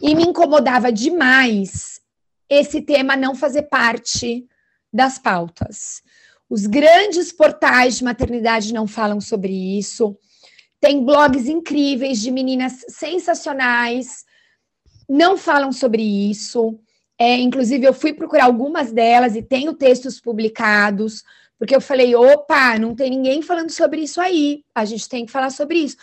E 0.00 0.14
me 0.14 0.24
incomodava 0.24 0.90
demais 0.90 2.00
esse 2.48 2.80
tema 2.80 3.16
não 3.16 3.34
fazer 3.34 3.64
parte 3.64 4.46
das 4.92 5.18
pautas. 5.18 6.02
Os 6.48 6.66
grandes 6.66 7.30
portais 7.30 7.98
de 7.98 8.04
maternidade 8.04 8.72
não 8.72 8.86
falam 8.86 9.20
sobre 9.20 9.52
isso. 9.52 10.16
Tem 10.80 11.04
blogs 11.04 11.46
incríveis 11.46 12.20
de 12.20 12.30
meninas 12.30 12.84
sensacionais, 12.88 14.24
não 15.10 15.36
falam 15.36 15.72
sobre 15.72 16.02
isso. 16.02 16.78
É, 17.18 17.36
inclusive, 17.36 17.84
eu 17.84 17.92
fui 17.92 18.12
procurar 18.14 18.44
algumas 18.44 18.92
delas 18.92 19.34
e 19.34 19.42
tenho 19.42 19.74
textos 19.74 20.20
publicados, 20.20 21.24
porque 21.58 21.74
eu 21.74 21.80
falei: 21.80 22.14
opa, 22.14 22.78
não 22.78 22.94
tem 22.94 23.10
ninguém 23.10 23.42
falando 23.42 23.70
sobre 23.70 24.02
isso 24.02 24.20
aí, 24.20 24.62
a 24.72 24.84
gente 24.84 25.08
tem 25.08 25.26
que 25.26 25.32
falar 25.32 25.50
sobre 25.50 25.78
isso. 25.78 25.96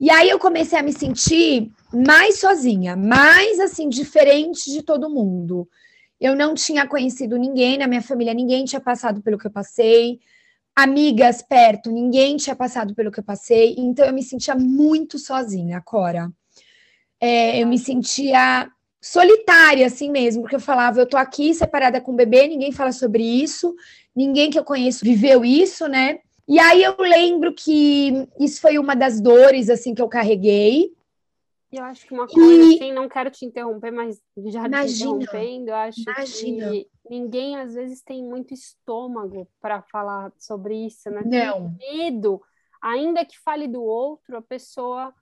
E 0.00 0.10
aí 0.10 0.28
eu 0.28 0.38
comecei 0.40 0.76
a 0.76 0.82
me 0.82 0.92
sentir 0.92 1.70
mais 1.94 2.40
sozinha, 2.40 2.96
mais 2.96 3.60
assim, 3.60 3.88
diferente 3.88 4.70
de 4.72 4.82
todo 4.82 5.08
mundo. 5.08 5.68
Eu 6.20 6.34
não 6.34 6.54
tinha 6.54 6.86
conhecido 6.88 7.38
ninguém 7.38 7.78
na 7.78 7.86
minha 7.86 8.02
família, 8.02 8.34
ninguém 8.34 8.64
tinha 8.64 8.80
passado 8.80 9.22
pelo 9.22 9.38
que 9.38 9.46
eu 9.46 9.50
passei. 9.52 10.18
Amigas 10.74 11.42
perto, 11.42 11.92
ninguém 11.92 12.36
tinha 12.36 12.56
passado 12.56 12.94
pelo 12.94 13.12
que 13.12 13.20
eu 13.20 13.24
passei. 13.24 13.76
Então 13.78 14.04
eu 14.04 14.12
me 14.12 14.22
sentia 14.22 14.56
muito 14.56 15.18
sozinha, 15.18 15.80
Cora. 15.80 16.32
É, 17.22 17.62
eu 17.62 17.66
me 17.66 17.78
sentia 17.78 18.68
solitária, 19.00 19.86
assim 19.86 20.10
mesmo, 20.10 20.42
porque 20.42 20.56
eu 20.56 20.60
falava, 20.60 21.00
eu 21.00 21.06
tô 21.06 21.16
aqui 21.16 21.54
separada 21.54 22.00
com 22.00 22.12
o 22.12 22.16
bebê, 22.16 22.48
ninguém 22.48 22.72
fala 22.72 22.92
sobre 22.92 23.22
isso, 23.22 23.74
ninguém 24.14 24.50
que 24.50 24.58
eu 24.58 24.64
conheço 24.64 25.04
viveu 25.04 25.44
isso, 25.44 25.86
né? 25.86 26.18
E 26.48 26.58
aí 26.58 26.82
eu 26.82 26.96
lembro 26.98 27.54
que 27.54 28.28
isso 28.38 28.60
foi 28.60 28.78
uma 28.78 28.94
das 28.94 29.20
dores, 29.20 29.70
assim, 29.70 29.94
que 29.94 30.02
eu 30.02 30.08
carreguei, 30.08 30.92
eu 31.72 31.84
acho 31.84 32.06
que 32.06 32.12
uma 32.12 32.28
coisa 32.28 32.70
e... 32.70 32.74
assim, 32.74 32.92
não 32.92 33.08
quero 33.08 33.30
te 33.30 33.46
interromper, 33.46 33.90
mas 33.90 34.20
já 34.36 34.66
imagina, 34.66 34.84
te 34.86 35.24
interrompendo, 35.24 35.70
eu 35.70 35.74
acho 35.74 36.02
imagina. 36.02 36.70
que 36.70 36.88
ninguém 37.08 37.56
às 37.56 37.74
vezes 37.74 38.02
tem 38.02 38.22
muito 38.22 38.52
estômago 38.52 39.48
para 39.58 39.80
falar 39.80 40.30
sobre 40.38 40.74
isso, 40.86 41.08
né? 41.10 41.22
Não. 41.24 41.74
Tem 41.78 41.96
medo, 41.96 42.42
ainda 42.80 43.24
que 43.24 43.38
fale 43.38 43.66
do 43.66 43.82
outro, 43.82 44.36
a 44.36 44.42
pessoa. 44.42 45.14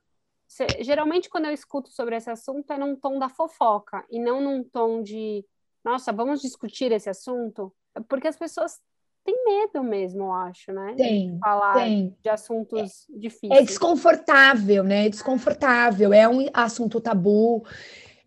Geralmente, 0.81 1.29
quando 1.29 1.47
eu 1.47 1.53
escuto 1.53 1.91
sobre 1.91 2.17
esse 2.17 2.29
assunto, 2.29 2.73
é 2.73 2.79
num 2.79 2.97
tom 2.97 3.19
da 3.19 3.29
fofoca 3.29 4.05
e 4.11 4.19
não 4.19 4.41
num 4.41 4.65
tom 4.65 5.03
de, 5.03 5.45
nossa, 5.85 6.13
vamos 6.13 6.43
discutir 6.43 6.91
esse 6.91 7.09
assunto, 7.09 7.73
porque 8.09 8.27
as 8.27 8.37
pessoas 8.37 8.81
tem 9.25 9.45
medo 9.45 9.85
mesmo, 9.85 10.25
eu 10.25 10.33
acho, 10.33 10.73
né? 10.73 10.95
Tem. 10.97 11.35
De 11.35 11.39
falar 11.39 11.75
tem. 11.75 12.17
de 12.23 12.29
assuntos 12.29 13.09
é, 13.09 13.19
difíceis. 13.19 13.61
É 13.61 13.63
desconfortável, 13.63 14.83
né? 14.83 15.07
É 15.07 15.09
desconfortável, 15.09 16.13
é 16.13 16.29
um 16.29 16.49
assunto 16.53 17.01
tabu. 17.01 17.65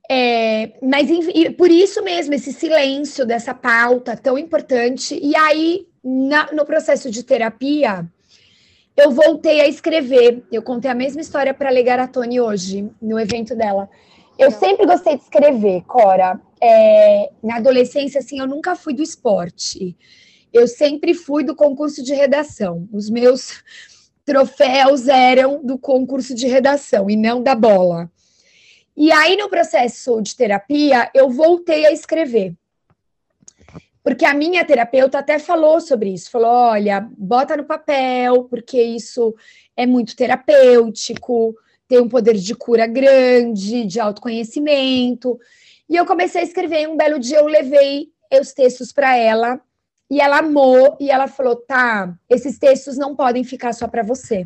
É, 0.10 0.78
mas 0.82 1.10
por 1.58 1.72
isso 1.72 2.04
mesmo, 2.04 2.34
esse 2.34 2.54
silêncio 2.54 3.26
dessa 3.26 3.54
pauta 3.54 4.16
tão 4.16 4.38
importante. 4.38 5.20
E 5.22 5.36
aí, 5.36 5.88
na, 6.04 6.52
no 6.54 6.66
processo 6.66 7.10
de 7.10 7.24
terapia, 7.24 8.06
eu 8.96 9.12
voltei 9.12 9.62
a 9.62 9.68
escrever. 9.68 10.44
Eu 10.52 10.62
contei 10.62 10.90
a 10.90 10.96
mesma 10.96 11.22
história 11.22 11.54
para 11.54 11.70
a 11.70 11.72
Legaratone 11.72 12.40
hoje, 12.40 12.90
no 13.02 13.20
evento 13.20 13.56
dela. 13.56 13.90
Eu 14.38 14.52
sempre 14.52 14.86
gostei 14.86 15.18
de 15.18 15.24
escrever, 15.24 15.84
Cora. 15.84 16.40
É, 16.62 17.32
na 17.44 17.58
adolescência, 17.58 18.20
assim, 18.20 18.40
eu 18.40 18.48
nunca 18.48 18.76
fui 18.76 18.94
do 18.94 19.04
esporte. 19.04 19.98
Eu 20.52 20.68
sempre 20.68 21.14
fui 21.14 21.44
do 21.44 21.56
concurso 21.56 22.04
de 22.04 22.14
redação. 22.14 22.88
Os 22.92 23.10
meus 23.10 23.64
troféus 24.26 25.08
eram 25.08 25.64
do 25.64 25.78
concurso 25.78 26.34
de 26.34 26.48
redação 26.48 27.10
e 27.10 27.16
não 27.16 27.42
da 27.42 27.56
bola. 27.56 28.10
E 28.96 29.12
aí, 29.12 29.36
no 29.36 29.50
processo 29.50 30.22
de 30.22 30.36
terapia, 30.36 31.10
eu 31.16 31.30
voltei 31.30 31.86
a 31.86 31.92
escrever. 31.92 32.54
Porque 34.04 34.26
a 34.26 34.34
minha 34.34 34.66
terapeuta 34.66 35.20
até 35.20 35.40
falou 35.40 35.80
sobre 35.80 36.14
isso. 36.14 36.30
Falou: 36.30 36.50
olha, 36.50 37.08
bota 37.18 37.56
no 37.56 37.64
papel, 37.64 38.44
porque 38.46 38.82
isso 38.82 39.34
é 39.78 39.86
muito 39.86 40.16
terapêutico, 40.16 41.56
tem 41.88 42.00
um 42.00 42.10
poder 42.10 42.36
de 42.36 42.54
cura 42.54 42.86
grande, 42.86 43.86
de 43.86 44.00
autoconhecimento. 44.00 45.40
E 45.90 45.96
eu 45.96 46.06
comecei 46.06 46.42
a 46.42 46.44
escrever. 46.44 46.88
Um 46.90 46.98
belo 46.98 47.18
dia 47.18 47.40
eu 47.40 47.48
levei 47.48 48.10
os 48.40 48.52
textos 48.52 48.92
para 48.92 49.16
ela 49.16 49.62
e 50.10 50.20
ela 50.20 50.40
amou 50.40 50.98
e 51.00 51.10
ela 51.10 51.28
falou: 51.28 51.56
"Tá, 51.56 52.14
esses 52.30 52.60
textos 52.60 52.98
não 52.98 53.16
podem 53.16 53.44
ficar 53.44 53.74
só 53.74 53.88
para 53.88 54.04
você. 54.04 54.46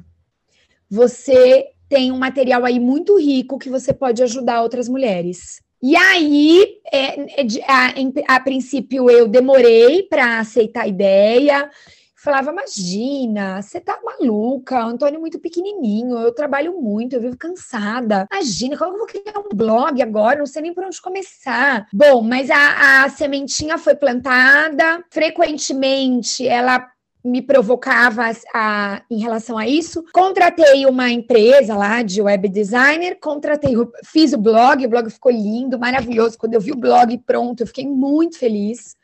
Você 0.90 1.70
tem 1.90 2.12
um 2.12 2.18
material 2.18 2.64
aí 2.64 2.80
muito 2.80 3.18
rico 3.18 3.58
que 3.58 3.70
você 3.70 3.92
pode 3.92 4.22
ajudar 4.22 4.62
outras 4.62 4.88
mulheres." 4.88 5.66
E 5.82 5.96
aí, 5.96 6.80
é, 6.92 7.42
é 7.42 7.46
a, 7.68 8.36
a, 8.36 8.40
princípio, 8.40 9.10
eu 9.10 9.28
demorei 9.28 10.04
para 10.04 10.40
aceitar 10.40 10.84
a 10.84 10.88
ideia, 10.88 11.70
falava: 12.16 12.52
imagina, 12.52 13.62
você 13.62 13.80
tá 13.80 14.00
maluca, 14.04 14.86
o 14.86 14.90
Antônio 14.90 15.18
é 15.18 15.20
muito 15.20 15.40
pequenininho, 15.40 16.18
eu 16.18 16.34
trabalho 16.34 16.82
muito, 16.82 17.14
eu 17.14 17.22
vivo 17.22 17.38
cansada. 17.38 18.28
Imagina, 18.32 18.78
como 18.78 18.94
eu 18.94 18.98
vou 18.98 19.08
criar 19.08 19.40
um 19.40 19.56
blog 19.56 20.02
agora? 20.02 20.40
Não 20.40 20.48
sei 20.48 20.64
nem 20.64 20.74
por 20.74 20.84
onde 20.84 21.02
começar. 21.02 21.88
Bom, 21.94 22.22
mas 22.24 22.50
a, 22.50 23.04
a 23.04 23.10
sementinha 23.10 23.78
foi 23.78 23.96
plantada, 23.96 25.04
frequentemente 25.12 26.48
ela 26.48 26.86
me 27.24 27.42
provocava 27.42 28.32
a, 28.54 29.02
em 29.10 29.20
relação 29.20 29.58
a 29.58 29.68
isso. 29.68 30.04
Contratei 30.14 30.86
uma 30.86 31.10
empresa 31.10 31.76
lá 31.76 32.02
de 32.02 32.22
web 32.22 32.48
designer, 32.48 33.18
contratei, 33.20 33.74
fiz 34.06 34.34
o 34.34 34.38
blog, 34.38 34.86
o 34.86 34.90
blog 34.90 35.10
ficou 35.10 35.32
lindo, 35.32 35.80
maravilhoso. 35.80 36.38
Quando 36.38 36.54
eu 36.54 36.62
vi 36.62 36.72
o 36.72 36.78
blog 36.78 37.18
pronto, 37.20 37.62
eu 37.62 37.68
fiquei 37.68 37.88
muito 37.88 38.38
feliz. 38.38 38.96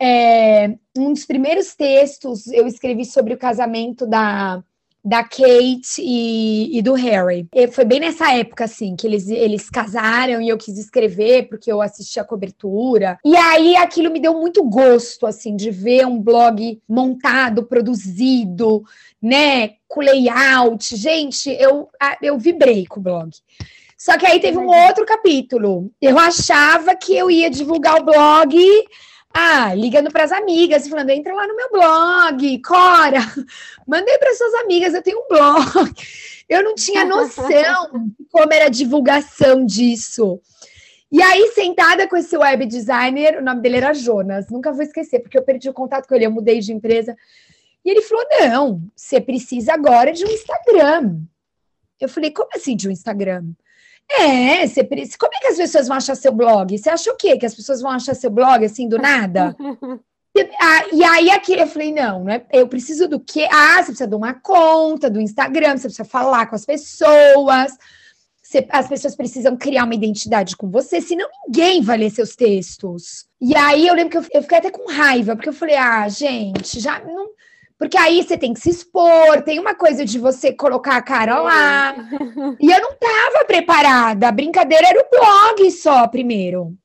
É, 0.00 0.74
um 0.96 1.12
dos 1.12 1.24
primeiros 1.24 1.74
textos 1.74 2.46
eu 2.48 2.66
escrevi 2.66 3.04
sobre 3.04 3.34
o 3.34 3.38
casamento 3.38 4.06
da, 4.06 4.62
da 5.04 5.22
Kate 5.22 6.00
e, 6.00 6.78
e, 6.78 6.80
do 6.80 6.94
Harry. 6.94 7.46
E 7.52 7.68
foi 7.68 7.84
bem 7.84 8.00
nessa 8.00 8.32
época, 8.32 8.64
assim, 8.64 8.96
que 8.96 9.06
eles, 9.06 9.28
eles 9.28 9.68
casaram 9.68 10.40
e 10.40 10.48
eu 10.48 10.56
quis 10.56 10.78
escrever 10.78 11.48
porque 11.48 11.70
eu 11.70 11.82
assisti 11.82 12.18
a 12.18 12.24
cobertura. 12.24 13.18
E 13.22 13.36
aí 13.36 13.76
aquilo 13.76 14.10
me 14.10 14.18
deu 14.18 14.32
muito 14.32 14.64
gosto, 14.64 15.26
assim, 15.26 15.54
de 15.54 15.70
ver 15.70 16.06
um 16.06 16.18
blog 16.18 16.80
montado, 16.88 17.64
produzido, 17.64 18.82
né, 19.20 19.72
com 19.86 20.00
layout. 20.00 20.96
Gente, 20.96 21.50
eu, 21.50 21.88
eu 22.22 22.38
vibrei 22.38 22.86
com 22.86 23.00
o 23.00 23.02
blog. 23.02 23.30
Só 23.98 24.16
que 24.16 24.26
aí 24.26 24.40
teve 24.40 24.56
um 24.56 24.66
outro 24.66 25.04
capítulo. 25.04 25.90
Eu 26.00 26.18
achava 26.18 26.96
que 26.96 27.14
eu 27.14 27.30
ia 27.30 27.50
divulgar 27.50 28.00
o 28.00 28.04
blog 28.04 28.56
ah, 29.36 29.74
ligando 29.74 30.12
para 30.12 30.22
as 30.22 30.30
amigas, 30.30 30.86
falando, 30.86 31.10
entra 31.10 31.34
lá 31.34 31.44
no 31.48 31.56
meu 31.56 31.68
blog, 31.70 32.62
Cora, 32.62 33.18
mandei 33.84 34.16
para 34.16 34.32
suas 34.34 34.54
amigas, 34.54 34.94
eu 34.94 35.02
tenho 35.02 35.18
um 35.18 35.28
blog. 35.28 35.92
Eu 36.48 36.62
não 36.62 36.76
tinha 36.76 37.04
noção 37.04 38.14
de 38.16 38.24
como 38.30 38.52
era 38.52 38.66
a 38.66 38.70
divulgação 38.70 39.66
disso. 39.66 40.40
E 41.10 41.20
aí, 41.20 41.50
sentada 41.52 42.08
com 42.08 42.16
esse 42.16 42.36
web 42.36 42.64
designer, 42.66 43.38
o 43.38 43.42
nome 43.42 43.60
dele 43.60 43.78
era 43.78 43.92
Jonas, 43.92 44.48
nunca 44.48 44.72
vou 44.72 44.82
esquecer, 44.82 45.18
porque 45.18 45.36
eu 45.36 45.42
perdi 45.42 45.68
o 45.68 45.74
contato 45.74 46.06
com 46.06 46.14
ele, 46.14 46.26
eu 46.26 46.30
mudei 46.30 46.60
de 46.60 46.72
empresa. 46.72 47.16
E 47.84 47.90
ele 47.90 48.02
falou: 48.02 48.24
não, 48.40 48.82
você 48.94 49.20
precisa 49.20 49.74
agora 49.74 50.12
de 50.12 50.24
um 50.24 50.30
Instagram. 50.30 51.20
Eu 52.00 52.08
falei, 52.08 52.30
como 52.30 52.50
assim 52.54 52.76
de 52.76 52.88
um 52.88 52.90
Instagram? 52.90 53.44
É, 54.10 54.66
você, 54.66 54.84
como 55.18 55.34
é 55.34 55.40
que 55.40 55.46
as 55.48 55.56
pessoas 55.56 55.88
vão 55.88 55.96
achar 55.96 56.14
seu 56.14 56.32
blog? 56.32 56.76
Você 56.76 56.90
acha 56.90 57.10
o 57.10 57.16
quê? 57.16 57.36
Que 57.36 57.46
as 57.46 57.54
pessoas 57.54 57.80
vão 57.80 57.90
achar 57.90 58.14
seu 58.14 58.30
blog 58.30 58.64
assim 58.64 58.88
do 58.88 58.98
nada? 58.98 59.56
Ah, 60.60 60.86
e 60.92 61.04
aí 61.04 61.30
aqui 61.30 61.52
eu 61.52 61.66
falei, 61.66 61.92
não, 61.92 62.24
né? 62.24 62.42
Eu 62.52 62.66
preciso 62.66 63.06
do 63.06 63.20
quê? 63.20 63.46
Ah, 63.52 63.76
você 63.76 63.92
precisa 63.92 64.08
de 64.08 64.16
uma 64.16 64.34
conta 64.34 65.08
do 65.08 65.20
Instagram, 65.20 65.76
você 65.76 65.86
precisa 65.86 66.04
falar 66.04 66.46
com 66.46 66.56
as 66.56 66.64
pessoas, 66.64 67.78
você, 68.42 68.66
as 68.68 68.88
pessoas 68.88 69.14
precisam 69.14 69.56
criar 69.56 69.84
uma 69.84 69.94
identidade 69.94 70.56
com 70.56 70.68
você, 70.68 71.00
senão 71.00 71.28
ninguém 71.46 71.80
vai 71.82 71.98
ler 71.98 72.10
seus 72.10 72.34
textos. 72.34 73.26
E 73.40 73.56
aí 73.56 73.86
eu 73.86 73.94
lembro 73.94 74.10
que 74.10 74.18
eu, 74.18 74.24
eu 74.34 74.42
fiquei 74.42 74.58
até 74.58 74.70
com 74.70 74.90
raiva, 74.90 75.36
porque 75.36 75.48
eu 75.48 75.52
falei, 75.52 75.76
ah, 75.76 76.08
gente, 76.08 76.80
já 76.80 76.98
não 76.98 77.30
porque 77.78 77.96
aí 77.98 78.22
você 78.22 78.38
tem 78.38 78.54
que 78.54 78.60
se 78.60 78.70
expor, 78.70 79.42
tem 79.42 79.58
uma 79.58 79.74
coisa 79.74 80.04
de 80.04 80.18
você 80.18 80.52
colocar 80.52 80.96
a 80.96 81.02
cara 81.02 81.40
lá. 81.40 81.94
E 82.60 82.70
eu 82.70 82.80
não 82.80 82.92
estava 82.92 83.44
preparada. 83.46 84.28
A 84.28 84.32
brincadeira 84.32 84.86
era 84.86 85.00
o 85.00 85.10
blog 85.10 85.70
só, 85.70 86.06
primeiro. 86.06 86.76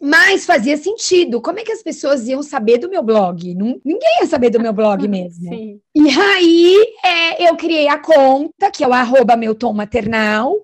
Mas 0.00 0.44
fazia 0.44 0.76
sentido. 0.76 1.40
Como 1.40 1.58
é 1.58 1.62
que 1.62 1.72
as 1.72 1.82
pessoas 1.82 2.26
iam 2.26 2.42
saber 2.42 2.78
do 2.78 2.90
meu 2.90 3.02
blog? 3.02 3.54
Não, 3.54 3.80
ninguém 3.84 4.20
ia 4.20 4.26
saber 4.26 4.50
do 4.50 4.60
meu 4.60 4.72
blog 4.72 5.06
mesmo. 5.08 5.48
Sim. 5.48 5.80
E 5.94 6.08
aí 6.10 6.76
é, 7.04 7.48
eu 7.48 7.56
criei 7.56 7.88
a 7.88 7.98
conta, 7.98 8.70
que 8.70 8.82
é 8.82 8.88
o 8.88 8.92
arroba 8.92 9.36
meu 9.36 9.54
tom 9.54 9.72
maternal. 9.72 10.54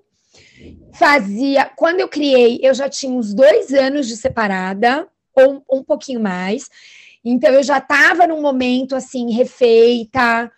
Fazia. 0.93 1.65
Quando 1.75 1.99
eu 1.99 2.07
criei, 2.07 2.59
eu 2.61 2.73
já 2.73 2.89
tinha 2.89 3.13
uns 3.13 3.33
dois 3.33 3.73
anos 3.73 4.07
de 4.07 4.17
separada, 4.17 5.07
ou 5.35 5.63
um 5.71 5.83
pouquinho 5.83 6.19
mais. 6.19 6.69
Então 7.23 7.51
eu 7.51 7.63
já 7.63 7.77
estava 7.77 8.25
num 8.25 8.41
momento 8.41 8.95
assim, 8.95 9.31
refeita, 9.31 10.51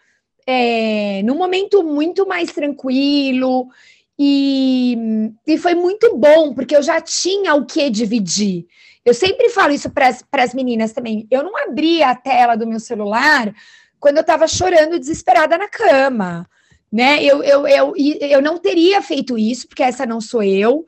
é, 0.47 1.21
num 1.23 1.35
momento 1.35 1.83
muito 1.83 2.27
mais 2.27 2.51
tranquilo. 2.51 3.67
E, 4.17 4.97
e 5.47 5.57
foi 5.57 5.73
muito 5.73 6.15
bom, 6.17 6.53
porque 6.53 6.75
eu 6.75 6.83
já 6.83 7.01
tinha 7.01 7.55
o 7.55 7.65
que 7.65 7.89
dividir. 7.89 8.65
Eu 9.03 9.13
sempre 9.13 9.49
falo 9.49 9.73
isso 9.73 9.89
para 9.89 10.43
as 10.43 10.53
meninas 10.53 10.93
também. 10.93 11.27
Eu 11.29 11.43
não 11.43 11.57
abria 11.57 12.09
a 12.09 12.15
tela 12.15 12.55
do 12.55 12.67
meu 12.67 12.79
celular 12.79 13.53
quando 13.99 14.17
eu 14.17 14.21
estava 14.21 14.47
chorando 14.47 14.99
desesperada 14.99 15.57
na 15.57 15.67
cama. 15.67 16.47
Né? 16.91 17.23
Eu, 17.23 17.43
eu, 17.43 17.67
eu, 17.67 17.93
eu 17.97 18.41
não 18.41 18.57
teria 18.57 19.01
feito 19.01 19.37
isso, 19.37 19.67
porque 19.67 19.81
essa 19.83 20.05
não 20.05 20.21
sou 20.21 20.43
eu. 20.43 20.85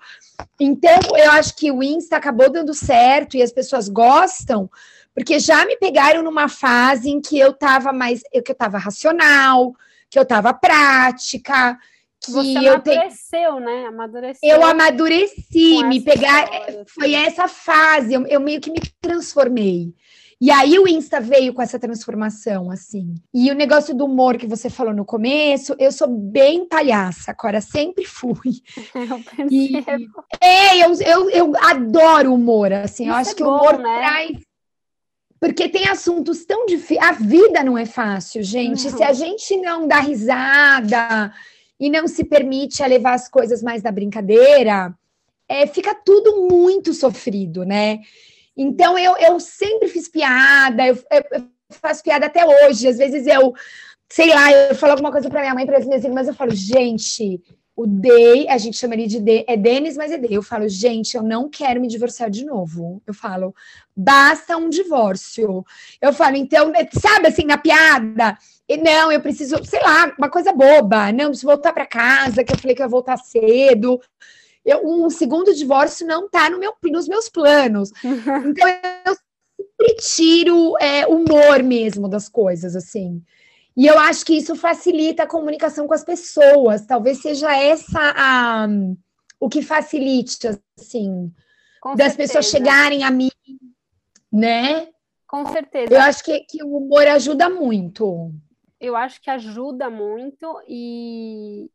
Então, 0.60 1.00
eu 1.18 1.32
acho 1.32 1.56
que 1.56 1.72
o 1.72 1.82
Insta 1.82 2.16
acabou 2.16 2.50
dando 2.50 2.74
certo 2.74 3.36
e 3.36 3.42
as 3.42 3.52
pessoas 3.52 3.90
gostam, 3.90 4.70
porque 5.16 5.40
já 5.40 5.66
me 5.66 5.78
pegaram 5.78 6.22
numa 6.22 6.50
fase 6.50 7.10
em 7.10 7.22
que 7.22 7.40
eu 7.40 7.52
estava 7.52 7.94
mais, 7.94 8.22
que 8.22 8.52
eu 8.52 8.54
estava 8.54 8.78
racional, 8.78 9.74
que 10.10 10.20
eu 10.20 10.24
estava 10.24 10.54
prática, 10.54 11.80
que 12.20 12.32
Você 12.32 12.58
eu 12.58 12.74
amadureceu, 12.74 13.60
né? 13.62 13.86
Amadureceu. 13.88 14.50
Eu 14.50 14.66
amadureci, 14.66 15.84
me 15.86 16.02
pegar, 16.02 16.50
foi 16.88 17.14
essa 17.14 17.48
fase, 17.48 18.14
eu, 18.14 18.28
eu 18.28 18.42
meio 18.42 18.60
que 18.60 18.70
me 18.70 18.82
transformei. 19.00 19.94
E 20.42 20.52
aí 20.52 20.78
o 20.78 20.86
Insta 20.86 21.22
veio 21.22 21.54
com 21.54 21.62
essa 21.62 21.80
transformação, 21.80 22.70
assim. 22.70 23.16
E 23.34 23.50
o 23.50 23.56
negócio 23.56 23.96
do 23.96 24.04
humor 24.04 24.38
que 24.38 24.46
você 24.46 24.70
falou 24.70 24.94
no 24.94 25.06
começo, 25.06 25.74
eu 25.80 25.92
sou 25.94 26.10
bem 26.10 26.68
palhaça, 26.68 27.32
agora 27.32 27.62
sempre 27.62 28.04
fui. 28.04 28.36
Eu 29.40 29.48
e, 29.50 29.78
é, 30.42 30.86
eu, 30.86 30.94
eu, 31.02 31.30
eu 31.30 31.54
adoro 31.58 32.34
humor, 32.34 32.72
assim. 32.74 33.04
Isso 33.04 33.12
eu 33.12 33.16
acho 33.16 33.32
é 33.32 33.34
que 33.36 33.44
o 33.44 33.48
humor 33.48 33.78
né? 33.78 33.98
traz 33.98 34.45
porque 35.40 35.70
tem 35.70 35.88
assuntos 35.88 36.46
tão 36.46 36.66
difíceis. 36.66 37.00
A 37.02 37.12
vida 37.12 37.64
não 37.64 37.78
é 37.78 37.86
fácil, 37.86 38.42
gente. 38.42 38.88
Uhum. 38.88 38.98
Se 38.98 39.04
a 39.04 39.14
gente 39.14 39.58
não 39.58 39.88
dá 39.88 40.00
risada 40.00 41.34
e 41.80 41.90
não 41.90 42.08
se 42.08 42.24
permite 42.24 42.82
a 42.82 42.88
levar 42.88 43.14
as 43.14 43.28
coisas 43.28 43.62
mais 43.62 43.84
na 43.84 43.92
brincadeira, 43.92 44.94
é, 45.48 45.68
fica 45.68 45.94
tudo 45.94 46.48
muito 46.50 46.94
sofrido, 46.94 47.64
né? 47.66 48.00
Então 48.58 48.98
eu, 48.98 49.18
eu 49.18 49.40
sempre 49.40 49.90
fiz 49.90 50.08
piada, 50.08 50.88
eu, 50.88 50.96
eu, 51.12 51.48
faço 51.70 52.02
piada 52.02 52.26
até 52.28 52.46
hoje. 52.46 52.88
Às 52.88 52.98
vezes 52.98 53.28
eu, 53.28 53.54
sei 54.10 54.30
lá, 54.30 54.52
eu 54.52 54.76
falo 54.76 54.94
alguma 54.94 55.12
coisa 55.12 55.30
para 55.30 55.42
minha 55.42 55.54
mãe, 55.54 55.66
para 55.66 55.78
as 55.78 55.86
minhas 55.86 56.04
irmãs, 56.04 56.28
eu 56.28 56.34
falo, 56.34 56.52
gente, 56.52 57.42
o 57.76 57.86
Day, 57.86 58.48
a 58.48 58.58
gente 58.58 58.78
chama 58.78 58.94
ele 58.94 59.06
de 59.06 59.20
Day, 59.20 59.44
é 59.48 59.58
Denis, 59.58 59.98
mas 59.98 60.12
é 60.12 60.18
Day. 60.18 60.34
Eu 60.34 60.42
falo, 60.42 60.68
gente, 60.70 61.18
eu 61.18 61.22
não 61.22 61.50
quero 61.50 61.82
me 61.82 61.88
divorciar 61.88 62.30
de 62.30 62.46
novo. 62.46 63.02
Eu 63.06 63.14
falo, 63.14 63.54
basta 63.96 64.56
um 64.56 64.70
divórcio. 64.70 65.66
Eu 66.02 66.14
falo, 66.14 66.38
então, 66.38 66.70
né, 66.70 66.88
sabe 66.94 67.28
assim, 67.28 67.44
na 67.44 67.58
piada? 67.58 68.38
E 68.68 68.78
não, 68.78 69.12
eu 69.12 69.20
preciso, 69.20 69.64
sei 69.66 69.82
lá, 69.82 70.14
uma 70.18 70.30
coisa 70.30 70.54
boba. 70.54 71.12
Não, 71.12 71.28
preciso 71.28 71.48
voltar 71.48 71.74
para 71.74 71.86
casa, 71.86 72.46
que 72.46 72.54
eu 72.54 72.58
falei 72.58 72.76
que 72.76 72.82
eu 72.82 72.86
ia 72.86 72.90
voltar 72.90 73.18
cedo. 73.18 74.00
Eu, 74.64 74.82
um 74.86 75.10
segundo 75.10 75.54
divórcio 75.54 76.08
não 76.08 76.30
tá 76.30 76.50
no 76.50 76.58
meu, 76.58 76.74
nos 76.86 77.08
meus 77.10 77.28
planos. 77.28 77.92
Então, 78.48 78.70
eu 79.06 79.16
sempre 79.58 79.96
tiro 80.02 80.78
é, 80.80 81.06
humor 81.06 81.62
mesmo 81.62 82.08
das 82.08 82.30
coisas, 82.30 82.74
assim. 82.74 83.22
E 83.78 83.86
eu 83.86 84.00
acho 84.00 84.26
que 84.26 84.34
isso 84.34 84.56
facilita 84.56 85.24
a 85.24 85.28
comunicação 85.28 85.86
com 85.88 85.94
as 85.94 86.04
pessoas. 86.04 86.86
Talvez 86.86 87.22
seja 87.22 87.54
essa 87.54 88.14
a, 88.16 88.68
o 89.40 89.50
que 89.50 89.62
facilite, 89.62 90.48
assim, 90.80 91.34
Com 91.82 91.96
das 91.96 92.14
certeza. 92.14 92.18
pessoas 92.18 92.46
chegarem 92.46 93.04
a 93.04 93.12
mim, 93.12 93.30
né? 94.32 94.88
Com 95.28 95.46
certeza. 95.48 95.94
Eu 95.94 96.00
acho 96.00 96.24
que, 96.24 96.40
que 96.42 96.64
o 96.64 96.78
humor 96.78 97.06
ajuda 97.08 97.50
muito. 97.50 98.32
Eu 98.80 98.96
acho 98.96 99.22
que 99.22 99.30
ajuda 99.30 99.90
muito 99.90 100.62
e, 100.68 101.70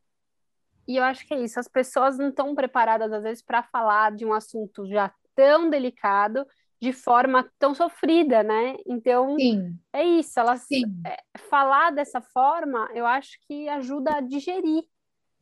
e 0.89 0.97
eu 0.97 1.05
acho 1.05 1.27
que 1.27 1.35
é 1.35 1.41
isso. 1.43 1.61
As 1.61 1.69
pessoas 1.69 2.17
não 2.17 2.31
estão 2.31 2.55
preparadas, 2.55 3.13
às 3.13 3.23
vezes, 3.23 3.43
para 3.43 3.63
falar 3.63 4.13
de 4.13 4.25
um 4.25 4.33
assunto 4.33 4.87
já 4.87 5.13
tão 5.35 5.69
delicado 5.69 6.47
de 6.81 6.93
forma 6.93 7.49
tão 7.59 7.75
sofrida, 7.75 8.43
né? 8.43 8.77
Então, 8.87 9.37
Sim. 9.37 9.79
é 9.93 10.03
isso. 10.03 10.41
Elas 10.41 10.67
é, 11.07 11.19
falar 11.51 11.91
dessa 11.91 12.21
forma, 12.21 12.89
eu 12.95 13.07
acho 13.07 13.39
que 13.47 13.69
ajuda 13.69 14.17
a 14.17 14.21
digerir, 14.21 14.85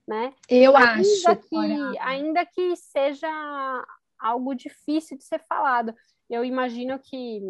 né? 0.07 0.35
Eu 0.49 0.77
ainda 0.77 1.01
acho. 1.01 1.37
Que, 1.49 1.99
ainda 2.01 2.45
que 2.45 2.75
seja 2.77 3.29
algo 4.19 4.53
difícil 4.53 5.17
de 5.17 5.23
ser 5.23 5.39
falado. 5.39 5.95
Eu 6.29 6.45
imagino 6.45 6.99
que, 6.99 7.41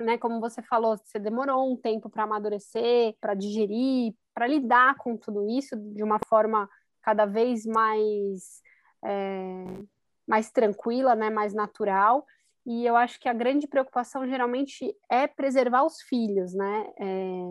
né, 0.00 0.16
como 0.16 0.40
você 0.40 0.62
falou, 0.62 0.96
você 0.96 1.18
demorou 1.18 1.70
um 1.70 1.76
tempo 1.76 2.08
para 2.08 2.22
amadurecer, 2.22 3.14
para 3.20 3.34
digerir, 3.34 4.14
para 4.34 4.46
lidar 4.46 4.96
com 4.96 5.14
tudo 5.14 5.46
isso 5.46 5.76
de 5.76 6.02
uma 6.02 6.18
forma 6.26 6.68
cada 7.02 7.26
vez 7.26 7.66
mais 7.66 8.62
é, 9.04 9.64
mais 10.26 10.50
tranquila, 10.50 11.14
né, 11.14 11.28
mais 11.28 11.52
natural. 11.52 12.24
E 12.66 12.84
eu 12.84 12.96
acho 12.96 13.18
que 13.18 13.28
a 13.28 13.32
grande 13.32 13.66
preocupação 13.66 14.26
geralmente 14.26 14.94
é 15.10 15.26
preservar 15.26 15.84
os 15.84 16.00
filhos, 16.02 16.52
né? 16.54 16.86
É... 16.98 17.42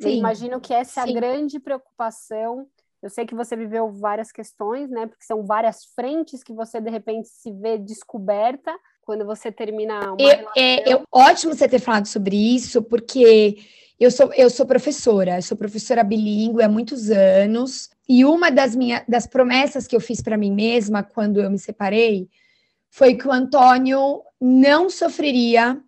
eu 0.00 0.10
imagino 0.10 0.60
que 0.60 0.74
essa 0.74 1.02
sim. 1.02 1.08
é 1.08 1.10
a 1.10 1.14
grande 1.14 1.60
preocupação. 1.60 2.66
Eu 3.00 3.08
sei 3.08 3.24
que 3.24 3.34
você 3.34 3.56
viveu 3.56 3.92
várias 3.92 4.32
questões, 4.32 4.90
né? 4.90 5.06
Porque 5.06 5.24
são 5.24 5.44
várias 5.46 5.84
frentes 5.94 6.42
que 6.42 6.52
você 6.52 6.80
de 6.80 6.90
repente 6.90 7.28
se 7.28 7.52
vê 7.52 7.78
descoberta 7.78 8.76
quando 9.02 9.24
você 9.24 9.50
termina 9.50 10.12
uma 10.12 10.20
eu, 10.20 10.48
é, 10.54 10.92
eu, 10.92 11.02
ótimo 11.10 11.54
você 11.54 11.66
ter 11.66 11.78
falado 11.78 12.06
sobre 12.06 12.36
isso, 12.36 12.82
porque 12.82 13.56
eu 13.98 14.10
sou, 14.10 14.30
eu 14.34 14.50
sou 14.50 14.66
professora, 14.66 15.38
eu 15.38 15.42
sou 15.42 15.56
professora 15.56 16.04
bilíngue 16.04 16.62
há 16.62 16.68
muitos 16.68 17.08
anos, 17.10 17.88
e 18.06 18.22
uma 18.24 18.50
das 18.50 18.76
minhas 18.76 19.02
das 19.08 19.26
promessas 19.26 19.86
que 19.86 19.96
eu 19.96 20.00
fiz 20.00 20.20
para 20.20 20.36
mim 20.36 20.52
mesma 20.52 21.02
quando 21.02 21.40
eu 21.40 21.50
me 21.50 21.58
separei 21.58 22.28
foi 22.90 23.14
que 23.14 23.26
o 23.26 23.32
Antônio 23.32 24.22
não 24.40 24.88
sofreria 24.88 25.80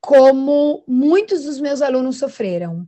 como 0.00 0.84
muitos 0.86 1.44
dos 1.44 1.60
meus 1.60 1.82
alunos 1.82 2.18
sofreram. 2.18 2.86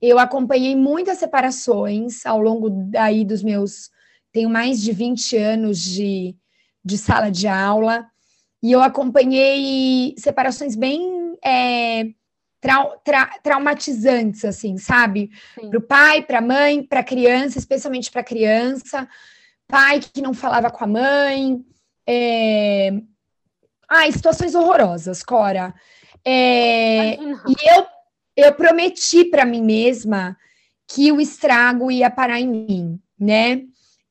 Eu 0.00 0.18
acompanhei 0.18 0.76
muitas 0.76 1.18
separações 1.18 2.24
ao 2.24 2.40
longo 2.40 2.70
daí 2.70 3.24
dos 3.24 3.42
meus. 3.42 3.90
Tenho 4.32 4.48
mais 4.48 4.80
de 4.80 4.92
20 4.92 5.36
anos 5.36 5.78
de, 5.80 6.36
de 6.84 6.98
sala 6.98 7.30
de 7.30 7.48
aula, 7.48 8.06
e 8.62 8.72
eu 8.72 8.82
acompanhei 8.82 10.14
separações 10.18 10.74
bem 10.74 11.36
é, 11.44 12.10
trau, 12.60 13.00
tra, 13.04 13.26
traumatizantes, 13.42 14.44
assim, 14.44 14.76
sabe? 14.76 15.30
Para 15.54 15.78
o 15.78 15.82
pai, 15.82 16.22
para 16.22 16.38
a 16.38 16.42
mãe, 16.42 16.82
para 16.82 17.00
a 17.00 17.04
criança, 17.04 17.58
especialmente 17.58 18.10
para 18.10 18.20
a 18.20 18.24
criança. 18.24 19.08
Pai 19.66 20.00
que 20.00 20.20
não 20.20 20.34
falava 20.34 20.70
com 20.70 20.84
a 20.84 20.88
mãe, 20.88 21.64
é... 22.08 22.90
Ai, 23.86 24.10
situações 24.10 24.54
horrorosas, 24.54 25.22
Cora. 25.22 25.74
É... 26.24 27.14
E 27.14 27.54
eu, 27.76 27.86
eu 28.34 28.54
prometi 28.54 29.26
para 29.26 29.44
mim 29.44 29.62
mesma 29.62 30.36
que 30.86 31.12
o 31.12 31.20
estrago 31.20 31.90
ia 31.90 32.10
parar 32.10 32.40
em 32.40 32.48
mim, 32.48 33.00
né? 33.20 33.62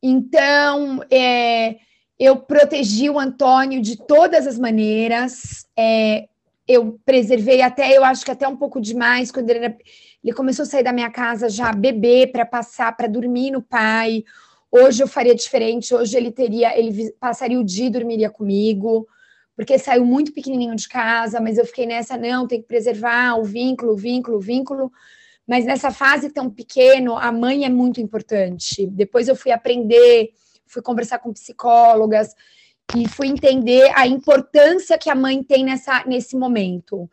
Então, 0.01 1.01
é... 1.11 1.77
eu 2.19 2.37
protegi 2.37 3.09
o 3.09 3.19
Antônio 3.19 3.81
de 3.81 3.97
todas 3.97 4.45
as 4.45 4.59
maneiras. 4.59 5.65
É... 5.75 6.27
Eu 6.67 6.99
preservei 7.03 7.61
até, 7.61 7.97
eu 7.97 8.03
acho 8.03 8.23
que 8.23 8.31
até 8.31 8.47
um 8.47 8.57
pouco 8.57 8.79
demais, 8.79 9.31
quando 9.31 9.49
ele, 9.49 9.65
era... 9.65 9.77
ele 10.23 10.33
começou 10.35 10.63
a 10.63 10.65
sair 10.67 10.83
da 10.83 10.93
minha 10.93 11.09
casa 11.09 11.49
já 11.49 11.71
bebê 11.71 12.27
para 12.27 12.45
passar, 12.45 12.95
para 12.95 13.07
dormir 13.07 13.49
no 13.49 13.61
pai 13.61 14.23
Hoje 14.71 15.01
eu 15.01 15.07
faria 15.07 15.33
diferente, 15.33 15.93
hoje 15.93 16.17
ele 16.17 16.31
teria, 16.31 16.77
ele 16.77 17.11
passaria 17.19 17.59
o 17.59 17.63
dia 17.63 17.87
e 17.87 17.91
dormiria 17.91 18.29
comigo, 18.29 19.07
porque 19.55 19.79
saiu 19.79 20.05
muito 20.05 20.33
pequenininho 20.33 20.75
de 20.75 20.87
casa, 20.87 21.39
mas 21.39 21.57
eu 21.57 21.65
fiquei 21.65 21.85
nessa, 21.85 22.17
não, 22.17 22.47
tem 22.47 22.61
que 22.61 22.67
preservar 22.67 23.39
o 23.39 23.43
vínculo, 23.43 23.93
o 23.93 23.97
vínculo, 23.97 24.37
o 24.37 24.41
vínculo. 24.41 24.91
Mas 25.47 25.65
nessa 25.65 25.89
fase 25.89 26.29
tão 26.29 26.49
pequeno, 26.49 27.17
a 27.17 27.31
mãe 27.31 27.63
é 27.63 27.69
muito 27.69 28.01
importante. 28.01 28.85
Depois 28.85 29.29
eu 29.29 29.35
fui 29.35 29.51
aprender, 29.51 30.31
fui 30.67 30.81
conversar 30.81 31.19
com 31.19 31.31
psicólogas 31.31 32.35
e 32.95 33.07
fui 33.07 33.27
entender 33.27 33.91
a 33.95 34.05
importância 34.05 34.97
que 34.97 35.09
a 35.09 35.15
mãe 35.15 35.41
tem 35.41 35.63
nessa, 35.63 36.03
nesse 36.05 36.35
momento. 36.35 37.09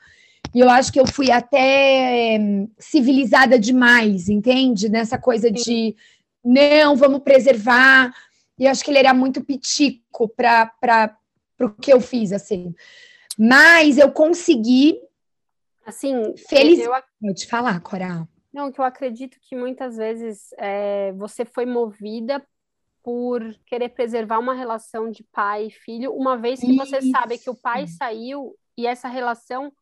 E 0.54 0.60
eu 0.60 0.68
acho 0.68 0.92
que 0.92 1.00
eu 1.00 1.06
fui 1.06 1.30
até 1.30 2.36
é, 2.36 2.38
civilizada 2.78 3.58
demais, 3.58 4.28
entende? 4.28 4.88
Nessa 4.88 5.18
coisa 5.18 5.50
de 5.50 5.96
não, 6.44 6.94
vamos 6.94 7.22
preservar. 7.22 8.12
E 8.58 8.66
acho 8.66 8.84
que 8.84 8.90
ele 8.90 8.98
era 8.98 9.14
muito 9.14 9.42
pitico 9.42 10.28
para 10.28 11.16
o 11.60 11.70
que 11.70 11.92
eu 11.92 12.00
fiz, 12.00 12.32
assim. 12.32 12.74
Mas 13.38 13.98
eu 13.98 14.12
consegui. 14.12 15.00
Assim, 15.84 16.34
feliz. 16.48 16.78
Eu, 16.80 16.92
eu 17.22 17.34
te 17.34 17.46
falar, 17.46 17.80
Coral. 17.80 18.28
Não, 18.52 18.70
que 18.70 18.80
eu 18.80 18.84
acredito 18.84 19.38
que 19.40 19.56
muitas 19.56 19.96
vezes 19.96 20.50
é, 20.58 21.12
você 21.12 21.44
foi 21.44 21.66
movida 21.66 22.44
por 23.02 23.42
querer 23.66 23.90
preservar 23.90 24.38
uma 24.38 24.54
relação 24.54 25.10
de 25.10 25.24
pai 25.24 25.66
e 25.66 25.70
filho, 25.70 26.14
uma 26.14 26.38
vez 26.38 26.60
que 26.60 26.70
Isso. 26.70 26.86
você 26.86 27.02
sabe 27.10 27.36
que 27.36 27.50
o 27.50 27.54
pai 27.54 27.86
saiu 27.86 28.56
e 28.78 28.86
essa 28.86 29.08
relação 29.08 29.72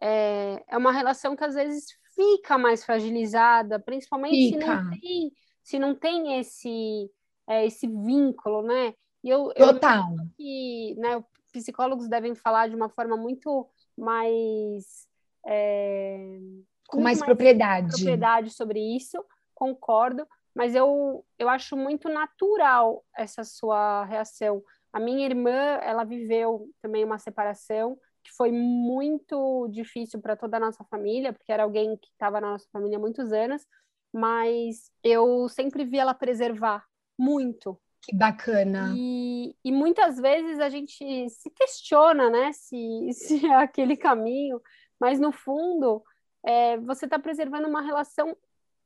é, 0.00 0.62
é 0.68 0.76
uma 0.76 0.92
relação 0.92 1.36
que 1.36 1.44
às 1.44 1.54
vezes 1.54 1.86
fica 2.14 2.56
mais 2.56 2.82
fragilizada, 2.82 3.78
principalmente 3.78 4.54
fica. 4.54 4.60
se 4.60 4.66
não 4.66 4.90
tem 4.90 5.32
se 5.66 5.80
não 5.80 5.96
tem 5.96 6.38
esse, 6.38 7.10
é, 7.48 7.66
esse 7.66 7.88
vínculo, 7.88 8.62
né? 8.62 8.94
E 9.24 9.28
eu, 9.28 9.52
Total. 9.52 10.12
Eu 10.12 10.28
que 10.36 10.94
né, 10.96 11.24
psicólogos 11.52 12.08
devem 12.08 12.36
falar 12.36 12.68
de 12.68 12.76
uma 12.76 12.88
forma 12.88 13.16
muito 13.16 13.68
mais. 13.98 15.08
É, 15.44 16.38
com 16.86 17.00
mais, 17.00 17.18
mais 17.18 17.26
propriedade. 17.26 17.88
propriedade 17.88 18.50
sobre 18.50 18.78
isso, 18.78 19.24
concordo, 19.52 20.24
mas 20.54 20.72
eu, 20.72 21.24
eu 21.36 21.48
acho 21.48 21.76
muito 21.76 22.08
natural 22.08 23.04
essa 23.16 23.42
sua 23.42 24.04
reação. 24.04 24.62
A 24.92 25.00
minha 25.00 25.26
irmã, 25.26 25.80
ela 25.82 26.04
viveu 26.04 26.68
também 26.80 27.04
uma 27.04 27.18
separação 27.18 27.98
que 28.22 28.32
foi 28.32 28.52
muito 28.52 29.66
difícil 29.68 30.20
para 30.20 30.36
toda 30.36 30.58
a 30.58 30.60
nossa 30.60 30.84
família, 30.84 31.32
porque 31.32 31.52
era 31.52 31.64
alguém 31.64 31.96
que 31.96 32.08
estava 32.12 32.40
na 32.40 32.52
nossa 32.52 32.68
família 32.72 32.98
há 32.98 33.00
muitos 33.00 33.32
anos, 33.32 33.66
mas 34.16 34.90
eu 35.04 35.46
sempre 35.46 35.84
vi 35.84 35.98
ela 35.98 36.14
preservar 36.14 36.86
muito. 37.18 37.78
Que 38.00 38.16
bacana. 38.16 38.94
E, 38.96 39.54
e 39.62 39.70
muitas 39.70 40.16
vezes 40.16 40.58
a 40.58 40.70
gente 40.70 41.28
se 41.28 41.50
questiona, 41.50 42.30
né, 42.30 42.50
se, 42.52 42.78
se 43.12 43.46
é 43.46 43.56
aquele 43.56 43.94
caminho, 43.94 44.58
mas 44.98 45.20
no 45.20 45.30
fundo 45.30 46.02
é, 46.42 46.78
você 46.78 47.04
está 47.04 47.18
preservando 47.18 47.68
uma 47.68 47.82
relação 47.82 48.34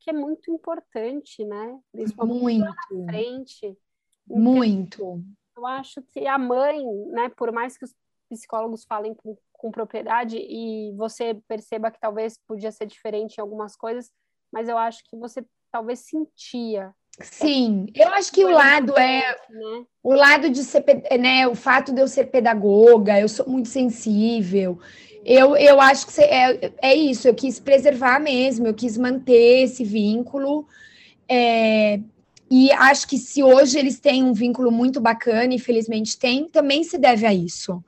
que 0.00 0.10
é 0.10 0.12
muito 0.12 0.50
importante, 0.50 1.44
né? 1.44 1.78
Principalmente 1.92 2.42
muito. 2.42 2.64
na 2.64 3.04
frente. 3.06 3.78
Então, 4.26 4.42
muito. 4.42 5.22
Eu 5.56 5.66
acho 5.66 6.02
que 6.02 6.26
a 6.26 6.38
mãe, 6.38 6.82
né, 7.12 7.28
por 7.28 7.52
mais 7.52 7.78
que 7.78 7.84
os 7.84 7.94
psicólogos 8.28 8.84
falem 8.84 9.14
com, 9.14 9.36
com 9.52 9.70
propriedade 9.70 10.38
e 10.38 10.92
você 10.96 11.34
perceba 11.46 11.90
que 11.90 12.00
talvez 12.00 12.36
podia 12.48 12.72
ser 12.72 12.86
diferente 12.86 13.36
em 13.36 13.40
algumas 13.42 13.76
coisas, 13.76 14.10
mas 14.52 14.68
eu 14.68 14.76
acho 14.76 15.02
que 15.08 15.16
você 15.16 15.44
talvez 15.70 16.00
sentia. 16.00 16.92
Sim, 17.20 17.86
eu 17.94 18.08
acho 18.08 18.32
que 18.32 18.44
o 18.44 18.50
lado 18.50 18.96
é 18.98 19.36
né? 19.50 19.84
o 20.02 20.14
lado 20.14 20.48
de 20.48 20.64
ser, 20.64 20.84
né, 21.18 21.46
o 21.46 21.54
fato 21.54 21.92
de 21.92 22.00
eu 22.00 22.08
ser 22.08 22.26
pedagoga, 22.26 23.20
eu 23.20 23.28
sou 23.28 23.46
muito 23.46 23.68
sensível. 23.68 24.78
Eu, 25.24 25.54
eu 25.56 25.80
acho 25.80 26.06
que 26.06 26.20
é, 26.20 26.72
é 26.80 26.94
isso, 26.94 27.28
eu 27.28 27.34
quis 27.34 27.60
preservar 27.60 28.18
mesmo, 28.18 28.66
eu 28.66 28.74
quis 28.74 28.96
manter 28.96 29.64
esse 29.64 29.84
vínculo. 29.84 30.66
É, 31.28 32.00
e 32.50 32.72
acho 32.72 33.06
que 33.06 33.18
se 33.18 33.42
hoje 33.42 33.78
eles 33.78 34.00
têm 34.00 34.24
um 34.24 34.32
vínculo 34.32 34.72
muito 34.72 35.00
bacana, 35.00 35.52
infelizmente 35.52 36.18
tem, 36.18 36.48
também 36.48 36.82
se 36.82 36.96
deve 36.96 37.26
a 37.26 37.34
isso. 37.34 37.84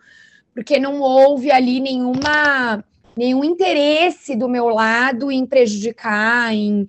Porque 0.54 0.78
não 0.78 1.00
houve 1.00 1.50
ali 1.50 1.80
nenhuma 1.80 2.84
nenhum 3.16 3.44
interesse 3.44 4.34
do 4.36 4.48
meu 4.48 4.68
lado 4.68 5.30
em 5.30 5.44
prejudicar, 5.46 6.52
em, 6.52 6.86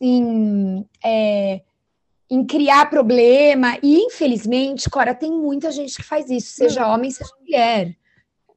em, 0.00 0.86
é, 1.04 1.60
em 2.30 2.44
criar 2.44 2.90
problema. 2.90 3.78
E, 3.82 3.98
infelizmente, 3.98 4.88
Cora, 4.90 5.14
tem 5.14 5.32
muita 5.32 5.70
gente 5.70 5.96
que 5.96 6.02
faz 6.02 6.30
isso, 6.30 6.52
seja 6.52 6.86
hum. 6.86 6.92
homem, 6.92 7.10
seja 7.10 7.30
mulher. 7.40 7.96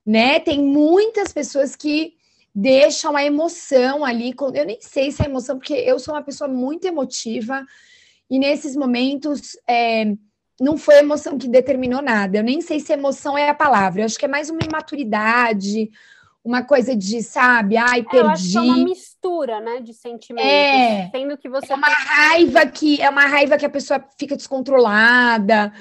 Né? 0.06 0.40
Tem 0.40 0.62
muitas 0.62 1.32
pessoas 1.32 1.76
que 1.76 2.14
deixam 2.54 3.16
a 3.16 3.24
emoção 3.24 4.04
ali. 4.04 4.34
Eu 4.54 4.66
nem 4.66 4.80
sei 4.82 5.12
se 5.12 5.22
é 5.22 5.26
emoção, 5.26 5.58
porque 5.58 5.74
eu 5.74 6.00
sou 6.00 6.14
uma 6.14 6.24
pessoa 6.24 6.48
muito 6.48 6.86
emotiva. 6.86 7.66
E 8.30 8.40
nesses 8.40 8.76
momentos, 8.76 9.58
é, 9.68 10.14
não 10.60 10.78
foi 10.78 11.00
emoção 11.00 11.38
que 11.38 11.48
determinou 11.48 12.02
nada. 12.02 12.38
Eu 12.38 12.44
nem 12.44 12.62
sei 12.62 12.80
se 12.80 12.94
emoção 12.94 13.38
é 13.38 13.50
a 13.50 13.54
palavra. 13.54 14.02
Eu 14.02 14.06
acho 14.06 14.18
que 14.18 14.26
é 14.26 14.28
mais 14.28 14.50
uma 14.50 14.62
imaturidade, 14.64 15.90
uma 16.44 16.64
coisa 16.64 16.96
de, 16.96 17.22
sabe, 17.22 17.78
ai, 17.78 18.04
perdi. 18.04 18.18
É, 18.18 18.22
eu 18.22 18.30
acho 18.30 18.52
que 18.52 18.58
é 18.58 18.62
uma 18.62 18.78
mistura, 18.78 19.60
né, 19.60 19.80
de 19.80 19.94
sentimentos. 19.94 20.50
É, 20.50 21.10
sendo 21.12 21.38
que 21.38 21.48
você 21.48 21.72
é 21.72 21.76
uma 21.76 21.88
raiva 21.88 22.66
que 22.66 23.02
é 23.02 23.10
uma 23.10 23.26
raiva 23.28 23.58
que 23.58 23.66
a 23.66 23.70
pessoa 23.70 24.04
fica 24.18 24.36
descontrolada. 24.36 25.72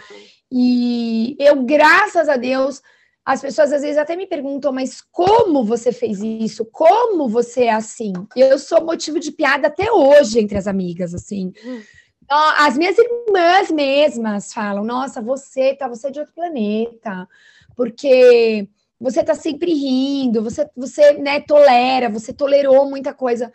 E 0.53 1.37
eu, 1.39 1.63
graças 1.65 2.29
a 2.29 2.37
Deus, 2.37 2.83
as 3.25 3.41
pessoas 3.41 3.73
às 3.73 3.83
vezes 3.83 3.97
até 3.97 4.17
me 4.17 4.27
perguntam, 4.27 4.73
mas 4.73 5.01
como 5.01 5.65
você 5.65 5.93
fez 5.93 6.21
isso? 6.21 6.65
Como 6.67 7.29
você 7.29 7.65
é 7.65 7.73
assim? 7.73 8.13
Eu 8.37 8.59
sou 8.59 8.85
motivo 8.85 9.19
de 9.19 9.33
piada 9.33 9.69
até 9.69 9.91
hoje 9.91 10.41
entre 10.41 10.59
as 10.59 10.67
amigas, 10.67 11.15
assim. 11.15 11.53
Hum. 11.65 11.81
As 12.59 12.77
minhas 12.77 12.97
irmãs 12.99 13.71
mesmas 13.71 14.53
falam: 14.53 14.85
Nossa, 14.85 15.21
você 15.21 15.75
tá, 15.75 15.89
você 15.89 16.09
é 16.09 16.11
de 16.11 16.21
outro 16.21 16.35
planeta, 16.35 17.29
porque 17.77 18.69
você 19.01 19.25
tá 19.25 19.35
sempre 19.35 19.73
rindo, 19.73 20.43
você, 20.43 20.69
você 20.77 21.15
né, 21.15 21.41
tolera, 21.41 22.11
você 22.11 22.33
tolerou 22.33 22.89
muita 22.89 23.15
coisa. 23.15 23.51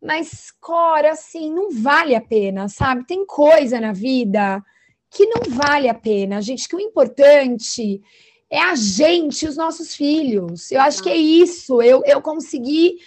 Mas, 0.00 0.52
Cora, 0.60 1.12
assim, 1.12 1.52
não 1.52 1.70
vale 1.70 2.14
a 2.14 2.20
pena, 2.20 2.68
sabe? 2.68 3.06
Tem 3.06 3.26
coisa 3.26 3.80
na 3.80 3.92
vida 3.92 4.62
que 5.10 5.26
não 5.26 5.42
vale 5.48 5.88
a 5.88 5.94
pena, 5.94 6.40
gente, 6.40 6.68
que 6.68 6.76
o 6.76 6.80
importante 6.80 8.00
é 8.48 8.60
a 8.60 8.74
gente, 8.76 9.46
os 9.46 9.56
nossos 9.56 9.94
filhos. 9.94 10.70
Eu 10.70 10.80
acho 10.80 11.02
que 11.02 11.08
é 11.08 11.16
isso. 11.16 11.82
Eu, 11.82 12.02
eu 12.06 12.22
consegui 12.22 12.98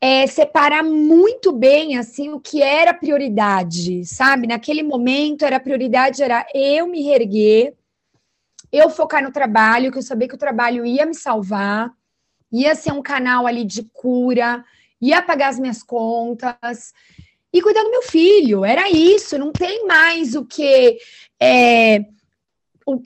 é, 0.00 0.26
separar 0.26 0.82
muito 0.82 1.52
bem 1.52 1.96
assim 1.96 2.30
o 2.30 2.40
que 2.40 2.62
era 2.62 2.92
prioridade, 2.92 4.04
sabe? 4.04 4.46
Naquele 4.46 4.82
momento 4.82 5.44
era 5.44 5.60
prioridade 5.60 6.22
era 6.22 6.46
eu 6.54 6.86
me 6.86 7.02
reerguer, 7.02 7.74
eu 8.72 8.88
focar 8.88 9.22
no 9.22 9.30
trabalho, 9.30 9.92
que 9.92 9.98
eu 9.98 10.02
sabia 10.02 10.26
que 10.26 10.34
o 10.34 10.38
trabalho 10.38 10.86
ia 10.86 11.04
me 11.04 11.14
salvar, 11.14 11.92
ia 12.50 12.74
ser 12.74 12.92
um 12.92 13.02
canal 13.02 13.46
ali 13.46 13.64
de 13.64 13.82
cura, 13.92 14.64
ia 15.00 15.20
pagar 15.20 15.48
as 15.48 15.58
minhas 15.58 15.82
contas 15.82 16.92
e 17.52 17.60
cuidar 17.60 17.82
do 17.82 17.90
meu 17.90 18.02
filho. 18.02 18.64
Era 18.64 18.88
isso, 18.88 19.36
não 19.36 19.52
tem 19.52 19.86
mais 19.86 20.34
o 20.34 20.44
que 20.44 20.98
é, 21.38 22.04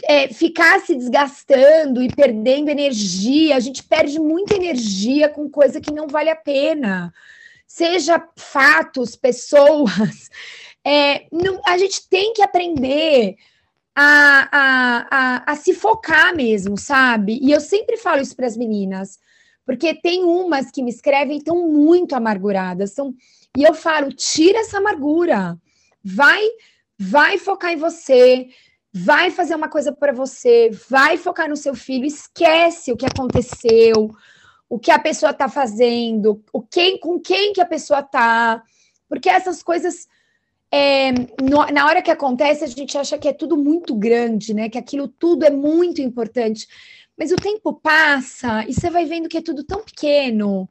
é, 0.05 0.29
ficar 0.29 0.81
se 0.81 0.95
desgastando 0.95 2.03
e 2.03 2.09
perdendo 2.09 2.69
energia, 2.69 3.57
a 3.57 3.61
gente 3.61 3.83
perde 3.83 4.21
muita 4.21 4.55
energia 4.55 5.29
com 5.29 5.51
coisa 5.51 5.81
que 5.81 5.93
não 5.93 6.07
vale 6.07 6.31
a 6.31 6.37
pena. 6.37 7.13
Seja 7.67 8.23
fatos, 8.37 9.17
pessoas. 9.17 10.31
É, 10.89 11.27
não, 11.33 11.61
a 11.67 11.77
gente 11.77 12.09
tem 12.09 12.33
que 12.33 12.41
aprender 12.41 13.35
a, 13.99 14.49
a, 14.53 15.07
a, 15.11 15.53
a, 15.53 15.57
se 15.57 15.73
focar 15.73 16.37
mesmo, 16.37 16.77
sabe? 16.77 17.39
E 17.41 17.51
eu 17.51 17.61
sempre 17.61 17.97
falo 17.97 18.21
isso 18.21 18.37
para 18.37 18.47
as 18.47 18.57
meninas, 18.57 19.19
porque 19.65 19.95
tem 19.95 20.23
umas 20.23 20.71
que 20.71 20.83
me 20.83 20.91
escrevem 20.91 21.41
tão 21.41 21.67
muito 21.67 22.15
amarguradas, 22.15 22.93
são, 22.93 23.15
e 23.57 23.65
eu 23.65 23.73
falo, 23.73 24.13
tira 24.13 24.59
essa 24.59 24.77
amargura, 24.77 25.59
vai, 26.05 26.47
vai 26.99 27.39
focar 27.39 27.73
em 27.73 27.77
você, 27.77 28.49
vai 28.93 29.31
fazer 29.31 29.55
uma 29.55 29.69
coisa 29.69 29.91
para 29.91 30.13
você, 30.13 30.71
vai 30.91 31.17
focar 31.17 31.49
no 31.49 31.57
seu 31.57 31.75
filho, 31.75 32.05
esquece 32.05 32.93
o 32.93 32.97
que 32.97 33.07
aconteceu, 33.07 34.11
o 34.69 34.79
que 34.79 34.91
a 34.91 34.99
pessoa 34.99 35.31
está 35.31 35.49
fazendo, 35.49 36.45
o 36.53 36.61
quem, 36.61 37.01
com 37.01 37.19
quem 37.19 37.55
que 37.55 37.63
a 37.63 37.67
pessoa 37.67 38.01
está, 38.01 38.63
porque 39.09 39.31
essas 39.31 39.63
coisas 39.63 40.07
é, 40.71 41.13
no, 41.43 41.65
na 41.73 41.87
hora 41.87 42.03
que 42.03 42.11
acontece 42.11 42.65
a 42.65 42.67
gente 42.67 42.99
acha 42.99 43.19
que 43.19 43.29
é 43.29 43.33
tudo 43.33 43.57
muito 43.57 43.95
grande, 43.95 44.53
né? 44.53 44.69
Que 44.69 44.79
aquilo 44.79 45.09
tudo 45.09 45.45
é 45.45 45.51
muito 45.51 46.01
importante, 46.01 46.67
mas 47.17 47.33
o 47.33 47.37
tempo 47.37 47.73
passa 47.73 48.65
e 48.69 48.75
você 48.75 48.91
vai 48.91 49.05
vendo 49.05 49.29
que 49.29 49.39
é 49.39 49.43
tudo 49.43 49.65
tão 49.65 49.83
pequeno. 49.83 50.69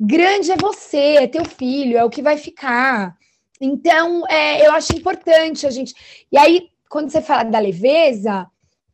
Grande 0.00 0.52
é 0.52 0.56
você, 0.56 1.16
é 1.16 1.26
teu 1.26 1.44
filho, 1.44 1.98
é 1.98 2.04
o 2.04 2.10
que 2.10 2.22
vai 2.22 2.36
ficar. 2.36 3.16
Então, 3.60 4.26
é, 4.28 4.66
eu 4.66 4.72
acho 4.72 4.96
importante 4.96 5.66
a 5.66 5.70
gente. 5.70 5.94
E 6.30 6.38
aí, 6.38 6.70
quando 6.88 7.10
você 7.10 7.20
fala 7.20 7.42
da 7.42 7.58
leveza, 7.58 8.48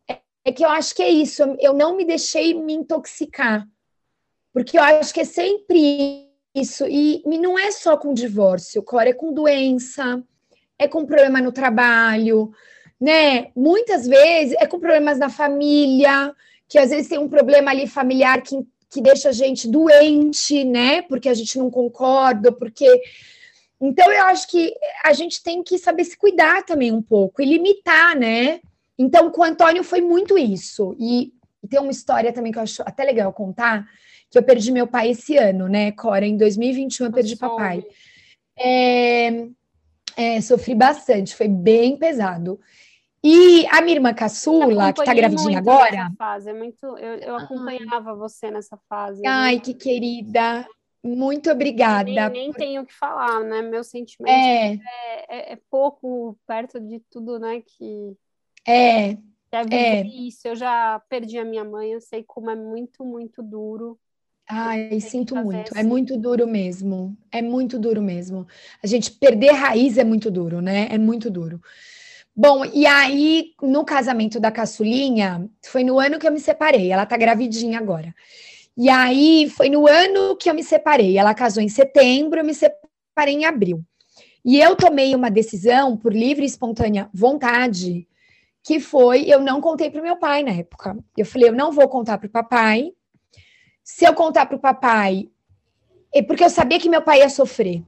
é, 0.09 0.19
é 0.45 0.53
que 0.53 0.65
eu 0.65 0.71
acho 0.71 0.95
que 0.95 1.03
é 1.03 1.11
isso. 1.11 1.43
Eu 1.61 1.75
não 1.75 1.97
me 1.97 2.05
deixei 2.05 2.55
me 2.55 2.73
intoxicar. 2.73 3.67
Porque 4.53 4.79
eu 4.79 4.83
acho 4.83 5.13
que 5.13 5.21
é 5.21 5.25
sempre 5.25 6.31
isso. 6.55 6.87
E, 6.87 7.23
e 7.27 7.39
não 7.39 7.59
é 7.59 7.71
só 7.71 7.97
com 7.97 8.15
divórcio, 8.15 8.83
Cora, 8.83 9.11
é 9.11 9.13
com 9.13 9.33
doença, 9.33 10.23
é 10.79 10.87
com 10.87 11.05
problema 11.05 11.41
no 11.41 11.53
trabalho, 11.53 12.53
né? 13.01 13.49
Muitas 13.57 14.07
vezes 14.07 14.55
é 14.59 14.67
com 14.67 14.79
problemas 14.79 15.19
na 15.19 15.29
família, 15.29 16.33
que 16.69 16.79
às 16.79 16.91
vezes 16.91 17.09
tem 17.09 17.19
um 17.19 17.29
problema 17.29 17.71
ali 17.71 17.87
familiar 17.87 18.43
que, 18.43 18.57
que 18.89 19.01
deixa 19.01 19.31
a 19.31 19.33
gente 19.33 19.69
doente, 19.69 20.65
né? 20.65 21.03
Porque 21.03 21.29
a 21.29 21.35
gente 21.35 21.59
não 21.59 21.71
concorda, 21.71 22.53
porque 22.53 23.03
então, 23.81 24.11
eu 24.11 24.25
acho 24.27 24.49
que 24.49 24.73
a 25.05 25.13
gente 25.13 25.43
tem 25.43 25.63
que 25.63 25.79
saber 25.79 26.05
se 26.05 26.17
cuidar 26.17 26.65
também 26.65 26.91
um 26.91 27.03
pouco 27.03 27.43
e 27.43 27.45
limitar, 27.45 28.17
né? 28.17 28.61
Então, 28.99 29.31
com 29.31 29.43
o 29.43 29.45
Antônio 29.45 29.85
foi 29.85 30.01
muito 30.01 30.39
isso. 30.39 30.97
E, 30.99 31.33
tem 31.69 31.81
uma 31.81 31.91
história 31.91 32.33
também 32.33 32.53
que 32.53 32.59
eu 32.59 32.63
acho 32.63 32.83
até 32.83 33.05
legal 33.05 33.33
contar, 33.33 33.87
que 34.35 34.39
eu 34.39 34.43
perdi 34.43 34.73
meu 34.73 34.89
pai 34.89 35.11
esse 35.11 35.37
ano, 35.37 35.69
né, 35.69 35.93
Cora? 35.93 36.27
Em 36.27 36.37
2021 36.37 37.07
eu 37.07 37.13
perdi 37.13 37.37
papai. 37.37 37.87
É, 38.59 39.47
é, 40.17 40.41
sofri 40.41 40.75
bastante, 40.75 41.37
foi 41.37 41.47
bem 41.47 41.97
pesado. 41.97 42.59
E 43.23 43.65
a 43.69 43.81
minha 43.81 43.95
irmã 43.95 44.13
caçula, 44.13 44.93
que 44.93 45.05
tá 45.05 45.15
gravidinha 45.15 45.59
agora. 45.59 46.11
Fase, 46.19 46.51
é 46.51 46.53
muito, 46.53 46.85
eu, 46.99 47.15
eu 47.19 47.37
acompanhava 47.37 48.11
ah. 48.11 48.15
você 48.15 48.51
nessa 48.51 48.77
fase. 48.89 49.25
Ai, 49.25 49.55
né? 49.55 49.61
que 49.61 49.73
querida. 49.73 50.67
Muito 51.01 51.49
obrigada. 51.49 52.29
Nem, 52.29 52.31
nem 52.31 52.53
tenho 52.53 52.83
o 52.83 52.87
que 52.87 52.93
falar, 52.93 53.39
né? 53.45 53.63
Meu 53.63 53.85
sentimento 53.85 54.35
é. 54.35 54.73
é. 54.73 54.79
É, 55.29 55.53
é, 55.53 55.59
pouco 55.71 56.37
perto 56.45 56.81
de 56.81 56.99
tudo, 57.09 57.39
né? 57.39 57.63
Que 57.65 58.17
é. 58.67 59.17
é 59.71 60.03
isso. 60.05 60.49
Eu 60.49 60.57
já 60.57 61.01
perdi 61.09 61.39
a 61.39 61.45
minha 61.45 61.63
mãe, 61.65 61.93
eu 61.93 62.01
sei 62.01 62.25
como 62.25 62.51
é 62.51 62.57
muito, 62.57 63.05
muito 63.05 63.45
duro. 63.45 63.97
Ai, 64.49 65.01
sinto 65.01 65.35
muito. 65.37 65.57
É 65.57 65.63
assim. 65.63 65.81
É 65.81 65.83
muito 65.83 66.19
duro 66.19 66.47
mesmo. 66.47 67.17
É 67.33 67.41
muito 67.41 67.79
duro 67.79 68.03
mesmo. 68.03 68.47
A 68.83 68.87
gente 68.87 69.11
perder 69.11 69.53
raiz 69.53 69.97
é 69.97 70.05
muito 70.05 70.31
duro, 70.31 70.61
né? 70.61 70.89
É 70.91 70.99
muito 70.99 71.31
duro. 71.31 71.61
Bom, 72.37 72.65
e 72.65 72.85
aí, 72.85 73.53
no 73.63 73.85
casamento 73.85 74.41
da 74.41 74.51
caçulinha, 74.51 75.49
foi 75.65 75.85
no 75.85 75.99
ano 75.99 76.19
que 76.19 76.27
eu 76.27 76.33
me 76.33 76.41
separei. 76.41 76.91
Ela 76.91 77.07
tá 77.07 77.17
gravidinha 77.17 77.79
agora. 77.79 78.15
E 78.77 78.89
aí 78.91 79.49
foi 79.49 79.71
no 79.71 79.87
ano 79.87 80.37
que 80.37 80.51
eu 80.51 80.55
me 80.55 80.65
separei. 80.65 81.17
Ela 81.17 81.33
casou 81.33 81.63
em 81.63 81.69
setembro, 81.69 82.41
eu 82.41 82.45
me 82.45 82.55
separei 82.55 83.35
em 83.35 83.45
abril. 83.45 83.85
E 84.45 84.61
eu 84.61 84.77
tomei 84.77 85.15
uma 85.15 85.31
decisão 85.31 85.97
por 85.97 86.13
livre 86.13 86.43
e 86.43 86.47
espontânea 86.47 87.09
vontade, 87.15 88.07
que 88.63 88.79
foi 88.79 89.25
eu 89.27 89.41
não 89.41 89.61
contei 89.61 89.91
para 89.91 90.01
o 90.01 90.05
meu 90.05 90.17
pai 90.17 90.43
na 90.43 90.51
época. 90.51 90.97
Eu 91.17 91.25
falei, 91.25 91.49
eu 91.49 91.55
não 91.55 91.73
vou 91.73 91.89
contar 91.89 92.19
para 92.19 92.27
o 92.27 92.31
papai. 92.31 92.93
Se 93.85 94.07
eu 94.07 94.15
contar 94.15 94.47
para 94.47 94.57
o 94.57 94.61
papai, 94.61 95.29
é 96.13 96.23
porque 96.23 96.43
eu 96.43 96.49
sabia 96.49 96.81
que 96.81 96.89
meu 96.89 97.03
pai 97.03 97.19
ia 97.19 97.29
sofrer. 97.29 97.83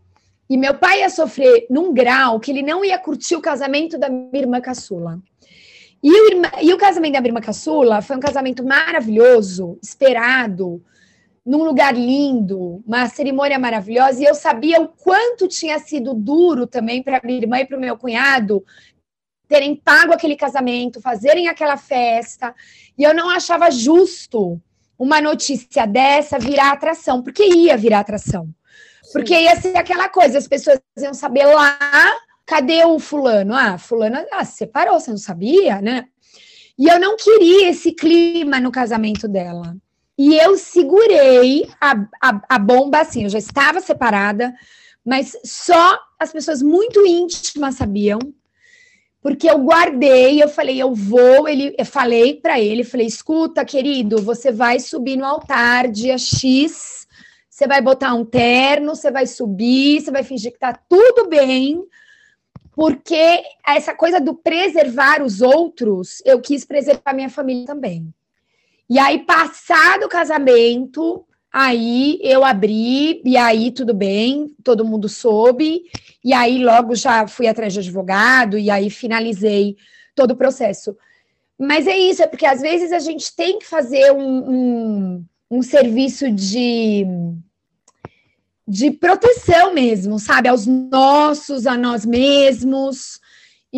E 0.48 0.56
meu 0.58 0.74
pai 0.74 1.00
ia 1.00 1.08
sofrer 1.08 1.66
num 1.70 1.92
grau 1.94 2.38
que 2.38 2.50
ele 2.50 2.62
não 2.62 2.84
ia 2.84 2.98
curtir 2.98 3.34
o 3.34 3.40
casamento 3.40 3.96
da 3.96 4.10
minha 4.10 4.28
irmã 4.34 4.60
caçula. 4.60 5.18
E 6.02 6.10
o, 6.10 6.42
e 6.62 6.74
o 6.74 6.76
casamento 6.76 7.14
da 7.14 7.20
minha 7.22 7.30
irmã 7.30 7.40
caçula 7.40 8.02
foi 8.02 8.14
um 8.14 8.20
casamento 8.20 8.62
maravilhoso, 8.62 9.78
esperado, 9.82 10.84
num 11.44 11.64
lugar 11.64 11.94
lindo, 11.94 12.82
uma 12.86 13.08
cerimônia 13.08 13.58
maravilhosa. 13.58 14.20
E 14.20 14.26
eu 14.26 14.34
sabia 14.34 14.82
o 14.82 14.88
quanto 14.88 15.48
tinha 15.48 15.78
sido 15.78 16.12
duro 16.12 16.66
também 16.66 17.02
para 17.02 17.22
minha 17.24 17.38
irmã 17.38 17.58
e 17.60 17.64
para 17.64 17.78
o 17.78 17.80
meu 17.80 17.96
cunhado 17.96 18.62
terem 19.48 19.74
pago 19.74 20.12
aquele 20.12 20.36
casamento, 20.36 21.00
fazerem 21.00 21.48
aquela 21.48 21.78
festa. 21.78 22.54
E 22.98 23.02
eu 23.02 23.14
não 23.14 23.30
achava 23.30 23.70
justo 23.70 24.60
uma 24.98 25.20
notícia 25.20 25.86
dessa 25.86 26.38
virar 26.38 26.72
atração, 26.72 27.22
porque 27.22 27.44
ia 27.44 27.76
virar 27.76 28.00
atração. 28.00 28.48
Sim. 29.02 29.12
Porque 29.12 29.38
ia 29.38 29.60
ser 29.60 29.76
aquela 29.76 30.08
coisa, 30.08 30.38
as 30.38 30.48
pessoas 30.48 30.80
iam 30.98 31.14
saber 31.14 31.46
lá 31.46 31.78
Cadê 32.46 32.84
o 32.84 33.00
fulano? 33.00 33.54
Ah, 33.54 33.76
fulano 33.76 34.24
ah, 34.30 34.44
separou, 34.44 35.00
você 35.00 35.10
não 35.10 35.18
sabia, 35.18 35.82
né? 35.82 36.06
E 36.78 36.86
eu 36.86 37.00
não 37.00 37.16
queria 37.16 37.70
esse 37.70 37.92
clima 37.92 38.60
no 38.60 38.70
casamento 38.70 39.26
dela. 39.26 39.76
E 40.16 40.36
eu 40.36 40.56
segurei 40.56 41.68
a, 41.80 41.92
a, 42.22 42.40
a 42.48 42.58
bomba 42.58 43.00
assim, 43.00 43.24
eu 43.24 43.28
já 43.28 43.38
estava 43.38 43.80
separada, 43.80 44.54
mas 45.04 45.36
só 45.44 45.98
as 46.18 46.32
pessoas 46.32 46.62
muito 46.62 47.04
íntimas 47.04 47.74
sabiam, 47.74 48.18
porque 49.26 49.50
eu 49.50 49.58
guardei, 49.58 50.40
eu 50.40 50.48
falei, 50.48 50.80
eu 50.80 50.94
vou, 50.94 51.48
ele, 51.48 51.74
eu 51.76 51.84
falei 51.84 52.34
para 52.34 52.60
ele, 52.60 52.84
falei, 52.84 53.08
escuta, 53.08 53.64
querido, 53.64 54.22
você 54.22 54.52
vai 54.52 54.78
subir 54.78 55.16
no 55.16 55.24
altar 55.24 55.90
dia 55.90 56.16
X, 56.16 57.08
você 57.50 57.66
vai 57.66 57.82
botar 57.82 58.14
um 58.14 58.24
terno, 58.24 58.94
você 58.94 59.10
vai 59.10 59.26
subir, 59.26 60.00
você 60.00 60.12
vai 60.12 60.22
fingir 60.22 60.52
que 60.52 60.60
tá 60.60 60.78
tudo 60.88 61.28
bem, 61.28 61.84
porque 62.70 63.42
essa 63.66 63.92
coisa 63.96 64.20
do 64.20 64.32
preservar 64.32 65.20
os 65.20 65.42
outros, 65.42 66.22
eu 66.24 66.40
quis 66.40 66.64
preservar 66.64 67.12
minha 67.12 67.28
família 67.28 67.66
também. 67.66 68.14
E 68.88 68.96
aí, 68.96 69.24
passado 69.24 70.04
o 70.04 70.08
casamento, 70.08 71.26
aí 71.58 72.18
eu 72.20 72.44
abri, 72.44 73.22
e 73.24 73.34
aí 73.34 73.70
tudo 73.70 73.94
bem, 73.94 74.54
todo 74.62 74.84
mundo 74.84 75.08
soube, 75.08 75.84
e 76.22 76.34
aí 76.34 76.62
logo 76.62 76.94
já 76.94 77.26
fui 77.26 77.48
atrás 77.48 77.72
de 77.72 77.78
advogado, 77.78 78.58
e 78.58 78.70
aí 78.70 78.90
finalizei 78.90 79.74
todo 80.14 80.32
o 80.32 80.36
processo. 80.36 80.94
Mas 81.58 81.86
é 81.86 81.96
isso, 81.96 82.22
é 82.22 82.26
porque 82.26 82.44
às 82.44 82.60
vezes 82.60 82.92
a 82.92 82.98
gente 82.98 83.34
tem 83.34 83.58
que 83.58 83.64
fazer 83.64 84.12
um, 84.12 84.50
um, 84.50 85.24
um 85.50 85.62
serviço 85.62 86.30
de 86.30 87.06
de 88.68 88.90
proteção 88.90 89.72
mesmo, 89.72 90.18
sabe? 90.18 90.48
Aos 90.48 90.66
nossos, 90.66 91.68
a 91.68 91.76
nós 91.76 92.04
mesmos. 92.04 93.20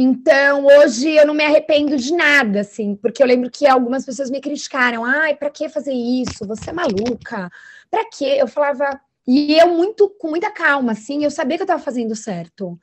Então, 0.00 0.64
hoje 0.64 1.10
eu 1.10 1.26
não 1.26 1.34
me 1.34 1.42
arrependo 1.42 1.96
de 1.96 2.12
nada, 2.14 2.60
assim, 2.60 2.94
porque 2.94 3.20
eu 3.20 3.26
lembro 3.26 3.50
que 3.50 3.66
algumas 3.66 4.06
pessoas 4.06 4.30
me 4.30 4.40
criticaram. 4.40 5.04
Ai, 5.04 5.34
para 5.34 5.50
que 5.50 5.68
fazer 5.68 5.92
isso? 5.92 6.46
Você 6.46 6.70
é 6.70 6.72
maluca? 6.72 7.50
Para 7.90 8.08
quê? 8.08 8.36
Eu 8.38 8.46
falava, 8.46 9.00
e 9.26 9.58
eu 9.58 9.74
muito 9.74 10.08
com 10.08 10.28
muita 10.28 10.52
calma, 10.52 10.92
assim, 10.92 11.24
eu 11.24 11.32
sabia 11.32 11.56
que 11.56 11.62
eu 11.62 11.64
estava 11.64 11.82
fazendo 11.82 12.14
certo. 12.14 12.78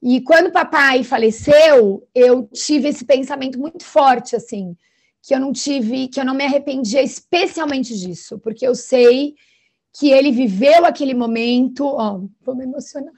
E 0.00 0.20
quando 0.20 0.52
papai 0.52 1.02
faleceu, 1.02 2.06
eu 2.14 2.48
tive 2.52 2.86
esse 2.86 3.04
pensamento 3.04 3.58
muito 3.58 3.84
forte, 3.84 4.36
assim, 4.36 4.76
que 5.20 5.34
eu 5.34 5.40
não 5.40 5.52
tive, 5.52 6.06
que 6.06 6.20
eu 6.20 6.24
não 6.24 6.34
me 6.34 6.44
arrependia 6.44 7.02
especialmente 7.02 7.98
disso, 7.98 8.38
porque 8.38 8.64
eu 8.64 8.76
sei 8.76 9.34
que 9.92 10.12
ele 10.12 10.30
viveu 10.30 10.86
aquele 10.86 11.14
momento. 11.14 11.84
Ó, 11.84 12.20
vou 12.40 12.54
me 12.54 12.62
emocionar. 12.62 13.12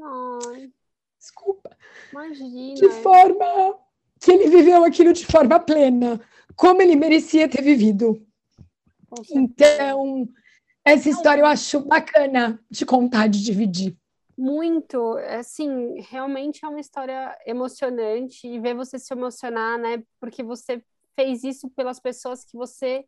Ai. 0.00 0.70
Imagina. 2.12 2.74
De 2.74 2.90
forma 3.02 3.78
que 4.20 4.32
ele 4.32 4.48
viveu 4.48 4.84
aquilo 4.84 5.12
de 5.12 5.26
forma 5.26 5.58
plena, 5.60 6.20
como 6.54 6.80
ele 6.82 6.96
merecia 6.96 7.48
ter 7.48 7.62
vivido. 7.62 8.20
Então, 9.30 10.28
essa 10.84 11.08
história 11.08 11.42
eu 11.42 11.46
acho 11.46 11.80
bacana 11.80 12.58
de 12.70 12.84
contar, 12.84 13.28
de 13.28 13.42
dividir. 13.42 13.96
Muito, 14.38 15.16
assim, 15.30 16.00
realmente 16.00 16.64
é 16.64 16.68
uma 16.68 16.80
história 16.80 17.36
emocionante 17.46 18.46
e 18.46 18.60
ver 18.60 18.74
você 18.74 18.98
se 18.98 19.12
emocionar, 19.14 19.78
né? 19.78 20.02
Porque 20.20 20.42
você 20.42 20.82
fez 21.14 21.42
isso 21.42 21.70
pelas 21.70 21.98
pessoas 21.98 22.44
que 22.44 22.56
você 22.56 23.06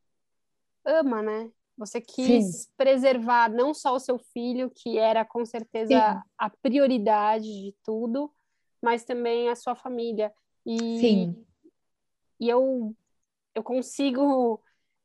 ama, 0.85 1.23
né? 1.23 1.51
Você 1.77 2.01
quis 2.01 2.63
Sim. 2.63 2.71
preservar 2.77 3.49
não 3.51 3.73
só 3.73 3.95
o 3.95 4.01
seu 4.01 4.19
filho, 4.19 4.71
que 4.75 4.99
era 4.99 5.25
com 5.25 5.45
certeza 5.45 5.95
Sim. 6.15 6.21
a 6.37 6.51
prioridade 6.51 7.45
de 7.45 7.75
tudo, 7.85 8.33
mas 8.83 9.05
também 9.05 9.49
a 9.49 9.55
sua 9.55 9.75
família. 9.75 10.33
E, 10.65 10.79
Sim. 11.01 11.47
E 12.41 12.49
eu, 12.49 12.95
eu 13.55 13.63
consigo. 13.63 14.61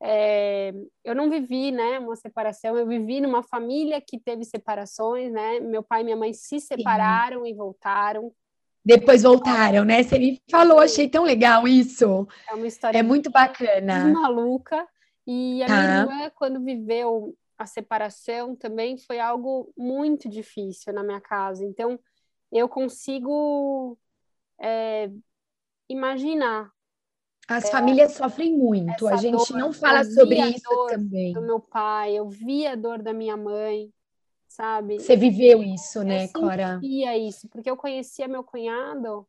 É, 0.05 0.73
eu 1.03 1.15
não 1.15 1.29
vivi 1.29 1.71
né, 1.71 1.97
uma 1.99 2.15
separação, 2.17 2.77
eu 2.77 2.85
vivi 2.85 3.21
numa 3.21 3.41
família 3.41 4.01
que 4.01 4.19
teve 4.19 4.43
separações, 4.43 5.31
né? 5.31 5.61
Meu 5.61 5.81
pai 5.81 6.01
e 6.01 6.03
minha 6.03 6.17
mãe 6.17 6.33
se 6.33 6.59
separaram 6.59 7.43
Sim. 7.43 7.51
e 7.51 7.53
voltaram. 7.53 8.33
Depois 8.85 9.23
voltaram, 9.23 9.85
né? 9.85 10.03
Você 10.03 10.19
me 10.19 10.41
falou, 10.51 10.79
achei 10.79 11.07
tão 11.07 11.23
legal 11.23 11.65
isso. 11.65 12.27
É 12.49 12.53
uma 12.53 12.67
história 12.67 12.97
é 12.97 13.03
muito 13.03 13.31
bacana. 13.31 14.05
Maluca. 14.09 14.85
E 15.25 15.63
a 15.63 15.67
tá. 15.67 15.73
minha 15.73 16.01
irmã, 16.01 16.31
quando 16.35 16.61
viveu 16.61 17.33
a 17.57 17.65
separação, 17.65 18.57
também 18.57 18.97
foi 18.97 19.19
algo 19.19 19.71
muito 19.77 20.27
difícil 20.27 20.91
na 20.91 21.01
minha 21.01 21.21
casa. 21.21 21.63
Então, 21.63 21.97
eu 22.53 22.69
consigo 22.69 23.97
é, 24.61 25.09
imaginar. 25.89 26.71
As 27.47 27.65
é, 27.65 27.71
famílias 27.71 28.13
sofrem 28.13 28.55
muito, 28.55 29.07
a 29.07 29.17
gente 29.17 29.49
dor, 29.49 29.57
não 29.57 29.73
fala 29.73 30.03
sobre 30.05 30.39
isso 30.39 30.87
também. 30.87 31.33
Do 31.33 31.41
meu 31.41 31.59
pai, 31.59 32.15
eu 32.15 32.29
vi 32.29 32.65
a 32.65 32.75
dor 32.75 33.01
da 33.01 33.11
minha 33.11 33.35
mãe, 33.35 33.91
sabe? 34.47 34.99
Você 34.99 35.17
viveu 35.17 35.61
isso, 35.61 36.03
né, 36.03 36.27
Cora? 36.29 36.75
Eu 36.75 36.79
via 36.79 37.17
isso, 37.17 37.49
porque 37.49 37.69
eu 37.69 37.75
conhecia 37.75 38.27
meu 38.27 38.43
cunhado 38.43 39.27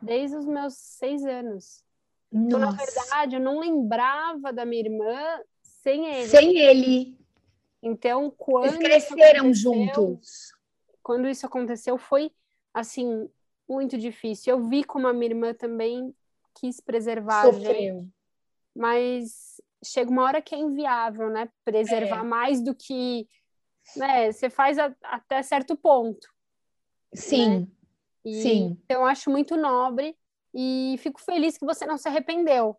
desde 0.00 0.36
os 0.36 0.46
meus 0.46 0.74
seis 0.74 1.24
anos. 1.24 1.84
Então, 2.32 2.58
na 2.58 2.70
verdade, 2.70 3.36
eu 3.36 3.40
não 3.40 3.58
lembrava 3.60 4.52
da 4.52 4.64
minha 4.64 4.82
irmã 4.82 5.40
sem 5.62 6.06
ele. 6.06 6.28
Sem 6.28 6.58
ele. 6.58 7.18
Então, 7.82 8.32
quando. 8.36 8.66
Eles 8.66 8.78
cresceram 8.78 9.52
juntos. 9.52 10.55
Quando 11.06 11.28
isso 11.28 11.46
aconteceu, 11.46 11.96
foi, 11.96 12.32
assim, 12.74 13.30
muito 13.68 13.96
difícil. 13.96 14.56
Eu 14.56 14.68
vi 14.68 14.82
como 14.82 15.06
a 15.06 15.12
minha 15.12 15.30
irmã 15.30 15.54
também 15.54 16.12
quis 16.58 16.80
preservar 16.80 17.44
Sofreu. 17.44 17.70
a 17.70 17.74
gente. 17.74 18.08
Mas 18.74 19.60
chega 19.84 20.10
uma 20.10 20.24
hora 20.24 20.42
que 20.42 20.52
é 20.52 20.58
inviável, 20.58 21.30
né? 21.30 21.48
Preservar 21.64 22.24
é. 22.24 22.24
mais 22.24 22.60
do 22.60 22.74
que. 22.74 23.28
Né? 23.96 24.32
Você 24.32 24.50
faz 24.50 24.80
a, 24.80 24.92
até 25.04 25.40
certo 25.44 25.76
ponto. 25.76 26.26
Sim. 27.14 27.60
Né? 27.60 27.66
E, 28.24 28.42
Sim. 28.42 28.78
Então, 28.84 29.02
eu 29.02 29.06
acho 29.06 29.30
muito 29.30 29.56
nobre 29.56 30.18
e 30.52 30.96
fico 30.98 31.20
feliz 31.20 31.56
que 31.56 31.64
você 31.64 31.86
não 31.86 31.96
se 31.96 32.08
arrependeu, 32.08 32.76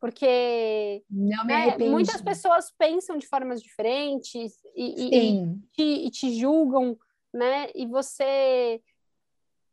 porque 0.00 1.04
não 1.10 1.44
me 1.44 1.52
né, 1.52 1.76
muitas 1.90 2.22
pessoas 2.22 2.72
pensam 2.78 3.18
de 3.18 3.26
formas 3.26 3.60
diferentes 3.60 4.54
e, 4.74 5.04
e, 5.04 5.42
e, 5.42 5.58
te, 5.74 5.82
e 5.82 6.10
te 6.10 6.38
julgam, 6.38 6.98
né? 7.36 7.68
E 7.74 7.86
você 7.86 8.80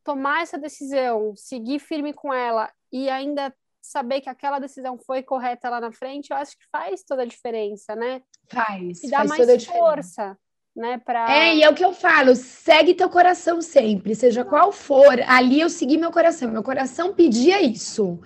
tomar 0.04 0.44
essa 0.44 0.58
decisão, 0.58 1.34
seguir 1.36 1.80
firme 1.80 2.14
com 2.14 2.34
ela 2.34 2.72
e 2.92 3.10
ainda 3.10 3.54
saber 3.82 4.22
que 4.22 4.30
aquela 4.30 4.60
decisão 4.60 4.98
foi 4.98 5.24
correta 5.24 5.70
lá 5.70 5.80
na 5.80 5.92
frente, 5.92 6.32
eu 6.32 6.38
acho 6.38 6.58
que 6.58 6.66
faz 6.72 7.04
toda 7.04 7.24
a 7.24 7.26
diferença, 7.26 7.96
né? 7.96 8.22
Faz. 8.48 9.04
E 9.04 9.10
dá 9.10 9.26
faz 9.26 9.30
mais 9.30 9.66
força 9.66 10.38
né? 10.76 10.98
Pra... 10.98 11.32
É, 11.32 11.56
e 11.56 11.64
é 11.64 11.70
o 11.70 11.76
que 11.76 11.86
eu 11.86 11.94
falo, 11.94 12.36
segue 12.36 12.94
teu 12.94 13.10
coração 13.10 13.62
sempre, 13.62 14.16
seja 14.16 14.44
qual 14.44 14.72
for. 14.72 15.20
Ali 15.28 15.62
eu 15.62 15.70
segui 15.70 15.98
meu 15.98 16.12
coração, 16.12 16.50
meu 16.50 16.64
coração 16.64 17.14
pedia 17.14 17.62
isso. 17.62 18.20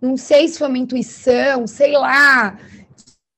Não 0.00 0.16
sei 0.16 0.48
se 0.48 0.58
foi 0.58 0.68
uma 0.68 0.78
intuição, 0.78 1.66
sei 1.66 1.92
lá, 1.92 2.58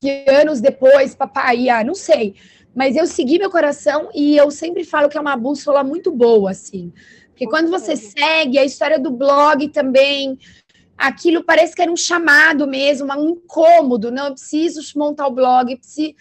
que 0.00 0.26
anos 0.28 0.60
depois 0.60 1.14
papai 1.14 1.60
ia, 1.60 1.82
não 1.82 1.94
sei. 1.94 2.36
Mas 2.74 2.96
eu 2.96 3.06
segui 3.06 3.38
meu 3.38 3.50
coração 3.50 4.08
e 4.14 4.36
eu 4.36 4.50
sempre 4.50 4.84
falo 4.84 5.08
que 5.08 5.18
é 5.18 5.20
uma 5.20 5.36
bússola 5.36 5.84
muito 5.84 6.10
boa, 6.10 6.50
assim. 6.50 6.92
Porque 7.28 7.46
quando 7.46 7.70
você 7.70 7.96
segue 7.96 8.58
a 8.58 8.64
história 8.64 8.98
do 8.98 9.10
blog 9.10 9.68
também, 9.68 10.38
aquilo 10.96 11.42
parece 11.42 11.74
que 11.74 11.82
era 11.82 11.90
um 11.90 11.96
chamado 11.96 12.66
mesmo, 12.66 13.12
um 13.12 13.30
incômodo. 13.30 14.10
Não, 14.10 14.26
eu 14.26 14.32
preciso 14.32 14.80
montar 14.98 15.26
o 15.26 15.32
blog, 15.32 15.76
preciso. 15.76 16.14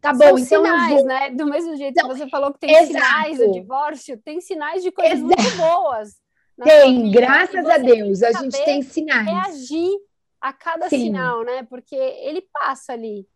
Tá 0.00 0.12
bom, 0.12 0.38
São 0.38 0.38
então 0.38 0.64
sinais, 0.64 0.90
eu 0.90 0.96
vou. 0.96 1.06
né? 1.06 1.30
Do 1.30 1.46
mesmo 1.46 1.76
jeito 1.76 1.92
então, 1.98 2.08
que 2.08 2.16
você 2.16 2.28
falou 2.28 2.52
que 2.52 2.60
tem 2.60 2.70
exato. 2.70 2.86
sinais 2.86 3.38
do 3.38 3.52
divórcio, 3.52 4.18
tem 4.18 4.40
sinais 4.40 4.82
de 4.82 4.90
coisas 4.90 5.18
exato. 5.18 5.42
muito 5.42 5.56
boas. 5.56 6.16
Tem, 6.62 7.10
graças 7.10 7.66
a 7.66 7.78
Deus, 7.78 8.22
a 8.22 8.32
gente 8.32 8.64
tem 8.64 8.82
sinais. 8.82 9.26
Reagir 9.26 9.96
a 10.40 10.52
cada 10.52 10.88
Sim. 10.88 11.06
sinal, 11.06 11.44
né? 11.44 11.62
Porque 11.68 11.94
ele 11.94 12.42
passa 12.52 12.92
ali. 12.92 13.26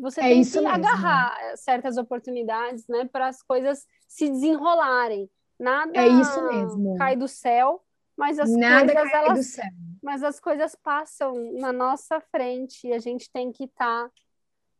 Você 0.00 0.20
é 0.20 0.24
tem 0.24 0.42
que 0.42 0.50
mesmo. 0.50 0.68
agarrar 0.68 1.56
certas 1.56 1.96
oportunidades, 1.96 2.86
né, 2.88 3.08
para 3.10 3.28
as 3.28 3.42
coisas 3.42 3.86
se 4.08 4.28
desenrolarem. 4.28 5.30
Nada 5.58 5.92
é 5.94 6.08
isso 6.08 6.42
mesmo. 6.48 6.96
cai 6.96 7.16
do 7.16 7.28
céu, 7.28 7.82
mas 8.16 8.38
as 8.38 8.50
Nada 8.50 8.92
coisas 8.92 9.10
cai 9.10 9.24
elas 9.24 9.38
do 9.38 9.42
céu 9.42 9.70
mas 10.02 10.22
as 10.22 10.40
coisas 10.40 10.74
passam 10.74 11.34
na 11.52 11.72
nossa 11.72 12.20
frente 12.20 12.86
e 12.86 12.92
a 12.92 12.98
gente 12.98 13.30
tem 13.30 13.52
que 13.52 13.64
estar 13.64 14.08
tá, 14.08 14.10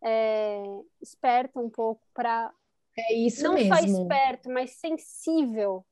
é, 0.02 0.62
esperto 1.00 1.60
um 1.60 1.68
pouco 1.68 2.02
para 2.14 2.52
é 2.96 3.14
isso 3.14 3.44
não 3.44 3.54
mesmo. 3.54 3.74
só 3.74 3.82
esperto, 3.82 4.50
mas 4.50 4.72
sensível, 4.72 5.84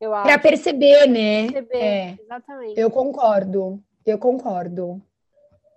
eu 0.00 0.14
acho. 0.14 0.24
Para 0.24 0.38
perceber, 0.38 1.06
né? 1.06 1.50
Perceber, 1.50 1.78
é, 1.78 2.18
exatamente. 2.20 2.80
Eu 2.80 2.90
concordo, 2.90 3.82
eu 4.04 4.18
concordo. 4.18 5.02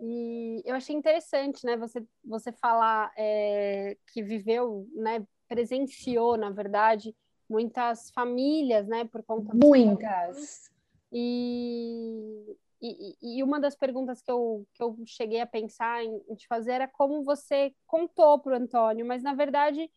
E 0.02 0.62
eu 0.66 0.76
achei 0.76 0.96
interessante, 0.96 1.66
né? 1.66 1.78
Você 1.78 2.06
você 2.24 2.52
falar 2.52 3.12
é, 3.18 3.98
que 4.12 4.22
viveu, 4.22 4.88
né? 4.94 5.26
Presenciou, 5.48 6.38
na 6.38 6.50
verdade, 6.50 7.16
muitas 7.50 8.10
famílias, 8.12 8.88
né? 8.88 9.06
Por 9.06 9.24
conta 9.24 9.54
muitas. 9.54 10.72
E 11.12 12.58
e, 12.82 13.16
e, 13.40 13.44
uma 13.44 13.60
das 13.60 13.76
perguntas 13.76 14.22
que 14.22 14.30
eu, 14.30 14.68
que 14.74 14.84
eu 14.84 14.96
cheguei 15.06 15.42
a 15.42 15.48
pensar 15.48 16.04
em, 16.04 16.22
em 16.30 16.36
te 16.36 16.46
fazer 16.48 16.74
era 16.74 16.88
como 16.88 17.24
você 17.24 17.74
contou 17.88 18.38
para 18.40 18.54
o 18.54 18.56
Antônio, 18.56 19.06
mas 19.06 19.24
na 19.24 19.34
verdade 19.34 19.90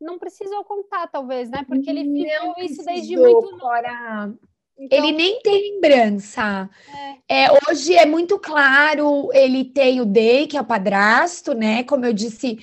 não 0.00 0.18
precisou 0.18 0.64
contar, 0.64 1.06
talvez, 1.08 1.48
né? 1.48 1.64
Porque 1.64 1.88
ele 1.88 2.04
viveu 2.04 2.54
isso 2.58 2.84
desde 2.84 3.16
muito 3.16 3.58
fora. 3.58 4.34
Então... 4.78 4.98
Ele 4.98 5.12
nem 5.12 5.40
tem 5.40 5.72
lembrança. 5.72 6.68
É. 7.28 7.44
é. 7.44 7.48
hoje 7.68 7.94
é 7.94 8.04
muito 8.04 8.38
claro, 8.38 9.30
ele 9.32 9.64
tem 9.64 10.00
o 10.00 10.04
Day, 10.04 10.46
que 10.46 10.56
é 10.56 10.60
o 10.60 10.66
padrasto, 10.66 11.54
né? 11.54 11.82
Como 11.84 12.04
eu 12.04 12.12
disse, 12.12 12.58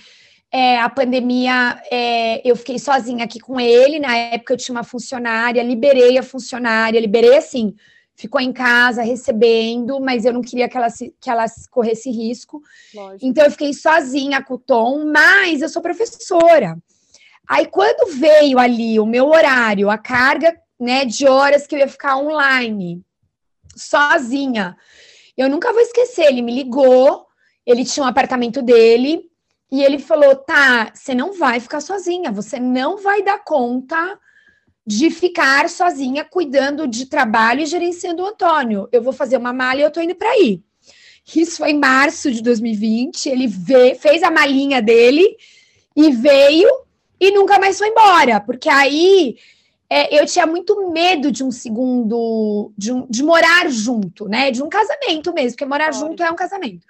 é, 0.51 0.79
a 0.79 0.87
pandemia, 0.87 1.81
é, 1.89 2.47
eu 2.47 2.55
fiquei 2.55 2.77
sozinha 2.77 3.25
aqui 3.25 3.39
com 3.39 3.59
ele. 3.59 3.99
Na 3.99 4.15
época 4.15 4.53
eu 4.53 4.57
tinha 4.57 4.75
uma 4.75 4.83
funcionária, 4.83 5.63
liberei 5.63 6.15
a 6.17 6.23
funcionária, 6.23 6.99
liberei 6.99 7.35
assim, 7.35 7.73
ficou 8.15 8.39
em 8.39 8.53
casa 8.53 9.01
recebendo, 9.01 9.99
mas 9.99 10.25
eu 10.25 10.31
não 10.31 10.41
queria 10.41 10.69
que 10.69 10.77
ela, 10.77 10.87
que 11.19 11.29
ela 11.29 11.45
corresse 11.71 12.11
risco. 12.11 12.61
Lógico. 12.93 13.25
Então 13.25 13.43
eu 13.43 13.51
fiquei 13.51 13.73
sozinha 13.73 14.43
com 14.43 14.53
o 14.53 14.59
Tom, 14.59 15.11
mas 15.11 15.63
eu 15.63 15.69
sou 15.69 15.81
professora. 15.81 16.77
Aí 17.49 17.65
quando 17.65 18.13
veio 18.15 18.59
ali 18.59 18.99
o 18.99 19.05
meu 19.07 19.29
horário, 19.29 19.89
a 19.89 19.97
carga 19.97 20.55
né, 20.83 21.05
de 21.05 21.27
horas 21.27 21.65
que 21.65 21.75
eu 21.75 21.79
ia 21.79 21.87
ficar 21.87 22.17
online, 22.17 23.01
sozinha, 23.75 24.77
eu 25.37 25.49
nunca 25.49 25.71
vou 25.71 25.81
esquecer. 25.81 26.25
Ele 26.25 26.41
me 26.41 26.53
ligou, 26.53 27.25
ele 27.65 27.85
tinha 27.85 28.05
um 28.05 28.09
apartamento 28.09 28.61
dele 28.61 29.23
e 29.71 29.83
ele 29.83 29.97
falou: 29.97 30.35
tá, 30.35 30.91
você 30.93 31.15
não 31.15 31.33
vai 31.33 31.59
ficar 31.59 31.81
sozinha, 31.81 32.31
você 32.31 32.59
não 32.59 32.97
vai 32.97 33.23
dar 33.23 33.43
conta 33.43 34.19
de 34.85 35.09
ficar 35.09 35.69
sozinha 35.69 36.25
cuidando 36.25 36.85
de 36.87 37.05
trabalho 37.05 37.61
e 37.61 37.65
gerenciando 37.65 38.21
o 38.21 38.27
Antônio. 38.27 38.87
Eu 38.91 39.01
vou 39.01 39.13
fazer 39.13 39.37
uma 39.37 39.53
malha 39.53 39.79
e 39.79 39.83
eu 39.83 39.91
tô 39.91 40.01
indo 40.01 40.13
para 40.13 40.29
aí. 40.29 40.61
Isso 41.35 41.57
foi 41.57 41.71
em 41.71 41.79
março 41.79 42.29
de 42.29 42.43
2020. 42.43 43.27
Ele 43.27 43.47
vê, 43.47 43.95
fez 43.95 44.21
a 44.23 44.29
malinha 44.29 44.81
dele 44.81 45.37
e 45.95 46.11
veio 46.11 46.69
e 47.19 47.31
nunca 47.31 47.57
mais 47.57 47.77
foi 47.77 47.87
embora, 47.87 48.41
porque 48.41 48.67
aí 48.67 49.37
é, 49.95 50.19
eu 50.19 50.25
tinha 50.25 50.47
muito 50.47 50.89
medo 50.89 51.31
de 51.31 51.43
um 51.43 51.51
segundo, 51.51 52.73
de, 52.75 52.91
um, 52.91 53.05
de, 53.07 53.21
morar 53.21 53.69
junto, 53.69 54.27
né? 54.27 54.49
De 54.49 54.63
um 54.63 54.67
casamento 54.67 55.31
mesmo, 55.31 55.51
porque 55.51 55.65
morar 55.65 55.93
junto 55.93 56.23
é 56.23 56.31
um 56.31 56.35
casamento. 56.35 56.83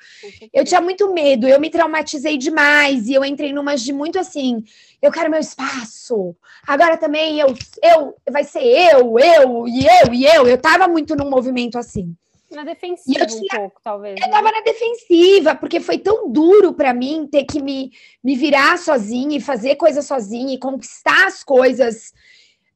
Eu 0.53 0.63
tinha 0.63 0.79
muito 0.79 1.13
medo, 1.13 1.45
eu 1.45 1.59
me 1.59 1.69
traumatizei 1.69 2.37
demais 2.37 3.09
e 3.09 3.13
eu 3.13 3.25
entrei 3.25 3.51
numas 3.51 3.81
de 3.81 3.91
muito 3.91 4.17
assim, 4.17 4.63
eu 5.01 5.11
quero 5.11 5.29
meu 5.29 5.41
espaço. 5.41 6.33
Agora 6.65 6.95
também 6.95 7.41
eu, 7.41 7.53
eu, 7.83 8.15
vai 8.31 8.45
ser 8.45 8.63
eu, 8.63 9.19
eu 9.19 9.67
e 9.67 9.85
eu 9.85 10.13
e 10.13 10.25
eu. 10.25 10.47
Eu 10.47 10.57
tava 10.57 10.87
muito 10.87 11.13
num 11.13 11.29
movimento 11.29 11.77
assim. 11.77 12.15
Na 12.51 12.63
defensiva 12.63 13.25
tinha, 13.25 13.41
um 13.41 13.59
pouco, 13.63 13.81
talvez. 13.83 14.15
Eu 14.21 14.27
né? 14.27 14.31
tava 14.31 14.49
na 14.49 14.61
defensiva, 14.61 15.55
porque 15.55 15.81
foi 15.81 15.97
tão 15.97 16.31
duro 16.31 16.71
para 16.71 16.93
mim 16.93 17.27
ter 17.29 17.43
que 17.43 17.61
me, 17.61 17.91
me 18.23 18.37
virar 18.37 18.77
sozinha 18.77 19.35
e 19.35 19.41
fazer 19.41 19.75
coisas 19.75 20.05
sozinha 20.05 20.53
e 20.53 20.59
conquistar 20.59 21.27
as 21.27 21.43
coisas 21.43 22.13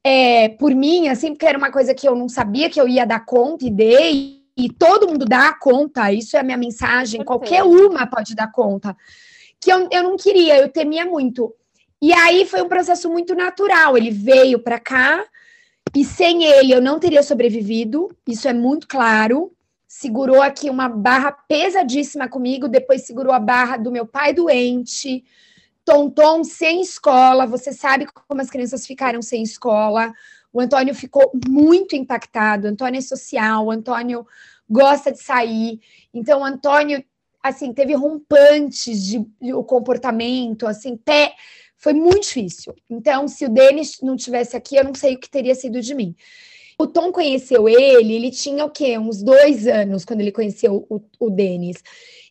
é, 0.10 0.48
por 0.48 0.74
mim, 0.74 1.10
assim, 1.10 1.34
porque 1.34 1.46
era 1.46 1.58
uma 1.58 1.70
coisa 1.70 1.94
que 1.94 2.08
eu 2.08 2.16
não 2.16 2.30
sabia 2.30 2.70
que 2.70 2.80
eu 2.80 2.88
ia 2.88 3.06
dar 3.06 3.26
conta 3.26 3.66
e 3.66 3.70
dei, 3.70 4.42
e 4.56 4.70
todo 4.72 5.06
mundo 5.06 5.26
dá 5.26 5.52
conta, 5.52 6.14
isso 6.14 6.38
é 6.38 6.40
a 6.40 6.44
minha 6.44 6.56
mensagem, 6.56 7.26
qualquer 7.26 7.64
uma 7.64 8.08
pode 8.08 8.34
dar 8.34 8.50
conta. 8.50 8.96
Que 9.60 9.70
eu, 9.70 9.90
eu 9.92 10.04
não 10.04 10.16
queria, 10.16 10.60
eu 10.60 10.70
temia 10.70 11.06
muito. 11.06 11.54
E 12.02 12.14
aí 12.14 12.46
foi 12.46 12.62
um 12.62 12.70
processo 12.70 13.10
muito 13.10 13.36
natural. 13.36 13.98
Ele 13.98 14.10
veio 14.10 14.60
para 14.60 14.80
cá 14.80 15.26
e 15.94 16.06
sem 16.06 16.46
ele 16.46 16.72
eu 16.72 16.82
não 16.82 17.00
teria 17.00 17.22
sobrevivido, 17.22 18.10
isso 18.26 18.48
é 18.48 18.54
muito 18.54 18.88
claro. 18.88 19.52
Segurou 19.90 20.42
aqui 20.42 20.70
uma 20.70 20.88
barra 20.88 21.34
pesadíssima 21.34 22.30
comigo, 22.30 22.70
depois 22.70 23.02
segurou 23.02 23.34
a 23.34 23.40
barra 23.40 23.76
do 23.76 23.92
meu 23.92 24.06
pai 24.06 24.32
doente, 24.32 25.26
Tonton 25.88 26.44
sem 26.44 26.82
escola, 26.82 27.48
você 27.48 27.72
sabe 27.72 28.06
como 28.28 28.42
as 28.42 28.50
crianças 28.50 28.86
ficaram 28.86 29.22
sem 29.22 29.42
escola. 29.42 30.14
O 30.52 30.60
Antônio 30.60 30.94
ficou 30.94 31.32
muito 31.48 31.96
impactado. 31.96 32.68
O 32.68 32.70
Antônio 32.70 32.98
é 32.98 33.02
social, 33.02 33.66
o 33.66 33.72
Antônio 33.72 34.28
gosta 34.70 35.14
de 35.14 35.24
sair. 35.24 35.80
Então, 36.14 36.42
o 36.42 36.44
Antônio, 36.44 37.02
assim, 37.42 37.72
teve 37.72 37.94
rompantes 37.94 39.02
de, 39.02 39.26
de 39.42 39.54
o 39.54 39.64
comportamento, 39.64 40.68
assim, 40.68 40.98
pé. 40.98 41.34
Foi 41.78 41.94
muito 41.94 42.24
difícil. 42.24 42.76
Então, 42.90 43.26
se 43.30 43.46
o 43.46 43.50
Denis 43.50 44.02
não 44.02 44.18
tivesse 44.18 44.58
aqui, 44.58 44.76
eu 44.76 44.84
não 44.84 44.94
sei 44.94 45.16
o 45.16 45.20
que 45.20 45.30
teria 45.30 45.56
sido 45.56 45.80
de 45.80 45.96
mim. 45.96 46.14
O 46.80 46.86
Tom 46.86 47.12
conheceu 47.12 47.68
ele, 47.68 48.14
ele 48.14 48.30
tinha 48.30 48.64
o 48.64 48.70
quê? 48.70 48.98
Uns 49.00 49.24
dois 49.24 49.68
anos 49.68 50.06
quando 50.06 50.22
ele 50.22 50.32
conheceu 50.32 50.86
o, 50.90 51.02
o 51.20 51.30
Denis. 51.30 51.84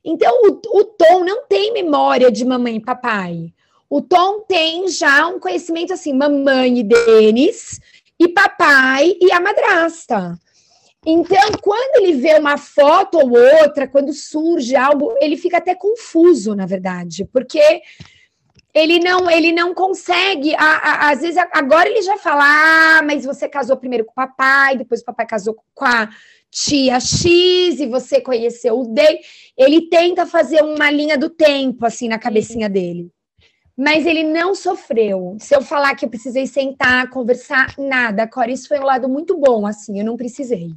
Então, 0.05 0.33
o, 0.43 0.79
o 0.79 0.85
Tom 0.85 1.25
não 1.25 1.47
tem 1.47 1.73
memória 1.73 2.31
de 2.31 2.45
mamãe 2.45 2.77
e 2.77 2.81
papai. 2.81 3.53
O 3.91 4.01
Tom 4.01 4.41
tem 4.43 4.89
já 4.89 5.27
um 5.27 5.41
conhecimento 5.41 5.93
assim, 5.93 6.13
mamãe 6.13 6.79
e 6.79 6.83
Denis, 6.85 7.81
e 8.19 8.29
papai 8.29 9.17
e 9.21 9.33
a 9.33 9.41
madrasta. 9.41 10.39
Então, 11.05 11.53
quando 11.61 12.03
ele 12.03 12.15
vê 12.15 12.39
uma 12.39 12.57
foto 12.57 13.19
ou 13.19 13.31
outra, 13.31 13.87
quando 13.87 14.13
surge 14.13 14.75
algo, 14.75 15.15
ele 15.21 15.37
fica 15.37 15.59
até 15.59 15.75
confuso, 15.75 16.55
na 16.55 16.67
verdade, 16.67 17.25
porque 17.25 17.83
ele 18.77 18.99
não 18.99 19.31
ele 19.31 19.53
não 19.53 19.73
consegue. 19.73 20.55
A, 20.55 20.61
a, 20.61 21.11
às 21.11 21.23
vezes, 21.23 21.39
agora 21.53 21.89
ele 21.89 22.03
já 22.03 22.19
fala: 22.19 22.45
ah, 22.45 23.03
mas 23.03 23.25
você 23.25 23.49
casou 23.49 23.79
primeiro 23.79 24.05
com 24.05 24.13
o 24.13 24.15
papai, 24.15 24.77
depois 24.77 25.01
o 25.01 25.05
papai 25.05 25.27
casou 25.27 25.57
com 25.75 25.85
a 25.87 26.11
tia 26.51 27.01
X 27.01 27.81
e 27.81 27.87
você 27.87 28.21
conheceu 28.21 28.79
o 28.79 28.93
Day. 28.93 29.21
Ele 29.57 29.89
tenta 29.89 30.27
fazer 30.27 30.63
uma 30.63 30.91
linha 30.91 31.17
do 31.17 31.31
tempo, 31.31 31.87
assim, 31.87 32.07
na 32.07 32.19
cabecinha 32.19 32.69
dele. 32.69 33.11
Mas 33.75 34.05
ele 34.05 34.23
não 34.23 34.55
sofreu. 34.55 35.37
Se 35.41 35.55
eu 35.57 35.63
falar 35.63 35.95
que 35.95 36.05
eu 36.05 36.11
precisei 36.11 36.47
sentar, 36.47 37.09
conversar, 37.09 37.75
nada. 37.79 38.27
Cora, 38.27 38.51
isso 38.51 38.69
foi 38.69 38.79
um 38.79 38.85
lado 38.85 39.09
muito 39.09 39.39
bom, 39.39 39.67
assim, 39.67 39.99
eu 39.99 40.05
não 40.05 40.17
precisei. 40.19 40.71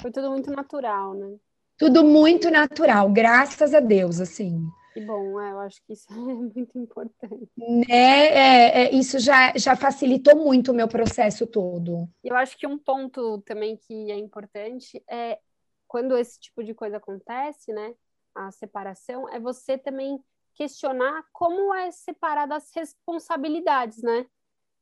Foi 0.00 0.10
tudo 0.10 0.30
muito 0.30 0.50
natural, 0.50 1.14
né? 1.14 1.36
Tudo 1.78 2.04
muito 2.04 2.50
natural, 2.50 3.10
graças 3.10 3.74
a 3.74 3.80
Deus, 3.80 4.20
assim. 4.20 4.62
Que 4.96 5.04
bom, 5.04 5.38
é, 5.38 5.52
eu 5.52 5.60
acho 5.60 5.78
que 5.84 5.92
isso 5.92 6.06
é 6.10 6.34
muito 6.34 6.78
importante. 6.78 7.50
Né? 7.54 7.84
É, 7.90 8.84
é, 8.84 8.94
isso 8.94 9.18
já, 9.18 9.52
já 9.54 9.76
facilitou 9.76 10.34
muito 10.34 10.72
o 10.72 10.74
meu 10.74 10.88
processo 10.88 11.46
todo. 11.46 12.08
Eu 12.24 12.34
acho 12.34 12.56
que 12.56 12.66
um 12.66 12.78
ponto 12.78 13.42
também 13.42 13.76
que 13.76 14.10
é 14.10 14.16
importante 14.16 15.04
é 15.06 15.38
quando 15.86 16.16
esse 16.16 16.40
tipo 16.40 16.64
de 16.64 16.72
coisa 16.72 16.96
acontece, 16.96 17.74
né? 17.74 17.94
A 18.34 18.50
separação, 18.50 19.28
é 19.28 19.38
você 19.38 19.76
também 19.76 20.18
questionar 20.54 21.26
como 21.30 21.74
é 21.74 21.90
separar 21.90 22.50
as 22.50 22.70
responsabilidades, 22.74 24.02
né? 24.02 24.24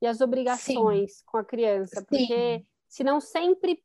E 0.00 0.06
as 0.06 0.20
obrigações 0.20 1.16
Sim. 1.16 1.22
com 1.26 1.38
a 1.38 1.44
criança, 1.44 1.98
Sim. 1.98 2.06
porque 2.06 2.64
senão 2.88 3.20
sempre 3.20 3.82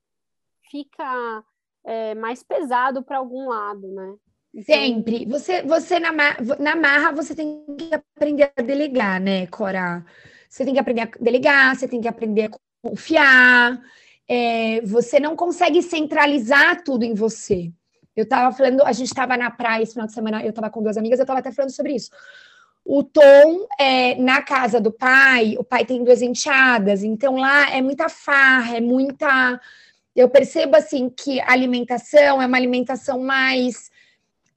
fica 0.69 1.43
é, 1.83 2.13
mais 2.13 2.43
pesado 2.43 3.03
para 3.03 3.17
algum 3.17 3.49
lado, 3.49 3.87
né? 3.87 4.15
Então... 4.53 4.75
Sempre. 4.75 5.25
Você, 5.25 5.61
você 5.63 5.99
na, 5.99 6.11
na 6.59 6.75
marra, 6.75 7.11
você 7.11 7.35
tem 7.35 7.63
que 7.77 7.93
aprender 7.93 8.51
a 8.55 8.61
delegar, 8.61 9.21
né, 9.21 9.47
Cora? 9.47 10.05
Você 10.49 10.65
tem 10.65 10.73
que 10.73 10.79
aprender 10.79 11.01
a 11.01 11.09
delegar, 11.19 11.75
você 11.75 11.87
tem 11.87 12.01
que 12.01 12.07
aprender 12.07 12.45
a 12.45 12.89
confiar. 12.89 13.79
É, 14.27 14.81
você 14.81 15.19
não 15.19 15.35
consegue 15.35 15.81
centralizar 15.81 16.83
tudo 16.83 17.03
em 17.03 17.13
você. 17.13 17.71
Eu 18.15 18.23
estava 18.23 18.55
falando, 18.55 18.83
a 18.83 18.91
gente 18.91 19.07
estava 19.07 19.37
na 19.37 19.49
praia 19.49 19.83
esse 19.83 19.93
final 19.93 20.07
de 20.07 20.13
semana, 20.13 20.43
eu 20.43 20.49
estava 20.49 20.69
com 20.69 20.83
duas 20.83 20.97
amigas, 20.97 21.19
eu 21.19 21.23
estava 21.23 21.39
até 21.39 21.51
falando 21.51 21.71
sobre 21.71 21.93
isso. 21.93 22.09
O 22.83 23.03
Tom, 23.03 23.67
é, 23.79 24.15
na 24.15 24.41
casa 24.41 24.81
do 24.81 24.91
pai, 24.91 25.55
o 25.57 25.63
pai 25.63 25.85
tem 25.85 26.03
duas 26.03 26.21
enteadas, 26.21 27.03
então 27.03 27.35
lá 27.35 27.69
é 27.69 27.81
muita 27.81 28.09
farra, 28.09 28.77
é 28.77 28.81
muita. 28.81 29.61
Eu 30.15 30.27
percebo 30.27 30.75
assim 30.75 31.09
que 31.09 31.39
a 31.39 31.51
alimentação 31.51 32.41
é 32.41 32.45
uma 32.45 32.57
alimentação 32.57 33.19
mais 33.19 33.89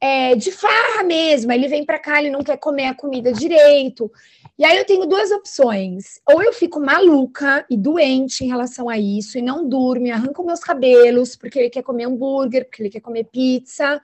é, 0.02 0.34
de 0.34 0.50
farra 0.50 1.04
mesmo. 1.04 1.52
Ele 1.52 1.68
vem 1.68 1.84
para 1.84 1.96
cá, 1.96 2.18
ele 2.18 2.28
não 2.28 2.42
quer 2.42 2.56
comer 2.56 2.86
a 2.86 2.94
comida 2.94 3.32
direito. 3.32 4.10
E 4.58 4.64
aí 4.64 4.76
eu 4.76 4.84
tenho 4.84 5.06
duas 5.06 5.30
opções. 5.30 6.20
Ou 6.28 6.42
eu 6.42 6.52
fico 6.52 6.80
maluca 6.80 7.64
e 7.70 7.76
doente 7.76 8.44
em 8.44 8.48
relação 8.48 8.88
a 8.88 8.98
isso, 8.98 9.38
e 9.38 9.42
não 9.42 9.66
durmo, 9.68 10.08
e 10.08 10.10
arranco 10.10 10.44
meus 10.44 10.58
cabelos, 10.58 11.36
porque 11.36 11.56
ele 11.56 11.70
quer 11.70 11.82
comer 11.82 12.06
hambúrguer, 12.06 12.64
porque 12.64 12.82
ele 12.82 12.90
quer 12.90 13.00
comer 13.00 13.28
pizza. 13.30 14.02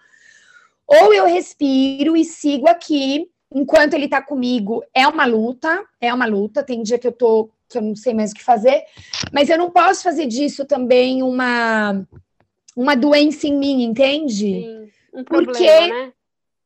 Ou 0.87 1.13
eu 1.13 1.27
respiro 1.27 2.17
e 2.17 2.25
sigo 2.25 2.69
aqui 2.69 3.29
enquanto 3.53 3.95
ele 3.95 4.07
tá 4.07 4.23
comigo. 4.23 4.85
É 4.95 5.05
uma 5.05 5.27
luta, 5.27 5.85
é 6.01 6.15
uma 6.15 6.27
luta. 6.27 6.63
Tem 6.63 6.81
dia 6.81 6.99
que 6.99 7.09
eu 7.09 7.13
tô 7.13 7.51
que 7.69 7.77
eu 7.77 7.83
não 7.83 7.95
sei 7.95 8.15
mais 8.15 8.31
o 8.31 8.35
que 8.35 8.43
fazer, 8.43 8.83
mas 9.31 9.51
eu 9.51 9.59
não 9.59 9.71
posso 9.71 10.03
fazer 10.03 10.25
disso 10.25 10.65
também 10.65 11.23
uma 11.23 12.03
uma 12.75 12.97
doença 12.97 13.47
em 13.47 13.59
mim, 13.59 13.83
entende? 13.83 14.63
Sim 14.63 14.98
um 15.21 15.25
problema, 15.25 15.53
porque, 15.53 15.89
né? 15.89 16.13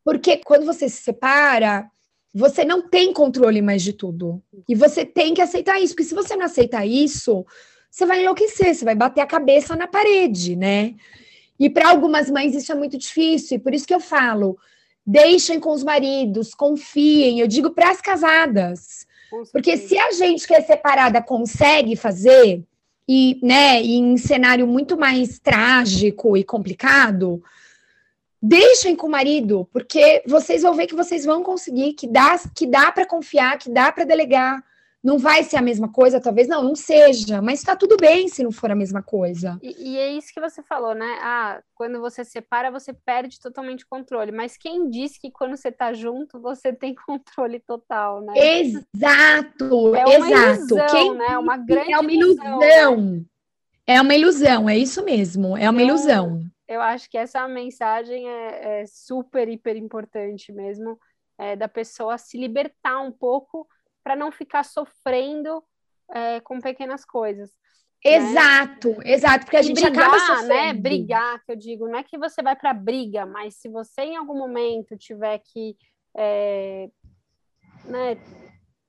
Porque 0.05 0.37
quando 0.39 0.67
você 0.67 0.89
se 0.89 1.03
separa, 1.03 1.89
você 2.35 2.65
não 2.65 2.89
tem 2.89 3.13
controle 3.13 3.63
mais 3.63 3.83
de 3.83 3.93
tudo. 3.93 4.43
E 4.69 4.75
você 4.75 5.05
tem 5.05 5.35
que 5.35 5.43
aceitar 5.43 5.81
isso, 5.81 5.95
porque 5.95 6.09
se 6.09 6.15
você 6.15 6.37
não 6.37 6.47
aceitar 6.47 6.87
isso, 6.87 7.45
você 7.91 8.07
vai 8.07 8.23
enlouquecer, 8.23 8.75
você 8.75 8.85
vai 8.85 8.95
bater 8.95 9.21
a 9.21 9.27
cabeça 9.27 9.77
na 9.77 9.87
parede, 9.87 10.57
né? 10.57 10.95
E 11.59 11.71
para 11.71 11.91
algumas 11.91 12.31
mães 12.31 12.55
isso 12.55 12.73
é 12.73 12.75
muito 12.75 12.99
difícil, 12.99 13.57
e 13.57 13.61
por 13.61 13.75
isso 13.75 13.87
que 13.87 13.95
eu 13.95 14.01
falo: 14.01 14.59
deixem 15.07 15.61
com 15.61 15.73
os 15.73 15.85
maridos, 15.85 16.55
confiem. 16.55 17.41
Eu 17.41 17.47
digo 17.47 17.71
para 17.71 17.91
as 17.91 18.01
casadas. 18.01 19.07
Porque 19.51 19.79
se 19.79 19.99
a 19.99 20.13
gente 20.13 20.47
que 20.47 20.55
é 20.55 20.61
separada 20.61 21.23
consegue 21.23 21.97
fazer, 21.97 22.63
e, 23.09 23.39
né, 23.43 23.81
em 23.83 24.17
cenário 24.17 24.67
muito 24.67 24.97
mais 24.97 25.39
trágico 25.39 26.37
e 26.37 26.45
complicado, 26.45 27.43
deixem 28.43 28.97
com 28.97 29.07
o 29.07 29.11
marido, 29.11 29.69
porque 29.73 30.23
vocês 30.27 30.63
vão 30.63 30.75
ver 30.75 30.89
que 30.89 30.97
vocês 30.97 31.25
vão 31.25 31.45
conseguir, 31.45 31.93
que 31.93 32.09
dá, 32.09 32.37
que 32.55 32.67
dá 32.67 32.91
para 32.91 33.07
confiar, 33.07 33.57
que 33.57 33.71
dá 33.71 33.93
para 33.93 34.05
delegar. 34.05 34.63
Não 35.03 35.19
vai 35.19 35.43
ser 35.43 35.57
a 35.57 35.63
mesma 35.63 35.89
coisa, 35.89 36.21
talvez 36.21 36.47
não, 36.47 36.63
não 36.63 36.77
seja, 36.77 37.43
mas 37.43 37.59
está 37.59 37.75
tudo 37.75 37.97
bem 37.97 38.29
se 38.29 38.43
não 38.45 38.53
for 38.53 38.71
a 38.71 38.75
mesma 38.75 39.03
coisa. 39.03 39.59
E, 39.61 39.91
e, 39.91 39.99
é 39.99 40.13
isso 40.13 40.33
que 40.33 40.41
você 40.41 40.63
falou, 40.63 40.95
né? 40.95 41.19
Ah, 41.21 41.61
quando 41.75 42.01
você 42.01 42.25
separa, 42.25 42.71
você 42.71 42.93
perde 42.93 43.41
totalmente 43.41 43.85
o 43.85 43.89
controle. 43.89 44.31
Mas 44.31 44.57
quem 44.57 44.89
diz 44.89 45.19
que 45.19 45.29
quando 45.29 45.57
você 45.57 45.71
está 45.71 45.93
junto, 45.93 46.41
você 46.41 46.73
tem 46.75 46.95
controle 46.95 47.59
total, 47.59 48.21
né? 48.21 48.33
Exato, 48.37 49.97
é 49.97 50.07
uma 50.07 50.31
exato. 50.31 50.75
Ilusão, 50.75 50.87
quem 50.87 51.15
né? 51.17 51.27
É 51.31 51.39
uma 51.39 51.57
grande 51.57 51.93
é 51.93 51.99
uma 51.99 52.13
ilusão. 52.13 52.63
ilusão 52.63 53.01
né? 53.01 53.25
É 53.85 54.01
uma 54.01 54.15
ilusão, 54.15 54.69
é 54.69 54.79
isso 54.79 55.05
mesmo, 55.05 55.57
é 55.57 55.69
uma 55.69 55.83
ilusão. 55.83 56.42
Eu 56.73 56.81
acho 56.81 57.09
que 57.11 57.19
essa 57.19 57.47
mensagem 57.47 58.29
é, 58.29 58.83
é 58.83 58.87
super, 58.87 59.49
hiper 59.49 59.77
importante 59.77 60.53
mesmo, 60.53 60.99
é, 61.39 61.57
da 61.57 61.69
pessoa 61.69 62.19
se 62.19 62.39
libertar 62.39 63.01
um 63.01 63.13
pouco 63.13 63.67
para 64.03 64.17
não 64.17 64.33
ficar 64.33 64.65
sofrendo 64.65 65.63
é, 66.11 66.41
com 66.41 66.61
pequenas 66.61 67.05
coisas. 67.05 67.51
Né? 68.05 68.17
Exato, 68.17 68.91
né? 68.99 69.13
exato, 69.13 69.45
porque 69.45 69.57
a 69.57 69.63
gente 69.63 69.81
brigar, 69.83 70.09
acaba 70.09 70.19
sofrendo. 70.19 70.49
né? 70.49 70.73
Brigar, 70.73 71.45
que 71.45 71.53
eu 71.53 71.57
digo, 71.57 71.89
não 71.89 71.99
é 71.99 72.03
que 72.03 72.19
você 72.19 72.43
vai 72.43 72.57
para 72.57 72.75
briga, 72.75 73.25
mas 73.25 73.57
se 73.57 73.69
você 73.69 74.03
em 74.03 74.17
algum 74.17 74.37
momento 74.37 74.97
tiver 74.97 75.39
que 75.39 75.77
é, 76.17 76.89
né, 77.85 78.17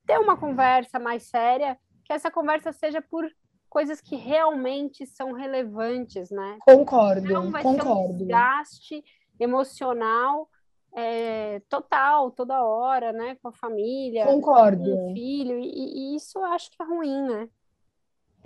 ter 0.05 0.17
uma 0.19 0.37
conversa 0.37 0.99
mais 0.99 1.23
séria, 1.23 1.77
que 2.03 2.11
essa 2.11 2.31
conversa 2.31 2.71
seja 2.71 3.01
por 3.01 3.29
coisas 3.73 3.99
que 3.99 4.15
realmente 4.15 5.03
são 5.07 5.31
relevantes, 5.31 6.29
né? 6.29 6.59
Concordo, 6.63 7.33
não 7.33 7.49
vai 7.49 7.63
concordo. 7.63 7.83
Ser 7.83 8.13
um 8.13 8.17
desgaste 8.17 9.03
emocional 9.39 10.47
é, 10.95 11.59
total, 11.67 12.29
toda 12.29 12.63
hora, 12.63 13.11
né? 13.11 13.35
Com 13.41 13.47
a 13.47 13.51
família, 13.51 14.25
Concordo. 14.25 14.83
com 14.83 15.11
o 15.11 15.13
filho, 15.15 15.57
e, 15.57 16.13
e 16.13 16.15
isso 16.15 16.37
eu 16.37 16.45
acho 16.45 16.69
que 16.69 16.83
é 16.83 16.85
ruim, 16.85 17.23
né? 17.23 17.49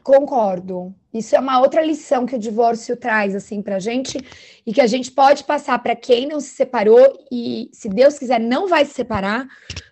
Concordo. 0.02 0.96
Isso 1.14 1.36
é 1.36 1.40
uma 1.42 1.60
outra 1.60 1.82
lição 1.82 2.26
que 2.26 2.36
o 2.36 2.40
divórcio 2.40 2.96
traz 2.96 3.36
assim 3.36 3.62
para 3.62 3.80
gente 3.80 4.18
e 4.66 4.72
que 4.72 4.80
a 4.80 4.88
gente 4.88 5.12
pode 5.12 5.44
passar 5.44 5.78
para 5.84 5.94
quem 5.94 6.26
não 6.26 6.40
se 6.40 6.52
separou 6.52 7.28
e, 7.30 7.70
se 7.74 7.90
Deus 7.90 8.18
quiser, 8.18 8.40
não 8.40 8.70
vai 8.70 8.86
se 8.86 8.94
separar, 8.94 9.46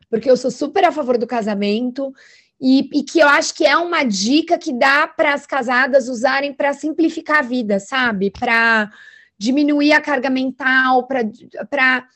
porque 0.09 0.31
eu 0.31 0.38
sou 0.38 0.49
super 0.49 0.86
a 0.86 0.93
favor 0.93 1.17
do 1.17 1.27
casamento 1.27 2.13
e, 2.60 2.89
e 2.93 3.03
que 3.03 3.20
eu 3.20 3.28
acho 3.28 3.53
que 3.53 3.66
é 3.66 3.76
uma 3.78 4.03
dica 4.03 4.58
que 4.58 4.72
dá 4.72 5.08
para 5.08 5.34
as 5.34 5.45
casadas 5.45 6.08
usarem 6.08 6.53
para 6.53 6.74
simplificar 6.74 7.39
a 7.39 7.41
vida, 7.41 7.80
sabe? 7.80 8.32
Para 8.32 8.91
diminuir 9.38 9.93
a 9.93 10.01
carga 10.01 10.30
mental, 10.30 11.06
para 11.08 12.08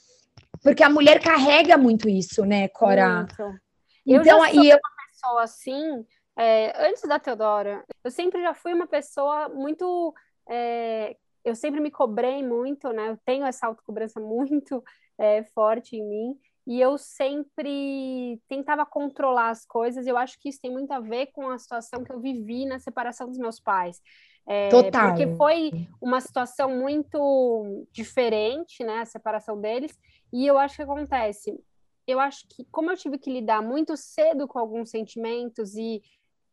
porque 0.62 0.84
a 0.84 0.90
mulher 0.90 1.22
carrega 1.22 1.78
muito 1.78 2.10
isso, 2.10 2.46
né, 2.46 2.68
Cora? 2.68 3.20
Muito. 3.20 3.60
Eu 4.06 4.22
então, 4.22 4.40
já 4.46 4.54
sou 4.54 4.64
eu... 4.64 4.78
uma 4.78 5.08
pessoa 5.10 5.44
assim, 5.44 6.06
é, 6.38 6.88
antes 6.88 7.02
da 7.04 7.20
Teodora, 7.20 7.84
eu 8.04 8.12
sempre 8.12 8.42
já 8.42 8.54
fui 8.54 8.74
uma 8.74 8.88
pessoa 8.88 9.50
muito. 9.50 10.14
É, 10.48 11.16
eu 11.44 11.56
sempre 11.56 11.80
me 11.80 11.92
cobrei 11.92 12.44
muito, 12.44 12.92
né? 12.92 13.10
Eu 13.10 13.18
tenho 13.26 13.46
essa 13.46 13.68
autocobrança 13.68 14.20
muito 14.22 14.84
é, 15.18 15.44
forte 15.44 15.96
em 15.96 16.08
mim. 16.08 16.40
E 16.70 16.80
eu 16.80 17.00
sempre 17.00 18.40
tentava 18.48 18.86
controlar 18.86 19.50
as 19.50 19.66
coisas. 19.66 20.06
Eu 20.06 20.16
acho 20.16 20.40
que 20.40 20.50
isso 20.50 20.62
tem 20.62 20.72
muito 20.72 20.92
a 20.92 21.00
ver 21.00 21.32
com 21.34 21.50
a 21.50 21.58
situação 21.58 22.04
que 22.04 22.14
eu 22.14 22.20
vivi 22.20 22.64
na 22.68 22.78
separação 22.78 23.28
dos 23.28 23.40
meus 23.40 23.60
pais. 23.60 24.00
É, 24.48 24.70
Total. 24.70 25.08
Porque 25.08 25.36
foi 25.36 25.72
uma 26.00 26.22
situação 26.22 26.70
muito 26.70 27.88
diferente, 27.92 28.84
né? 28.84 29.00
A 29.00 29.06
separação 29.06 29.60
deles. 29.60 29.98
E 30.32 30.46
eu 30.46 30.60
acho 30.60 30.76
que 30.76 30.84
acontece. 30.84 31.60
Eu 32.06 32.20
acho 32.20 32.48
que, 32.48 32.64
como 32.66 32.92
eu 32.92 32.98
tive 32.98 33.18
que 33.18 33.34
lidar 33.34 33.64
muito 33.64 33.98
cedo 33.98 34.48
com 34.48 34.60
alguns 34.60 34.92
sentimentos 34.92 35.74
e, 35.74 36.04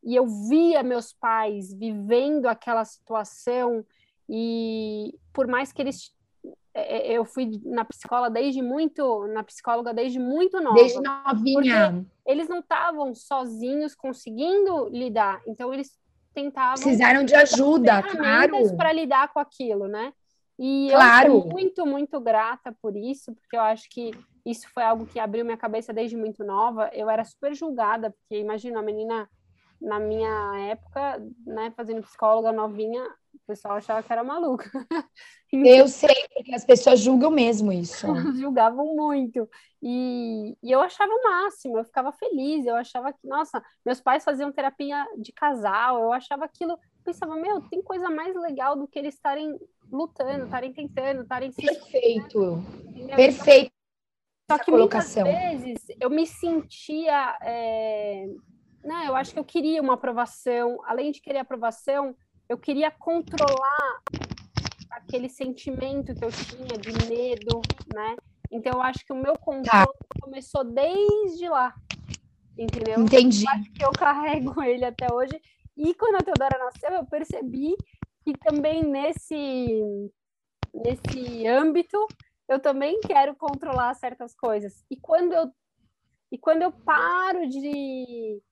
e 0.02 0.16
eu 0.16 0.26
via 0.48 0.82
meus 0.82 1.12
pais 1.12 1.74
vivendo 1.74 2.46
aquela 2.46 2.86
situação, 2.86 3.84
e 4.28 5.14
por 5.32 5.46
mais 5.46 5.72
que 5.72 5.82
eles 5.82 6.15
eu 6.76 7.24
fui 7.24 7.60
na 7.64 7.84
psicóloga 7.84 8.30
desde 8.30 8.60
muito, 8.60 9.26
na 9.28 9.42
psicóloga 9.42 9.94
desde 9.94 10.18
muito 10.18 10.60
nova. 10.60 10.76
Desde 10.76 11.00
novinha. 11.00 12.04
Eles 12.26 12.48
não 12.48 12.60
estavam 12.60 13.14
sozinhos 13.14 13.94
conseguindo 13.94 14.88
lidar, 14.88 15.40
então 15.46 15.72
eles 15.72 15.98
tentavam. 16.34 16.74
Precisaram 16.74 17.24
de 17.24 17.34
ajuda, 17.34 18.02
claro. 18.02 18.76
Para 18.76 18.92
lidar 18.92 19.32
com 19.32 19.38
aquilo, 19.38 19.88
né? 19.88 20.12
E 20.58 20.88
claro. 20.90 21.32
eu 21.32 21.40
sou 21.42 21.50
muito, 21.50 21.86
muito 21.86 22.20
grata 22.20 22.74
por 22.80 22.96
isso, 22.96 23.34
porque 23.34 23.56
eu 23.56 23.60
acho 23.60 23.88
que 23.90 24.10
isso 24.44 24.68
foi 24.72 24.82
algo 24.82 25.06
que 25.06 25.18
abriu 25.18 25.44
minha 25.44 25.56
cabeça 25.56 25.92
desde 25.92 26.16
muito 26.16 26.44
nova. 26.44 26.90
Eu 26.92 27.10
era 27.10 27.24
super 27.24 27.54
julgada, 27.54 28.10
porque 28.10 28.40
imagina, 28.40 28.78
a 28.78 28.82
menina 28.82 29.28
na 29.80 29.98
minha 29.98 30.70
época, 30.70 31.22
né, 31.46 31.72
fazendo 31.76 32.02
psicóloga 32.02 32.52
novinha, 32.52 33.06
o 33.36 33.46
pessoal 33.46 33.76
achava 33.76 34.02
que 34.02 34.12
era 34.12 34.24
maluca. 34.24 34.70
Eu 35.52 35.86
sei, 35.88 36.14
porque 36.34 36.54
as 36.54 36.64
pessoas 36.64 37.00
julgam 37.00 37.30
mesmo 37.30 37.72
isso. 37.72 38.06
Julgavam 38.36 38.94
muito. 38.94 39.48
E, 39.80 40.56
e, 40.62 40.72
eu 40.72 40.80
achava 40.80 41.12
o 41.12 41.22
máximo, 41.22 41.78
eu 41.78 41.84
ficava 41.84 42.10
feliz, 42.10 42.66
eu 42.66 42.74
achava 42.74 43.12
que, 43.12 43.26
nossa, 43.26 43.62
meus 43.84 44.00
pais 44.00 44.24
faziam 44.24 44.50
terapia 44.50 45.06
de 45.16 45.32
casal, 45.32 46.00
eu 46.00 46.12
achava 46.12 46.44
aquilo, 46.44 46.76
pensava, 47.04 47.36
meu, 47.36 47.60
tem 47.68 47.80
coisa 47.82 48.10
mais 48.10 48.34
legal 48.34 48.74
do 48.74 48.88
que 48.88 48.98
eles 48.98 49.14
estarem 49.14 49.56
lutando, 49.90 50.46
estarem 50.46 50.72
tentando, 50.72 51.22
estarem 51.22 51.52
se. 51.52 51.62
Perfeito. 51.62 52.62
Perfeito. 53.14 53.70
Só 54.50 54.58
que 54.58 54.70
colocação. 54.70 55.24
muitas 55.24 55.62
vezes 55.62 55.86
eu 56.00 56.10
me 56.10 56.26
sentia. 56.26 57.36
É... 57.42 58.26
Né, 58.84 59.04
eu 59.08 59.16
acho 59.16 59.32
que 59.32 59.38
eu 59.38 59.44
queria 59.44 59.82
uma 59.82 59.94
aprovação, 59.94 60.80
além 60.84 61.10
de 61.10 61.20
querer 61.20 61.40
aprovação, 61.40 62.14
eu 62.48 62.56
queria 62.58 62.90
controlar 62.90 64.02
aquele 64.90 65.28
sentimento 65.28 66.14
que 66.14 66.24
eu 66.24 66.30
tinha 66.30 66.78
de 66.78 67.08
medo, 67.08 67.60
né? 67.94 68.16
Então 68.50 68.72
eu 68.74 68.82
acho 68.82 69.04
que 69.04 69.12
o 69.12 69.16
meu 69.16 69.36
controle 69.38 69.86
tá. 69.86 70.20
começou 70.20 70.64
desde 70.64 71.48
lá. 71.48 71.74
Entendeu? 72.56 73.00
Entendi. 73.00 73.44
Eu 73.44 73.50
acho 73.50 73.72
que 73.72 73.84
eu 73.84 73.92
carrego 73.92 74.62
ele 74.62 74.84
até 74.84 75.12
hoje. 75.12 75.40
E 75.76 75.94
quando 75.94 76.16
a 76.16 76.22
Teodora 76.22 76.58
nasceu, 76.58 76.90
eu 76.90 77.04
percebi 77.04 77.76
que 78.24 78.32
também 78.38 78.82
nesse 78.82 80.10
nesse 80.74 81.46
âmbito 81.46 82.06
eu 82.48 82.60
também 82.60 83.00
quero 83.00 83.34
controlar 83.34 83.94
certas 83.94 84.34
coisas. 84.34 84.84
E 84.90 84.96
quando 84.96 85.32
eu 85.32 85.52
e 86.30 86.38
quando 86.38 86.62
eu 86.62 86.72
paro 86.72 87.48
de 87.48 88.42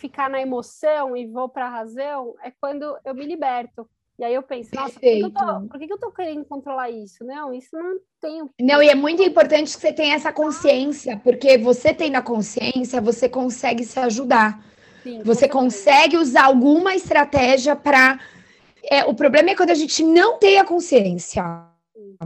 ficar 0.00 0.30
na 0.30 0.40
emoção 0.40 1.16
e 1.16 1.26
vou 1.26 1.48
para 1.48 1.66
a 1.66 1.70
razão, 1.70 2.34
é 2.42 2.50
quando 2.50 2.96
eu 3.04 3.14
me 3.14 3.26
liberto. 3.26 3.88
E 4.18 4.24
aí 4.24 4.34
eu 4.34 4.42
penso, 4.42 4.68
nossa, 4.74 4.92
por 4.92 5.00
que, 5.00 5.20
eu 5.20 5.30
tô, 5.30 5.60
por 5.68 5.78
que 5.78 5.92
eu 5.92 5.98
tô 5.98 6.10
querendo 6.10 6.44
controlar 6.44 6.90
isso? 6.90 7.24
Não, 7.24 7.54
isso 7.54 7.74
não 7.74 7.98
tem. 8.20 8.42
Não, 8.60 8.82
e 8.82 8.88
é 8.88 8.94
muito 8.94 9.22
importante 9.22 9.74
que 9.74 9.80
você 9.80 9.92
tenha 9.94 10.14
essa 10.14 10.30
consciência, 10.30 11.18
porque 11.24 11.56
você 11.56 11.94
tendo 11.94 12.16
a 12.16 12.22
consciência, 12.22 13.00
você 13.00 13.30
consegue 13.30 13.82
se 13.84 13.98
ajudar. 13.98 14.62
Sim, 15.02 15.22
você 15.22 15.48
consegue 15.48 16.18
usar 16.18 16.44
alguma 16.44 16.94
estratégia 16.94 17.74
para. 17.74 18.20
É, 18.90 19.04
o 19.04 19.14
problema 19.14 19.50
é 19.50 19.56
quando 19.56 19.70
a 19.70 19.74
gente 19.74 20.02
não 20.02 20.38
tem 20.38 20.58
a 20.58 20.64
consciência. 20.64 21.42
Sim. 21.94 22.16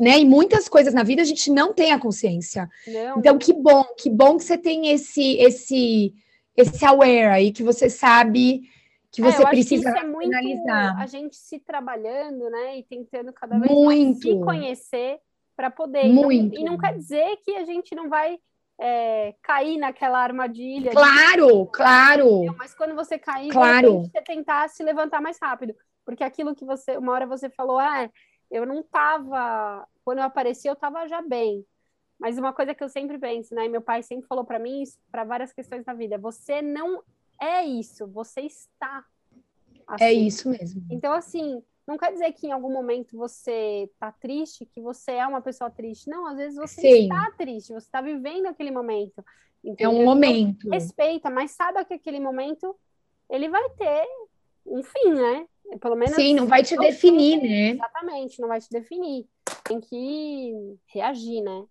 Né? 0.00 0.18
E 0.18 0.24
muitas 0.24 0.68
coisas 0.68 0.92
na 0.92 1.04
vida 1.04 1.22
a 1.22 1.24
gente 1.24 1.48
não 1.50 1.72
tem 1.72 1.92
a 1.92 1.98
consciência. 1.98 2.68
Não. 2.88 3.18
Então, 3.18 3.38
que 3.38 3.52
bom, 3.52 3.84
que 3.96 4.10
bom 4.10 4.36
que 4.36 4.44
você 4.44 4.58
tem 4.58 4.88
esse, 4.88 5.36
esse 5.36 6.12
esse 6.56 6.84
aware 6.84 7.26
aí 7.26 7.52
que 7.52 7.62
você 7.62 7.90
sabe 7.90 8.62
que 9.10 9.22
é, 9.22 9.24
você 9.24 9.42
é, 9.42 9.46
precisa 9.46 9.92
que 9.92 9.98
é 9.98 10.04
muito 10.04 10.34
analisar. 10.34 10.96
A 10.98 11.06
gente 11.06 11.36
se 11.36 11.58
trabalhando, 11.58 12.50
né, 12.50 12.78
e 12.78 12.82
tentando 12.82 13.32
cada 13.32 13.58
vez 13.58 13.70
muito. 13.70 13.86
mais 13.86 14.18
se 14.20 14.40
conhecer 14.40 15.18
para 15.56 15.70
poder. 15.70 16.04
Muito. 16.08 16.54
E 16.54 16.58
não, 16.58 16.66
e 16.66 16.70
não 16.70 16.78
quer 16.78 16.94
dizer 16.94 17.38
que 17.44 17.56
a 17.56 17.64
gente 17.64 17.94
não 17.94 18.08
vai 18.08 18.38
é, 18.78 19.34
cair 19.42 19.78
naquela 19.78 20.18
armadilha. 20.18 20.90
Claro, 20.90 21.64
de... 21.64 21.70
claro. 21.72 22.54
Mas 22.58 22.74
quando 22.74 22.94
você 22.94 23.18
cair, 23.18 23.50
claro. 23.50 24.02
você 24.02 24.20
tentar 24.22 24.68
se 24.68 24.82
levantar 24.82 25.20
mais 25.20 25.38
rápido. 25.40 25.74
Porque 26.04 26.22
aquilo 26.22 26.54
que 26.54 26.64
você, 26.64 26.96
uma 26.96 27.12
hora 27.12 27.26
você 27.26 27.50
falou, 27.50 27.78
ah, 27.78 28.08
eu 28.50 28.64
não 28.64 28.82
tava, 28.82 29.86
quando 30.04 30.18
eu 30.18 30.24
apareci, 30.24 30.68
eu 30.68 30.76
tava 30.76 31.08
já 31.08 31.20
bem. 31.20 31.64
Mas 32.18 32.38
uma 32.38 32.52
coisa 32.52 32.74
que 32.74 32.82
eu 32.82 32.88
sempre 32.88 33.18
penso, 33.18 33.54
né? 33.54 33.68
Meu 33.68 33.82
pai 33.82 34.02
sempre 34.02 34.26
falou 34.26 34.44
para 34.44 34.58
mim 34.58 34.82
isso 34.82 34.98
para 35.10 35.24
várias 35.24 35.52
questões 35.52 35.84
da 35.84 35.92
vida. 35.92 36.16
Você 36.18 36.62
não 36.62 37.02
é 37.40 37.64
isso, 37.64 38.06
você 38.06 38.42
está. 38.42 39.04
É 39.88 39.94
assim. 39.94 40.04
É 40.04 40.12
isso 40.12 40.48
mesmo. 40.48 40.82
Então, 40.90 41.12
assim, 41.12 41.62
não 41.86 41.96
quer 41.96 42.12
dizer 42.12 42.32
que 42.32 42.48
em 42.48 42.52
algum 42.52 42.72
momento 42.72 43.16
você 43.16 43.88
tá 44.00 44.10
triste, 44.10 44.66
que 44.66 44.80
você 44.80 45.12
é 45.12 45.26
uma 45.26 45.40
pessoa 45.40 45.70
triste. 45.70 46.08
Não, 46.08 46.26
às 46.26 46.36
vezes 46.36 46.56
você 46.56 46.80
Sim. 46.80 47.02
está 47.02 47.30
triste, 47.32 47.72
você 47.72 47.86
está 47.86 48.00
vivendo 48.00 48.46
aquele 48.46 48.70
momento. 48.70 49.24
Entendeu? 49.62 49.90
É 49.90 49.94
um 49.94 50.04
momento. 50.04 50.66
Então, 50.66 50.72
respeita, 50.72 51.30
mas 51.30 51.52
saiba 51.52 51.84
que 51.84 51.94
aquele 51.94 52.20
momento 52.20 52.74
ele 53.28 53.48
vai 53.48 53.68
ter 53.70 54.06
um 54.64 54.82
fim, 54.82 55.12
né? 55.12 55.46
Pelo 55.80 55.96
menos. 55.96 56.14
Sim, 56.14 56.34
não 56.34 56.46
vai 56.46 56.62
te 56.62 56.76
definir, 56.76 57.40
fim, 57.40 57.48
né? 57.48 57.70
Exatamente, 57.70 58.40
não 58.40 58.48
vai 58.48 58.60
te 58.60 58.70
definir. 58.70 59.26
tem 59.64 59.80
que 59.80 60.76
reagir, 60.86 61.42
né? 61.42 61.64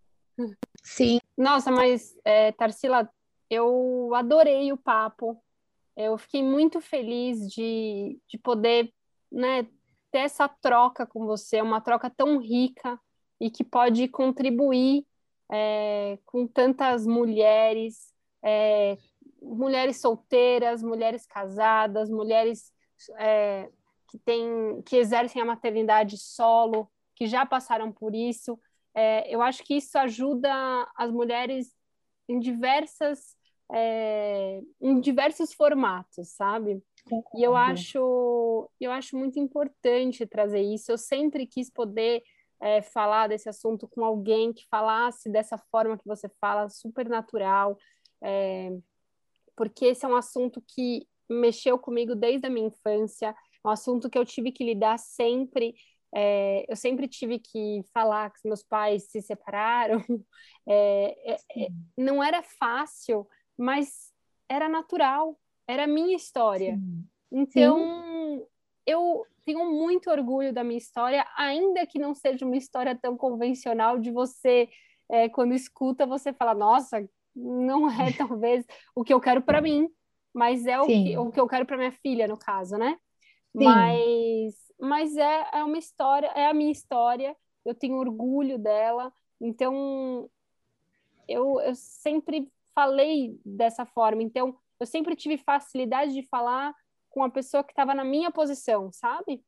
Sim. 0.83 1.19
Nossa, 1.37 1.71
mas 1.71 2.15
é, 2.23 2.51
Tarsila, 2.51 3.09
eu 3.49 4.13
adorei 4.13 4.71
o 4.71 4.77
papo. 4.77 5.41
Eu 5.95 6.17
fiquei 6.17 6.43
muito 6.43 6.81
feliz 6.81 7.49
de, 7.49 8.19
de 8.27 8.37
poder 8.37 8.93
né, 9.31 9.63
ter 10.11 10.19
essa 10.19 10.47
troca 10.47 11.05
com 11.05 11.25
você, 11.25 11.61
uma 11.61 11.81
troca 11.81 12.09
tão 12.09 12.37
rica 12.39 12.99
e 13.39 13.49
que 13.49 13.63
pode 13.63 14.07
contribuir 14.07 15.05
é, 15.51 16.17
com 16.25 16.47
tantas 16.47 17.05
mulheres, 17.05 18.13
é, 18.43 18.97
mulheres 19.41 20.01
solteiras, 20.01 20.81
mulheres 20.81 21.25
casadas, 21.25 22.09
mulheres 22.09 22.73
é, 23.17 23.69
que, 24.09 24.17
tem, 24.19 24.81
que 24.83 24.97
exercem 24.97 25.41
a 25.41 25.45
maternidade 25.45 26.17
solo, 26.17 26.89
que 27.15 27.27
já 27.27 27.45
passaram 27.45 27.91
por 27.91 28.13
isso. 28.15 28.59
É, 28.95 29.33
eu 29.33 29.41
acho 29.41 29.63
que 29.63 29.75
isso 29.75 29.97
ajuda 29.97 30.51
as 30.95 31.11
mulheres 31.11 31.73
em 32.27 32.39
diversas 32.39 33.35
é, 33.73 34.61
em 34.79 34.99
diversos 34.99 35.53
formatos, 35.53 36.29
sabe? 36.29 36.81
E 37.35 37.43
eu 37.43 37.55
acho 37.55 38.69
eu 38.79 38.91
acho 38.91 39.17
muito 39.17 39.39
importante 39.39 40.25
trazer 40.25 40.61
isso. 40.61 40.91
Eu 40.91 40.97
sempre 40.97 41.45
quis 41.45 41.69
poder 41.69 42.23
é, 42.61 42.81
falar 42.81 43.27
desse 43.27 43.49
assunto 43.49 43.87
com 43.87 44.03
alguém 44.03 44.53
que 44.53 44.65
falasse 44.67 45.29
dessa 45.29 45.57
forma 45.57 45.97
que 45.97 46.05
você 46.05 46.29
fala, 46.39 46.69
super 46.69 47.07
natural, 47.07 47.77
é, 48.21 48.71
porque 49.55 49.85
esse 49.85 50.05
é 50.05 50.07
um 50.07 50.15
assunto 50.15 50.63
que 50.67 51.07
mexeu 51.29 51.77
comigo 51.77 52.15
desde 52.15 52.47
a 52.47 52.49
minha 52.49 52.67
infância, 52.67 53.35
um 53.63 53.69
assunto 53.69 54.09
que 54.09 54.17
eu 54.17 54.25
tive 54.25 54.51
que 54.51 54.63
lidar 54.63 54.97
sempre. 54.97 55.75
É, 56.15 56.65
eu 56.69 56.77
sempre 56.77 57.07
tive 57.09 57.39
que 57.39 57.83
falar 57.93 58.31
que 58.31 58.47
meus 58.47 58.63
pais 58.63 59.03
se 59.09 59.21
separaram. 59.21 59.97
É, 60.67 61.33
é, 61.33 61.65
é, 61.65 61.67
não 61.95 62.23
era 62.23 62.41
fácil, 62.41 63.27
mas 63.55 64.11
era 64.49 64.67
natural, 64.67 65.39
era 65.67 65.83
a 65.83 65.87
minha 65.87 66.15
história. 66.15 66.73
Sim. 66.73 67.07
Então, 67.31 67.77
Sim. 67.77 68.45
eu 68.87 69.23
tenho 69.45 69.71
muito 69.71 70.09
orgulho 70.09 70.51
da 70.51 70.63
minha 70.63 70.79
história, 70.79 71.23
ainda 71.37 71.85
que 71.85 71.99
não 71.99 72.15
seja 72.15 72.43
uma 72.43 72.57
história 72.57 72.97
tão 72.99 73.15
convencional 73.15 73.99
de 73.99 74.09
você, 74.09 74.67
é, 75.07 75.29
quando 75.29 75.53
escuta, 75.53 76.07
você 76.07 76.33
fala, 76.33 76.55
nossa, 76.55 77.07
não 77.35 77.87
é 77.87 78.11
talvez 78.17 78.65
o 78.95 79.03
que 79.03 79.13
eu 79.13 79.21
quero 79.21 79.43
para 79.43 79.61
mim, 79.61 79.87
mas 80.33 80.65
é 80.65 80.79
o 80.79 80.87
que, 80.87 81.17
o 81.17 81.31
que, 81.31 81.39
eu 81.39 81.47
quero 81.47 81.65
para 81.65 81.77
minha 81.77 81.91
filha, 81.91 82.27
no 82.27 82.37
caso, 82.37 82.75
né? 82.77 82.97
Sim. 83.55 83.63
Mas, 83.63 84.01
mas 84.79 85.15
é, 85.15 85.49
é 85.53 85.63
uma 85.63 85.77
história, 85.77 86.27
é 86.27 86.47
a 86.47 86.53
minha 86.53 86.71
história, 86.71 87.35
eu 87.63 87.73
tenho 87.73 87.97
orgulho 87.97 88.57
dela, 88.57 89.11
então 89.39 90.29
eu, 91.27 91.59
eu 91.61 91.75
sempre 91.75 92.51
falei 92.73 93.39
dessa 93.45 93.85
forma, 93.85 94.21
então 94.21 94.57
eu 94.79 94.85
sempre 94.85 95.15
tive 95.15 95.37
facilidade 95.37 96.13
de 96.13 96.23
falar 96.23 96.75
com 97.09 97.23
a 97.23 97.29
pessoa 97.29 97.63
que 97.63 97.71
estava 97.71 97.95
na 97.95 98.03
minha 98.03 98.29
posição, 98.29 98.91
sabe? 98.91 99.41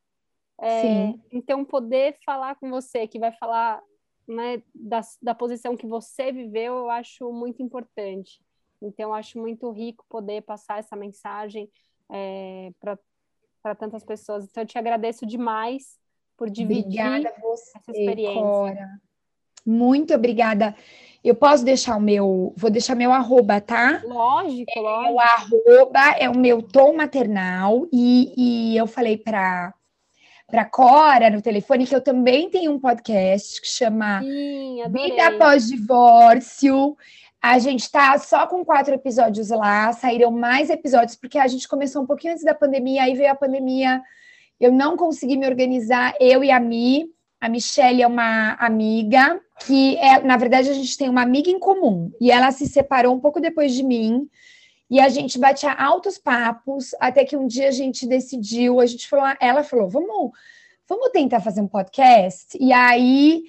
É, 0.60 1.14
então, 1.32 1.64
poder 1.64 2.18
falar 2.26 2.56
com 2.56 2.70
você, 2.70 3.08
que 3.08 3.20
vai 3.20 3.32
falar 3.34 3.82
né, 4.28 4.64
da, 4.74 5.02
da 5.22 5.36
posição 5.36 5.78
que 5.78 5.86
você 5.86 6.32
viveu, 6.32 6.78
eu 6.78 6.90
acho 6.90 7.32
muito 7.32 7.62
importante. 7.62 8.40
Então, 8.82 9.10
eu 9.10 9.14
acho 9.14 9.38
muito 9.38 9.70
rico 9.72 10.06
poder 10.10 10.42
passar 10.42 10.80
essa 10.80 10.96
mensagem 10.96 11.70
é, 12.10 12.72
para 12.80 12.98
tantas 13.76 14.04
pessoas. 14.04 14.46
Então, 14.46 14.64
eu 14.64 14.68
te 14.68 14.78
agradeço 14.78 15.26
demais 15.26 15.98
por 16.38 16.50
dividir 16.50 17.06
obrigada 17.06 17.34
você, 17.42 17.78
essa 17.78 17.92
experiência. 17.92 18.42
Cora. 18.42 19.02
Muito 19.66 20.14
obrigada. 20.14 20.76
Eu 21.24 21.36
posso 21.36 21.66
deixar 21.66 21.98
o 21.98 22.02
meu, 22.02 22.54
vou 22.56 22.70
deixar 22.70 22.96
meu 22.96 23.12
arroba, 23.12 23.60
tá? 23.60 24.02
Lógico, 24.06 24.72
é, 24.74 24.80
lógico. 24.80 25.14
O 25.14 25.20
arroba 25.20 26.16
é 26.18 26.30
o 26.30 26.38
meu 26.38 26.62
tom 26.62 26.96
maternal 26.96 27.86
e, 27.92 28.34
e 28.74 28.78
eu 28.78 28.88
falei 28.88 29.18
para 29.18 29.74
para 30.50 30.64
Cora 30.64 31.30
no 31.30 31.42
telefone 31.42 31.86
que 31.86 31.94
eu 31.94 32.00
também 32.00 32.50
tenho 32.50 32.72
um 32.72 32.80
podcast 32.80 33.60
que 33.60 33.68
chama 33.68 34.22
Sim, 34.22 34.82
Vida 34.90 35.28
após 35.28 35.68
divórcio. 35.68 36.96
A 37.42 37.60
gente 37.60 37.82
está 37.82 38.18
só 38.18 38.48
com 38.48 38.66
quatro 38.66 38.94
episódios 38.94 39.50
lá, 39.50 39.94
saíram 39.94 40.32
mais 40.32 40.70
episódios, 40.70 41.16
porque 41.16 41.38
a 41.38 41.48
gente 41.48 41.68
começou 41.68 42.02
um 42.02 42.06
pouquinho 42.06 42.34
antes 42.34 42.44
da 42.44 42.54
pandemia, 42.54 43.04
aí 43.04 43.14
veio 43.14 43.32
a 43.32 43.36
pandemia, 43.36 44.02
eu 44.60 44.72
não 44.72 44.98
consegui 44.98 45.38
me 45.38 45.46
organizar, 45.46 46.16
eu 46.20 46.44
e 46.44 46.52
a 46.52 46.60
Mi. 46.60 47.06
A 47.40 47.48
Michelle 47.48 48.02
é 48.02 48.08
uma 48.08 48.54
amiga 48.54 49.40
que, 49.64 49.96
é, 49.98 50.20
na 50.24 50.38
verdade, 50.38 50.70
a 50.70 50.74
gente 50.74 50.98
tem 50.98 51.08
uma 51.08 51.22
amiga 51.22 51.52
em 51.52 51.60
comum, 51.60 52.12
e 52.20 52.32
ela 52.32 52.52
se 52.52 52.66
separou 52.66 53.14
um 53.14 53.20
pouco 53.20 53.40
depois 53.40 53.74
de 53.74 53.84
mim, 53.84 54.28
e 54.90 55.00
a 55.00 55.08
gente 55.08 55.38
batia 55.38 55.72
altos 55.72 56.18
papos, 56.18 56.96
até 57.00 57.24
que 57.24 57.38
um 57.38 57.46
dia 57.46 57.68
a 57.68 57.72
gente 57.72 58.08
decidiu, 58.08 58.80
a 58.80 58.86
gente 58.88 59.08
falou, 59.08 59.28
ela 59.40 59.64
falou, 59.64 59.88
vamos, 59.88 60.32
vamos 60.90 61.10
tentar 61.12 61.40
fazer 61.40 61.62
um 61.62 61.68
podcast, 61.68 62.58
e 62.60 62.74
aí 62.74 63.44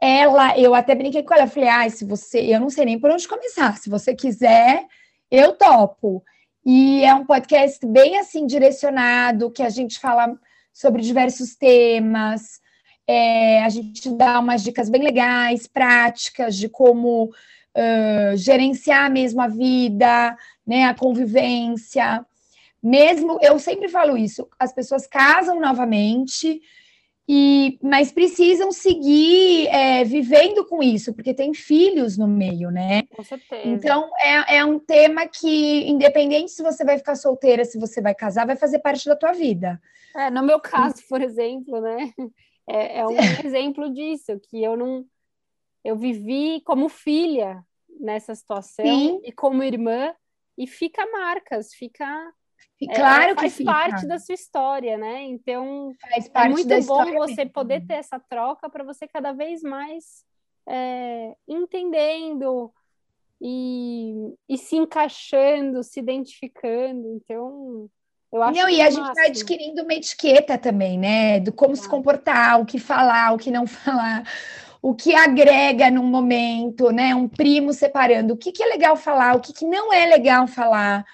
ela, 0.00 0.58
eu 0.58 0.74
até 0.74 0.94
brinquei 0.94 1.22
com 1.22 1.34
ela, 1.34 1.46
falei, 1.46 1.68
ah, 1.68 1.90
se 1.90 2.04
você, 2.04 2.40
eu 2.40 2.58
não 2.58 2.70
sei 2.70 2.86
nem 2.86 2.98
por 2.98 3.10
onde 3.10 3.28
começar, 3.28 3.76
se 3.76 3.90
você 3.90 4.14
quiser, 4.14 4.86
eu 5.30 5.52
topo. 5.52 6.24
E 6.64 7.04
é 7.04 7.14
um 7.14 7.26
podcast 7.26 7.86
bem 7.86 8.18
assim 8.18 8.46
direcionado, 8.46 9.50
que 9.50 9.62
a 9.62 9.68
gente 9.68 9.98
fala 9.98 10.34
sobre 10.72 11.02
diversos 11.02 11.54
temas, 11.54 12.60
é, 13.06 13.62
a 13.64 13.68
gente 13.68 14.08
dá 14.10 14.38
umas 14.38 14.62
dicas 14.62 14.88
bem 14.88 15.02
legais, 15.02 15.66
práticas 15.66 16.56
de 16.56 16.68
como 16.68 17.24
uh, 17.24 18.36
gerenciar 18.36 19.10
mesmo 19.10 19.40
a 19.40 19.48
vida, 19.48 20.36
né, 20.66 20.84
a 20.84 20.94
convivência. 20.94 22.24
Mesmo, 22.82 23.38
eu 23.42 23.58
sempre 23.58 23.88
falo 23.88 24.16
isso, 24.16 24.48
as 24.58 24.72
pessoas 24.72 25.06
casam 25.06 25.60
novamente, 25.60 26.62
e, 27.32 27.78
mas 27.80 28.10
precisam 28.10 28.72
seguir 28.72 29.68
é, 29.68 30.02
vivendo 30.02 30.66
com 30.66 30.82
isso, 30.82 31.14
porque 31.14 31.32
tem 31.32 31.54
filhos 31.54 32.18
no 32.18 32.26
meio, 32.26 32.72
né? 32.72 33.04
Com 33.14 33.22
certeza. 33.22 33.68
Então, 33.68 34.10
é, 34.18 34.56
é 34.56 34.64
um 34.64 34.80
tema 34.80 35.28
que, 35.28 35.88
independente 35.88 36.50
se 36.50 36.60
você 36.60 36.84
vai 36.84 36.98
ficar 36.98 37.14
solteira, 37.14 37.64
se 37.64 37.78
você 37.78 38.00
vai 38.00 38.16
casar, 38.16 38.48
vai 38.48 38.56
fazer 38.56 38.80
parte 38.80 39.06
da 39.08 39.14
tua 39.14 39.30
vida. 39.30 39.80
É, 40.16 40.28
no 40.28 40.42
meu 40.42 40.58
caso, 40.58 40.96
por 41.08 41.22
exemplo, 41.22 41.80
né? 41.80 42.12
É, 42.68 42.98
é 42.98 43.06
um 43.06 43.16
exemplo 43.46 43.88
disso, 43.92 44.32
que 44.50 44.60
eu 44.60 44.76
não... 44.76 45.04
Eu 45.84 45.94
vivi 45.94 46.60
como 46.62 46.88
filha 46.88 47.64
nessa 48.00 48.34
situação 48.34 48.84
Sim. 48.84 49.20
e 49.24 49.30
como 49.30 49.62
irmã, 49.62 50.12
e 50.58 50.66
fica 50.66 51.06
marcas, 51.12 51.72
fica 51.74 52.32
claro 52.88 53.32
é, 53.32 53.34
faz 53.34 53.56
que 53.56 53.64
parte 53.64 54.06
da 54.06 54.18
sua 54.18 54.34
história, 54.34 54.96
né? 54.96 55.22
Então 55.24 55.92
é 56.34 56.48
muito 56.48 56.86
bom 56.86 57.04
você 57.12 57.36
mesmo. 57.36 57.52
poder 57.52 57.86
ter 57.86 57.94
essa 57.94 58.18
troca 58.18 58.68
para 58.70 58.84
você 58.84 59.06
cada 59.06 59.32
vez 59.32 59.62
mais 59.62 60.24
é, 60.68 61.34
entendendo 61.46 62.72
e, 63.40 64.34
e, 64.48 64.58
se 64.58 64.76
encaixando, 64.76 65.82
se 65.82 66.00
identificando. 66.00 67.08
Então 67.14 67.88
eu 68.32 68.42
acho 68.42 68.58
não, 68.58 68.68
e 68.68 68.80
a 68.80 68.90
gente 68.90 69.14
vai 69.14 69.26
adquirindo 69.28 69.82
uma 69.82 69.94
etiqueta 69.94 70.56
também, 70.56 70.98
né? 70.98 71.40
Do 71.40 71.52
como 71.52 71.74
se 71.76 71.88
comportar, 71.88 72.60
o 72.60 72.66
que 72.66 72.78
falar, 72.78 73.34
o 73.34 73.38
que 73.38 73.50
não 73.50 73.66
falar 73.68 74.24
o 74.82 74.94
que 74.94 75.14
agrega 75.14 75.90
num 75.90 76.04
momento, 76.04 76.90
né? 76.90 77.14
Um 77.14 77.28
primo 77.28 77.72
separando, 77.72 78.34
o 78.34 78.36
que, 78.36 78.50
que 78.50 78.62
é 78.62 78.66
legal 78.66 78.96
falar, 78.96 79.36
o 79.36 79.40
que, 79.40 79.52
que 79.52 79.66
não 79.66 79.92
é 79.92 80.06
legal 80.06 80.46
falar, 80.46 81.04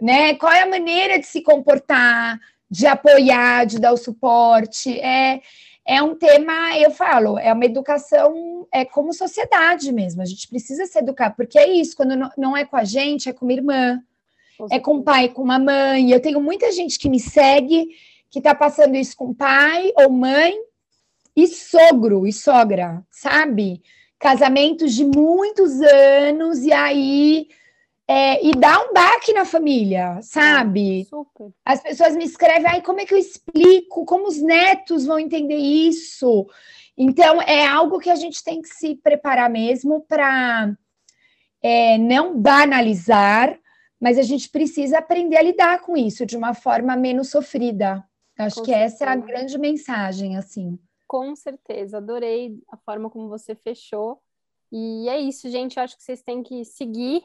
né? 0.00 0.34
Qual 0.34 0.52
é 0.52 0.62
a 0.62 0.68
maneira 0.68 1.18
de 1.18 1.26
se 1.26 1.42
comportar, 1.42 2.38
de 2.70 2.86
apoiar, 2.86 3.64
de 3.64 3.78
dar 3.78 3.92
o 3.92 3.96
suporte. 3.96 4.98
É, 5.00 5.40
é 5.86 6.02
um 6.02 6.14
tema, 6.14 6.76
eu 6.78 6.90
falo, 6.90 7.38
é 7.38 7.52
uma 7.52 7.64
educação, 7.64 8.66
é 8.72 8.84
como 8.84 9.12
sociedade 9.12 9.90
mesmo. 9.92 10.20
A 10.20 10.26
gente 10.26 10.48
precisa 10.48 10.86
se 10.86 10.98
educar, 10.98 11.30
porque 11.30 11.58
é 11.58 11.68
isso, 11.68 11.96
quando 11.96 12.14
não 12.36 12.56
é 12.56 12.64
com 12.64 12.76
a 12.76 12.84
gente, 12.84 13.28
é 13.28 13.32
com 13.32 13.46
uma 13.46 13.52
irmã, 13.52 14.00
é 14.70 14.78
com 14.78 14.96
o 14.96 15.02
pai, 15.02 15.28
com 15.28 15.42
uma 15.42 15.58
mãe. 15.58 16.10
Eu 16.10 16.20
tenho 16.20 16.40
muita 16.40 16.70
gente 16.72 16.98
que 16.98 17.08
me 17.08 17.20
segue 17.20 17.88
que 18.30 18.40
está 18.40 18.54
passando 18.54 18.94
isso 18.96 19.16
com 19.16 19.32
pai 19.32 19.90
ou 19.96 20.10
mãe 20.10 20.52
e 21.34 21.46
sogro 21.46 22.26
e 22.26 22.32
sogra, 22.32 23.02
sabe? 23.10 23.80
Casamentos 24.18 24.92
de 24.92 25.04
muitos 25.04 25.80
anos 25.80 26.58
e 26.64 26.72
aí 26.72 27.48
é, 28.10 28.42
e 28.42 28.52
dá 28.52 28.80
um 28.80 28.94
baque 28.94 29.34
na 29.34 29.44
família, 29.44 30.18
sabe? 30.22 31.04
Super. 31.04 31.52
As 31.62 31.82
pessoas 31.82 32.16
me 32.16 32.24
escrevem, 32.24 32.66
ai, 32.66 32.82
como 32.82 33.00
é 33.00 33.04
que 33.04 33.12
eu 33.12 33.18
explico? 33.18 34.06
Como 34.06 34.26
os 34.26 34.40
netos 34.40 35.04
vão 35.04 35.18
entender 35.18 35.58
isso? 35.58 36.46
Então, 36.96 37.42
é 37.42 37.66
algo 37.66 37.98
que 37.98 38.08
a 38.08 38.16
gente 38.16 38.42
tem 38.42 38.62
que 38.62 38.68
se 38.68 38.94
preparar 38.96 39.50
mesmo 39.50 40.00
para 40.08 40.74
é, 41.62 41.98
não 41.98 42.40
banalizar, 42.40 43.60
mas 44.00 44.16
a 44.16 44.22
gente 44.22 44.48
precisa 44.48 44.98
aprender 44.98 45.36
a 45.36 45.42
lidar 45.42 45.82
com 45.82 45.94
isso 45.94 46.24
de 46.24 46.36
uma 46.36 46.54
forma 46.54 46.96
menos 46.96 47.28
sofrida. 47.28 48.02
Acho 48.38 48.56
com 48.56 48.62
que 48.62 48.70
certeza. 48.70 48.94
essa 48.94 49.04
é 49.04 49.08
a 49.08 49.16
grande 49.16 49.58
mensagem, 49.58 50.38
assim. 50.38 50.78
Com 51.06 51.36
certeza, 51.36 51.98
adorei 51.98 52.58
a 52.72 52.76
forma 52.78 53.10
como 53.10 53.28
você 53.28 53.54
fechou. 53.54 54.18
E 54.72 55.08
é 55.10 55.18
isso, 55.20 55.50
gente. 55.50 55.76
Eu 55.76 55.82
acho 55.82 55.96
que 55.96 56.02
vocês 56.02 56.22
têm 56.22 56.42
que 56.42 56.64
seguir 56.64 57.22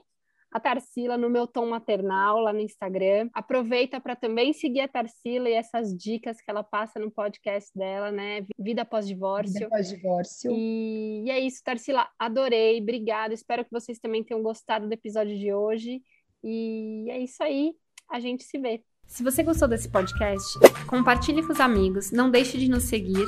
a 0.53 0.59
Tarsila 0.59 1.17
no 1.17 1.31
meu 1.31 1.47
tom 1.47 1.67
maternal 1.67 2.39
lá 2.39 2.53
no 2.53 2.59
Instagram. 2.59 3.27
Aproveita 3.33 3.99
para 3.99 4.15
também 4.15 4.53
seguir 4.53 4.81
a 4.81 4.87
Tarsila 4.87 5.49
e 5.49 5.53
essas 5.53 5.97
dicas 5.97 6.39
que 6.39 6.49
ela 6.49 6.63
passa 6.63 6.99
no 6.99 7.09
podcast 7.09 7.71
dela, 7.75 8.11
né? 8.11 8.45
Vida 8.59 8.85
pós-divórcio. 8.85 9.53
Vida 9.53 9.69
pós-divórcio. 9.69 10.51
E... 10.51 11.23
e 11.25 11.31
é 11.31 11.39
isso, 11.39 11.63
Tarsila. 11.63 12.07
Adorei, 12.19 12.79
obrigada. 12.79 13.33
Espero 13.33 13.65
que 13.65 13.71
vocês 13.71 13.97
também 13.97 14.23
tenham 14.23 14.43
gostado 14.43 14.87
do 14.87 14.93
episódio 14.93 15.35
de 15.35 15.51
hoje. 15.51 16.03
E 16.43 17.07
é 17.09 17.17
isso 17.17 17.41
aí. 17.41 17.73
A 18.07 18.19
gente 18.19 18.43
se 18.43 18.59
vê. 18.59 18.83
Se 19.07 19.23
você 19.23 19.41
gostou 19.41 19.67
desse 19.67 19.89
podcast, 19.89 20.59
compartilhe 20.87 21.45
com 21.45 21.51
os 21.51 21.59
amigos, 21.59 22.11
não 22.11 22.29
deixe 22.29 22.57
de 22.59 22.69
nos 22.69 22.83
seguir 22.83 23.27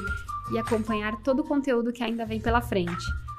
e 0.54 0.60
acompanhar 0.60 1.22
todo 1.24 1.40
o 1.40 1.48
conteúdo 1.48 1.92
que 1.92 2.04
ainda 2.04 2.26
vem 2.26 2.40
pela 2.40 2.62
frente. 2.62 3.06